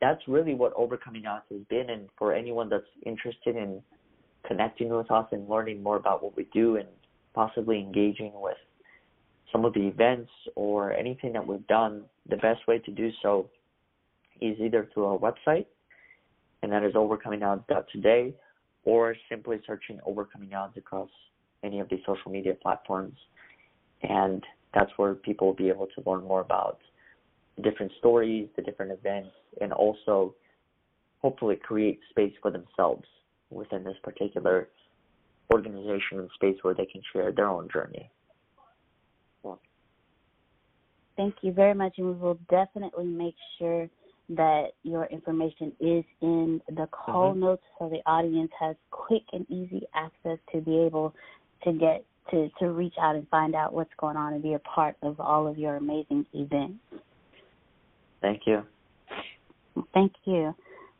that's 0.00 0.26
really 0.26 0.54
what 0.54 0.72
overcoming 0.74 1.26
odds 1.26 1.44
has 1.50 1.62
been 1.64 1.90
and 1.90 2.10
for 2.16 2.32
anyone 2.32 2.68
that's 2.68 2.88
interested 3.04 3.56
in 3.56 3.82
connecting 4.44 4.88
with 4.88 5.10
us 5.10 5.30
and 5.32 5.48
learning 5.48 5.82
more 5.82 5.96
about 5.96 6.22
what 6.22 6.34
we 6.36 6.44
do 6.44 6.76
and 6.76 6.88
possibly 7.34 7.78
engaging 7.78 8.32
with 8.40 8.56
some 9.52 9.64
of 9.64 9.74
the 9.74 9.86
events 9.86 10.30
or 10.54 10.92
anything 10.92 11.32
that 11.32 11.46
we've 11.46 11.66
done, 11.66 12.04
the 12.28 12.36
best 12.36 12.66
way 12.66 12.78
to 12.78 12.90
do 12.90 13.10
so 13.22 13.50
is 14.40 14.58
either 14.60 14.88
through 14.94 15.06
our 15.06 15.18
website, 15.18 15.66
and 16.62 16.72
that 16.72 16.82
is 16.82 16.94
overcomingodds.today, 16.94 18.34
or 18.84 19.14
simply 19.28 19.60
searching 19.66 20.00
Overcoming 20.06 20.54
Odds 20.54 20.76
across 20.76 21.10
any 21.62 21.80
of 21.80 21.88
the 21.88 22.00
social 22.06 22.30
media 22.30 22.54
platforms. 22.54 23.16
And 24.02 24.42
that's 24.74 24.90
where 24.96 25.14
people 25.14 25.48
will 25.48 25.54
be 25.54 25.68
able 25.68 25.86
to 25.86 26.10
learn 26.10 26.24
more 26.24 26.40
about 26.40 26.78
the 27.56 27.62
different 27.62 27.92
stories, 27.98 28.48
the 28.56 28.62
different 28.62 28.92
events, 28.92 29.30
and 29.60 29.72
also 29.72 30.34
hopefully 31.20 31.56
create 31.56 32.00
space 32.10 32.32
for 32.40 32.50
themselves 32.50 33.04
within 33.50 33.84
this 33.84 33.96
particular 34.02 34.68
organization 35.52 36.20
and 36.20 36.30
space 36.34 36.56
where 36.62 36.74
they 36.74 36.86
can 36.86 37.02
share 37.12 37.32
their 37.32 37.48
own 37.48 37.68
journey. 37.72 38.10
Thank 41.20 41.34
you 41.42 41.52
very 41.52 41.74
much, 41.74 41.96
and 41.98 42.06
we 42.06 42.12
will 42.14 42.38
definitely 42.48 43.04
make 43.04 43.34
sure 43.58 43.90
that 44.30 44.72
your 44.84 45.06
information 45.06 45.72
is 45.80 46.04
in 46.20 46.62
the 46.68 46.86
call 46.88 47.34
Mhm. 47.34 47.38
notes 47.38 47.64
so 47.78 47.88
the 47.88 48.02
audience 48.06 48.52
has 48.52 48.76
quick 48.90 49.24
and 49.32 49.44
easy 49.50 49.86
access 49.94 50.38
to 50.52 50.60
be 50.60 50.78
able 50.78 51.14
to 51.62 51.72
get 51.72 52.04
to, 52.30 52.48
to 52.60 52.70
reach 52.70 52.96
out 52.98 53.16
and 53.16 53.28
find 53.28 53.56
out 53.56 53.72
what's 53.72 53.92
going 53.94 54.16
on 54.16 54.34
and 54.34 54.42
be 54.42 54.54
a 54.54 54.58
part 54.60 54.96
of 55.02 55.18
all 55.18 55.48
of 55.48 55.58
your 55.58 55.76
amazing 55.76 56.24
events. 56.32 56.78
Thank 58.20 58.46
you. 58.46 58.64
Thank 59.92 60.12
you. 60.24 60.54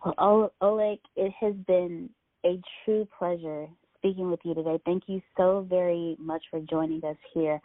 Well, 0.04 0.14
O- 0.18 0.52
Oleg, 0.60 0.98
it 1.14 1.32
has 1.32 1.54
been 1.66 2.10
a 2.44 2.60
true 2.84 3.06
pleasure 3.16 3.68
speaking 3.98 4.30
with 4.30 4.40
you 4.44 4.54
today. 4.54 4.80
Thank 4.84 5.08
you 5.08 5.22
so 5.36 5.60
very 5.68 6.16
much 6.18 6.42
for 6.50 6.58
joining 6.60 7.04
us 7.04 7.16
here 7.32 7.60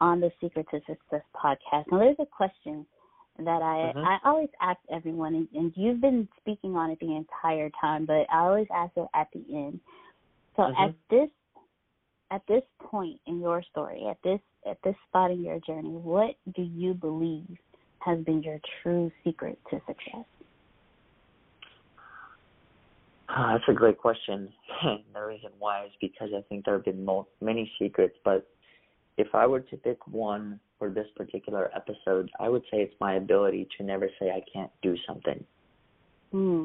on 0.00 0.20
the 0.20 0.32
Secret 0.40 0.66
to 0.70 0.80
Success 0.86 1.22
podcast. 1.34 1.90
Now, 1.90 1.98
there's 1.98 2.16
a 2.20 2.26
question 2.26 2.86
that 3.38 3.62
I 3.62 3.92
Mhm. 3.94 4.04
I 4.04 4.18
always 4.24 4.50
ask 4.60 4.78
everyone, 4.90 5.34
and, 5.34 5.48
and 5.54 5.76
you've 5.76 6.00
been 6.00 6.28
speaking 6.38 6.76
on 6.76 6.90
it 6.90 6.98
the 7.00 7.14
entire 7.16 7.70
time, 7.80 8.04
but 8.04 8.26
I 8.30 8.40
always 8.40 8.68
ask 8.70 8.96
it 8.96 9.08
at 9.14 9.28
the 9.32 9.44
end. 9.54 9.80
So 10.56 10.62
Mhm. 10.62 10.88
at 10.88 10.94
this 11.08 11.30
at 12.30 12.46
this 12.46 12.62
point 12.78 13.20
in 13.26 13.40
your 13.40 13.62
story, 13.62 14.06
at 14.06 14.20
this 14.22 14.40
at 14.66 14.80
this 14.82 14.96
spot 15.08 15.30
in 15.30 15.42
your 15.42 15.58
journey, 15.60 15.96
what 15.96 16.36
do 16.54 16.62
you 16.62 16.94
believe 16.94 17.58
has 18.00 18.22
been 18.24 18.42
your 18.42 18.60
true 18.82 19.10
secret 19.24 19.58
to 19.70 19.80
success? 19.86 20.24
Ah, 23.28 23.52
That's 23.52 23.68
a 23.68 23.72
great 23.72 23.98
question. 23.98 24.52
the 25.14 25.20
reason 25.20 25.50
why 25.58 25.84
is 25.84 25.92
because 26.00 26.30
I 26.34 26.42
think 26.48 26.64
there 26.64 26.74
have 26.74 26.84
been 26.84 27.04
mo- 27.04 27.28
many 27.40 27.70
secrets, 27.78 28.16
but 28.24 28.46
if 29.16 29.34
I 29.34 29.46
were 29.46 29.60
to 29.60 29.76
pick 29.76 30.06
one 30.06 30.60
for 30.78 30.90
this 30.90 31.06
particular 31.16 31.70
episode, 31.74 32.30
I 32.40 32.48
would 32.48 32.62
say 32.70 32.78
it's 32.78 32.94
my 33.00 33.14
ability 33.14 33.68
to 33.76 33.84
never 33.84 34.08
say 34.18 34.30
I 34.30 34.42
can't 34.52 34.70
do 34.82 34.96
something. 35.06 35.44
Hmm. 36.32 36.64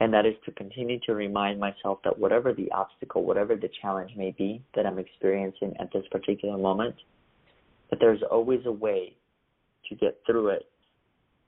And 0.00 0.14
that 0.14 0.24
is 0.24 0.34
to 0.46 0.52
continue 0.52 0.98
to 1.00 1.14
remind 1.14 1.60
myself 1.60 1.98
that 2.04 2.18
whatever 2.18 2.54
the 2.54 2.70
obstacle, 2.72 3.24
whatever 3.24 3.54
the 3.54 3.68
challenge 3.82 4.12
may 4.16 4.30
be 4.30 4.62
that 4.74 4.86
I'm 4.86 4.98
experiencing 4.98 5.74
at 5.78 5.92
this 5.92 6.04
particular 6.10 6.56
moment, 6.56 6.94
that 7.90 8.00
there's 8.00 8.22
always 8.30 8.60
a 8.64 8.72
way 8.72 9.14
to 9.88 9.94
get 9.96 10.18
through 10.24 10.48
it. 10.48 10.66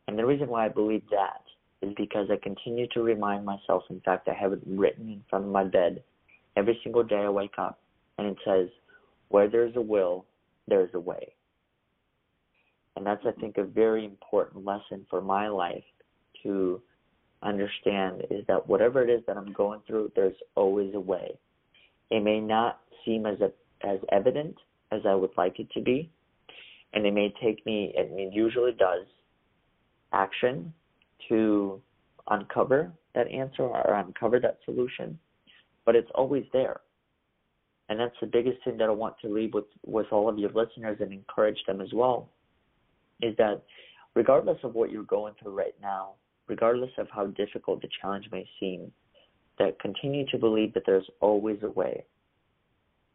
And 0.07 0.19
the 0.19 0.27
reason 0.27 0.49
why 0.49 0.67
I 0.67 0.69
believe 0.69 1.03
that 1.11 1.43
is 1.81 1.95
because 1.97 2.29
I 2.31 2.37
continue 2.43 2.87
to 2.89 3.03
remind 3.03 3.45
myself, 3.45 3.85
in 3.89 4.01
fact, 4.01 4.29
I 4.29 4.35
have 4.35 4.53
it 4.53 4.61
written 4.67 5.09
in 5.09 5.25
front 5.31 5.47
of 5.47 5.51
my 5.51 5.65
bed 5.65 6.03
every 6.57 6.79
single 6.83 7.03
day 7.03 7.17
I 7.17 7.31
wake 7.31 7.59
up, 7.59 7.79
and 8.19 8.27
it 8.27 8.37
says, 8.45 8.69
Where 9.33 9.49
there's 9.49 9.75
a 9.77 9.81
will, 9.81 10.27
there's 10.69 10.91
a 10.93 11.01
way. 11.01 11.35
And 12.97 13.07
that's, 13.07 13.25
I 13.27 13.33
think, 13.41 13.57
a 13.57 13.65
very 13.65 14.05
important 14.05 14.67
lesson 14.67 15.07
for 15.09 15.23
my 15.23 15.49
life 15.49 15.83
to 16.43 16.83
understand 17.43 18.25
is 18.31 18.45
that 18.47 18.69
whatever 18.69 19.03
it 19.03 19.09
is 19.09 19.23
that 19.27 19.39
I'm 19.39 19.55
going 19.55 19.81
through, 19.87 20.13
there's 20.15 20.37
always 20.55 20.95
a 20.95 21.01
way. 21.01 21.39
It 22.11 22.23
may 22.23 22.41
not 22.41 22.81
seem 23.07 23.25
as 23.25 23.41
a, 23.41 23.51
as 23.89 24.01
evident 24.13 24.55
as 24.91 25.01
I 25.09 25.15
would 25.15 25.33
like 25.39 25.59
it 25.59 25.71
to 25.73 25.81
be, 25.81 26.11
and 26.93 27.07
it 27.07 27.15
may 27.15 27.33
take 27.43 27.65
me, 27.65 27.95
I 27.99 28.15
mean, 28.15 28.33
usually 28.33 28.73
does, 28.73 29.07
action 30.13 30.75
to 31.31 31.81
uncover 32.29 32.93
that 33.15 33.29
answer 33.29 33.63
or 33.63 33.95
uncover 33.95 34.39
that 34.41 34.59
solution, 34.67 35.19
but 35.87 35.97
it's 35.97 36.11
always 36.15 36.45
there. 36.53 36.81
And 37.89 37.99
that's 37.99 38.15
the 38.21 38.27
biggest 38.27 38.63
thing 38.65 38.79
that 38.79 38.89
I 38.89 38.93
want 38.93 39.17
to 39.23 39.29
leave 39.29 39.55
with, 39.55 39.65
with 39.85 40.07
all 40.13 40.29
of 40.29 40.39
your 40.39 40.51
listeners 40.51 40.99
and 41.01 41.13
encourage 41.13 41.59
them 41.67 41.81
as 41.81 41.93
well 41.93 42.29
is 43.21 43.37
that 43.37 43.63
regardless 44.15 44.59
of 44.65 44.75
what 44.75 44.91
you're 44.91 45.05
going 45.05 45.35
through 45.41 45.57
right 45.57 45.75
now, 45.81 46.13
regardless 46.49 46.91
of 46.99 47.09
how 47.11 47.27
difficult 47.27 47.83
the 47.83 47.89
challenge 48.01 48.27
may 48.33 48.47
seem, 48.59 48.93
that 49.59 49.79
continue 49.81 50.27
to 50.31 50.39
believe 50.39 50.75
that 50.75 50.85
there's 50.87 51.09
always 51.21 51.59
a 51.63 51.71
way. 51.71 52.05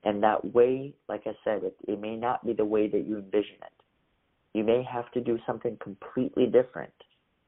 And 0.04 0.24
that 0.24 0.54
way, 0.54 0.94
like 1.10 1.24
I 1.26 1.34
said, 1.44 1.64
it, 1.64 1.76
it 1.88 2.00
may 2.00 2.16
not 2.16 2.46
be 2.46 2.54
the 2.54 2.66
way 2.66 2.88
that 2.88 3.06
you 3.06 3.18
envision 3.18 3.56
it. 3.56 3.84
You 4.54 4.64
may 4.64 4.84
have 4.90 5.12
to 5.12 5.22
do 5.22 5.38
something 5.46 5.78
completely 5.82 6.46
different 6.46 6.94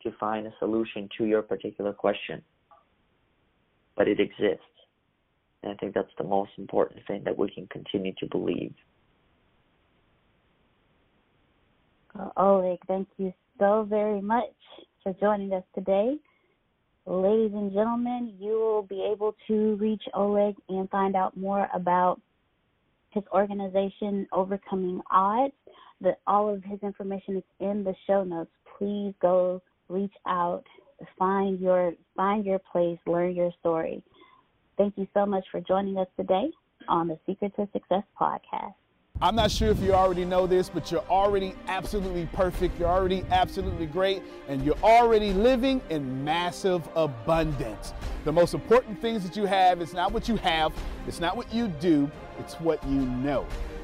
to 0.03 0.11
find 0.19 0.47
a 0.47 0.53
solution 0.59 1.09
to 1.17 1.25
your 1.25 1.41
particular 1.41 1.93
question. 1.93 2.41
But 3.95 4.07
it 4.07 4.19
exists. 4.19 4.63
And 5.63 5.73
I 5.73 5.75
think 5.75 5.93
that's 5.93 6.07
the 6.17 6.23
most 6.23 6.51
important 6.57 7.01
thing 7.07 7.23
that 7.25 7.37
we 7.37 7.49
can 7.49 7.67
continue 7.67 8.13
to 8.19 8.27
believe. 8.27 8.73
Oleg, 12.37 12.79
thank 12.87 13.07
you 13.17 13.33
so 13.59 13.85
very 13.89 14.21
much 14.21 14.53
for 15.03 15.13
joining 15.19 15.53
us 15.53 15.63
today. 15.75 16.17
Ladies 17.05 17.51
and 17.53 17.71
gentlemen, 17.71 18.33
you 18.39 18.51
will 18.51 18.83
be 18.83 19.07
able 19.11 19.35
to 19.47 19.75
reach 19.75 20.03
Oleg 20.13 20.55
and 20.69 20.89
find 20.89 21.15
out 21.15 21.35
more 21.35 21.67
about 21.73 22.21
his 23.11 23.23
organization, 23.33 24.27
Overcoming 24.31 25.01
Odds. 25.11 25.53
The, 26.01 26.15
all 26.27 26.53
of 26.53 26.63
his 26.63 26.79
information 26.83 27.37
is 27.37 27.43
in 27.59 27.83
the 27.83 27.95
show 28.05 28.23
notes. 28.23 28.51
Please 28.77 29.13
go 29.21 29.61
reach 29.89 30.13
out, 30.27 30.63
find 31.17 31.59
your 31.59 31.93
find 32.15 32.45
your 32.45 32.59
place, 32.59 32.99
learn 33.07 33.35
your 33.35 33.51
story. 33.59 34.03
Thank 34.79 34.97
you 34.97 35.09
so 35.13 35.25
much 35.25 35.43
for 35.51 35.59
joining 35.59 35.97
us 35.97 36.07
today 36.15 36.51
on 36.87 37.09
the 37.09 37.19
Secret 37.25 37.53
to 37.57 37.67
Success 37.73 38.03
podcast. 38.17 38.75
I'm 39.21 39.35
not 39.35 39.51
sure 39.51 39.67
if 39.67 39.81
you 39.81 39.91
already 39.91 40.23
know 40.23 40.47
this, 40.47 40.69
but 40.69 40.89
you're 40.89 41.03
already 41.09 41.53
absolutely 41.67 42.29
perfect. 42.31 42.79
You're 42.79 42.87
already 42.87 43.25
absolutely 43.29 43.87
great, 43.87 44.23
and 44.47 44.63
you're 44.63 44.77
already 44.81 45.33
living 45.33 45.81
in 45.89 46.23
massive 46.23 46.87
abundance. 46.95 47.93
The 48.23 48.31
most 48.31 48.53
important 48.53 49.01
things 49.01 49.21
that 49.25 49.35
you 49.35 49.43
have 49.43 49.81
is 49.81 49.93
not 49.93 50.13
what 50.13 50.29
you 50.29 50.37
have, 50.37 50.71
it's 51.07 51.19
not 51.19 51.35
what 51.35 51.53
you 51.53 51.67
do, 51.67 52.09
it's 52.39 52.53
what 52.53 52.81
you 52.87 53.01
know. 53.01 53.45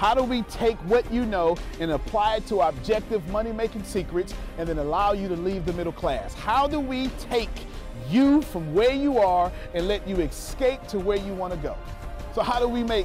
How 0.00 0.14
do 0.14 0.22
we 0.22 0.40
take 0.44 0.78
what 0.86 1.12
you 1.12 1.26
know 1.26 1.58
and 1.78 1.90
apply 1.90 2.36
it 2.36 2.46
to 2.46 2.60
objective 2.60 3.28
money 3.28 3.52
making 3.52 3.84
secrets 3.84 4.32
and 4.56 4.66
then 4.66 4.78
allow 4.78 5.12
you 5.12 5.28
to 5.28 5.36
leave 5.36 5.66
the 5.66 5.74
middle 5.74 5.92
class? 5.92 6.32
How 6.32 6.66
do 6.66 6.80
we 6.80 7.08
take 7.18 7.50
you 8.08 8.40
from 8.40 8.72
where 8.72 8.94
you 8.94 9.18
are 9.18 9.52
and 9.74 9.86
let 9.86 10.08
you 10.08 10.16
escape 10.20 10.86
to 10.86 10.98
where 10.98 11.18
you 11.18 11.34
want 11.34 11.52
to 11.52 11.58
go? 11.58 11.76
So, 12.34 12.40
how 12.40 12.58
do 12.58 12.66
we 12.66 12.82
make 12.82 13.04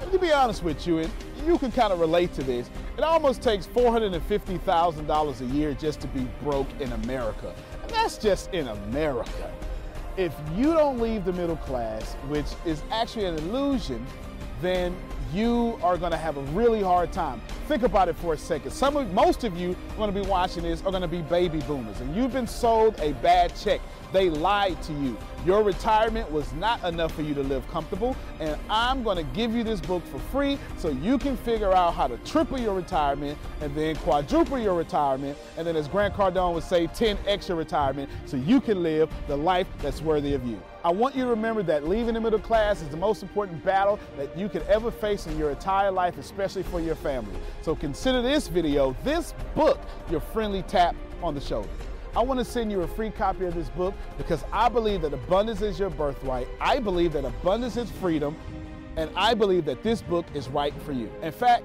And 0.00 0.10
to 0.12 0.18
be 0.18 0.32
honest 0.32 0.62
with 0.62 0.86
you, 0.86 0.98
and 0.98 1.10
you 1.46 1.58
can 1.58 1.70
kind 1.72 1.92
of 1.92 2.00
relate 2.00 2.32
to 2.34 2.42
this, 2.42 2.70
it 2.96 3.04
almost 3.04 3.42
takes 3.42 3.66
$450,000 3.66 5.40
a 5.40 5.44
year 5.54 5.74
just 5.74 6.00
to 6.00 6.06
be 6.08 6.26
broke 6.42 6.68
in 6.80 6.92
America. 6.92 7.54
And 7.82 7.90
that's 7.90 8.18
just 8.18 8.52
in 8.52 8.68
America. 8.68 9.52
If 10.16 10.34
you 10.54 10.72
don't 10.74 10.98
leave 10.98 11.24
the 11.24 11.32
middle 11.32 11.56
class, 11.56 12.14
which 12.28 12.46
is 12.64 12.82
actually 12.90 13.26
an 13.26 13.36
illusion, 13.36 14.04
then 14.60 14.96
you 15.32 15.78
are 15.82 15.96
going 15.96 16.10
to 16.10 16.18
have 16.18 16.36
a 16.36 16.42
really 16.52 16.82
hard 16.82 17.12
time. 17.12 17.40
Think 17.68 17.82
about 17.84 18.08
it 18.08 18.16
for 18.16 18.34
a 18.34 18.36
second. 18.36 18.72
Some 18.72 18.96
of, 18.96 19.12
most 19.12 19.44
of 19.44 19.56
you 19.56 19.76
are 19.90 19.96
going 19.96 20.12
to 20.12 20.20
be 20.20 20.26
watching 20.26 20.64
this 20.64 20.80
are 20.80 20.90
going 20.90 21.02
to 21.02 21.08
be 21.08 21.22
baby 21.22 21.60
boomers, 21.60 22.00
and 22.00 22.14
you've 22.16 22.32
been 22.32 22.46
sold 22.46 22.98
a 22.98 23.12
bad 23.14 23.54
check. 23.54 23.80
They 24.12 24.28
lied 24.28 24.82
to 24.82 24.92
you. 24.92 25.16
Your 25.46 25.62
retirement 25.62 26.30
was 26.32 26.52
not 26.54 26.82
enough 26.84 27.14
for 27.14 27.22
you 27.22 27.32
to 27.34 27.42
live 27.42 27.66
comfortable, 27.70 28.16
and 28.40 28.58
I'm 28.68 29.04
going 29.04 29.18
to 29.18 29.34
give 29.34 29.54
you 29.54 29.62
this 29.62 29.80
book 29.80 30.04
for 30.06 30.18
free 30.18 30.58
so 30.76 30.88
you 30.88 31.16
can 31.16 31.36
figure 31.36 31.72
out 31.72 31.94
how 31.94 32.08
to 32.08 32.16
triple 32.18 32.58
your 32.58 32.74
retirement 32.74 33.38
and 33.60 33.72
then 33.74 33.94
quadruple 33.96 34.58
your 34.58 34.74
retirement, 34.74 35.38
and 35.56 35.66
then, 35.66 35.76
as 35.76 35.86
Grant 35.86 36.14
Cardone 36.14 36.54
would 36.54 36.64
say, 36.64 36.88
10 36.88 37.18
extra 37.26 37.54
retirement 37.54 38.10
so 38.26 38.36
you 38.36 38.60
can 38.60 38.82
live 38.82 39.08
the 39.28 39.36
life 39.36 39.68
that's 39.78 40.02
worthy 40.02 40.34
of 40.34 40.44
you. 40.44 40.60
I 40.82 40.90
want 40.90 41.14
you 41.14 41.24
to 41.24 41.30
remember 41.30 41.62
that 41.64 41.86
leaving 41.86 42.14
the 42.14 42.20
middle 42.20 42.38
class 42.38 42.80
is 42.80 42.88
the 42.88 42.96
most 42.96 43.22
important 43.22 43.62
battle 43.62 43.98
that 44.16 44.36
you 44.36 44.48
could 44.48 44.62
ever 44.62 44.90
face 44.90 45.26
in 45.26 45.36
your 45.38 45.50
entire 45.50 45.90
life, 45.90 46.16
especially 46.16 46.62
for 46.62 46.80
your 46.80 46.94
family. 46.94 47.38
So 47.60 47.76
consider 47.76 48.22
this 48.22 48.48
video, 48.48 48.96
this 49.04 49.34
book, 49.54 49.78
your 50.10 50.20
friendly 50.20 50.62
tap 50.62 50.96
on 51.22 51.34
the 51.34 51.40
shoulder. 51.40 51.68
I 52.16 52.22
want 52.22 52.40
to 52.40 52.44
send 52.44 52.72
you 52.72 52.80
a 52.80 52.88
free 52.88 53.10
copy 53.10 53.44
of 53.44 53.54
this 53.54 53.68
book 53.68 53.94
because 54.16 54.42
I 54.52 54.70
believe 54.70 55.02
that 55.02 55.12
abundance 55.12 55.60
is 55.60 55.78
your 55.78 55.90
birthright. 55.90 56.48
I 56.60 56.78
believe 56.78 57.12
that 57.12 57.26
abundance 57.26 57.76
is 57.76 57.90
freedom. 57.90 58.36
And 58.96 59.10
I 59.14 59.34
believe 59.34 59.66
that 59.66 59.82
this 59.82 60.02
book 60.02 60.26
is 60.34 60.48
right 60.48 60.74
for 60.82 60.92
you. 60.92 61.10
In 61.22 61.30
fact, 61.30 61.64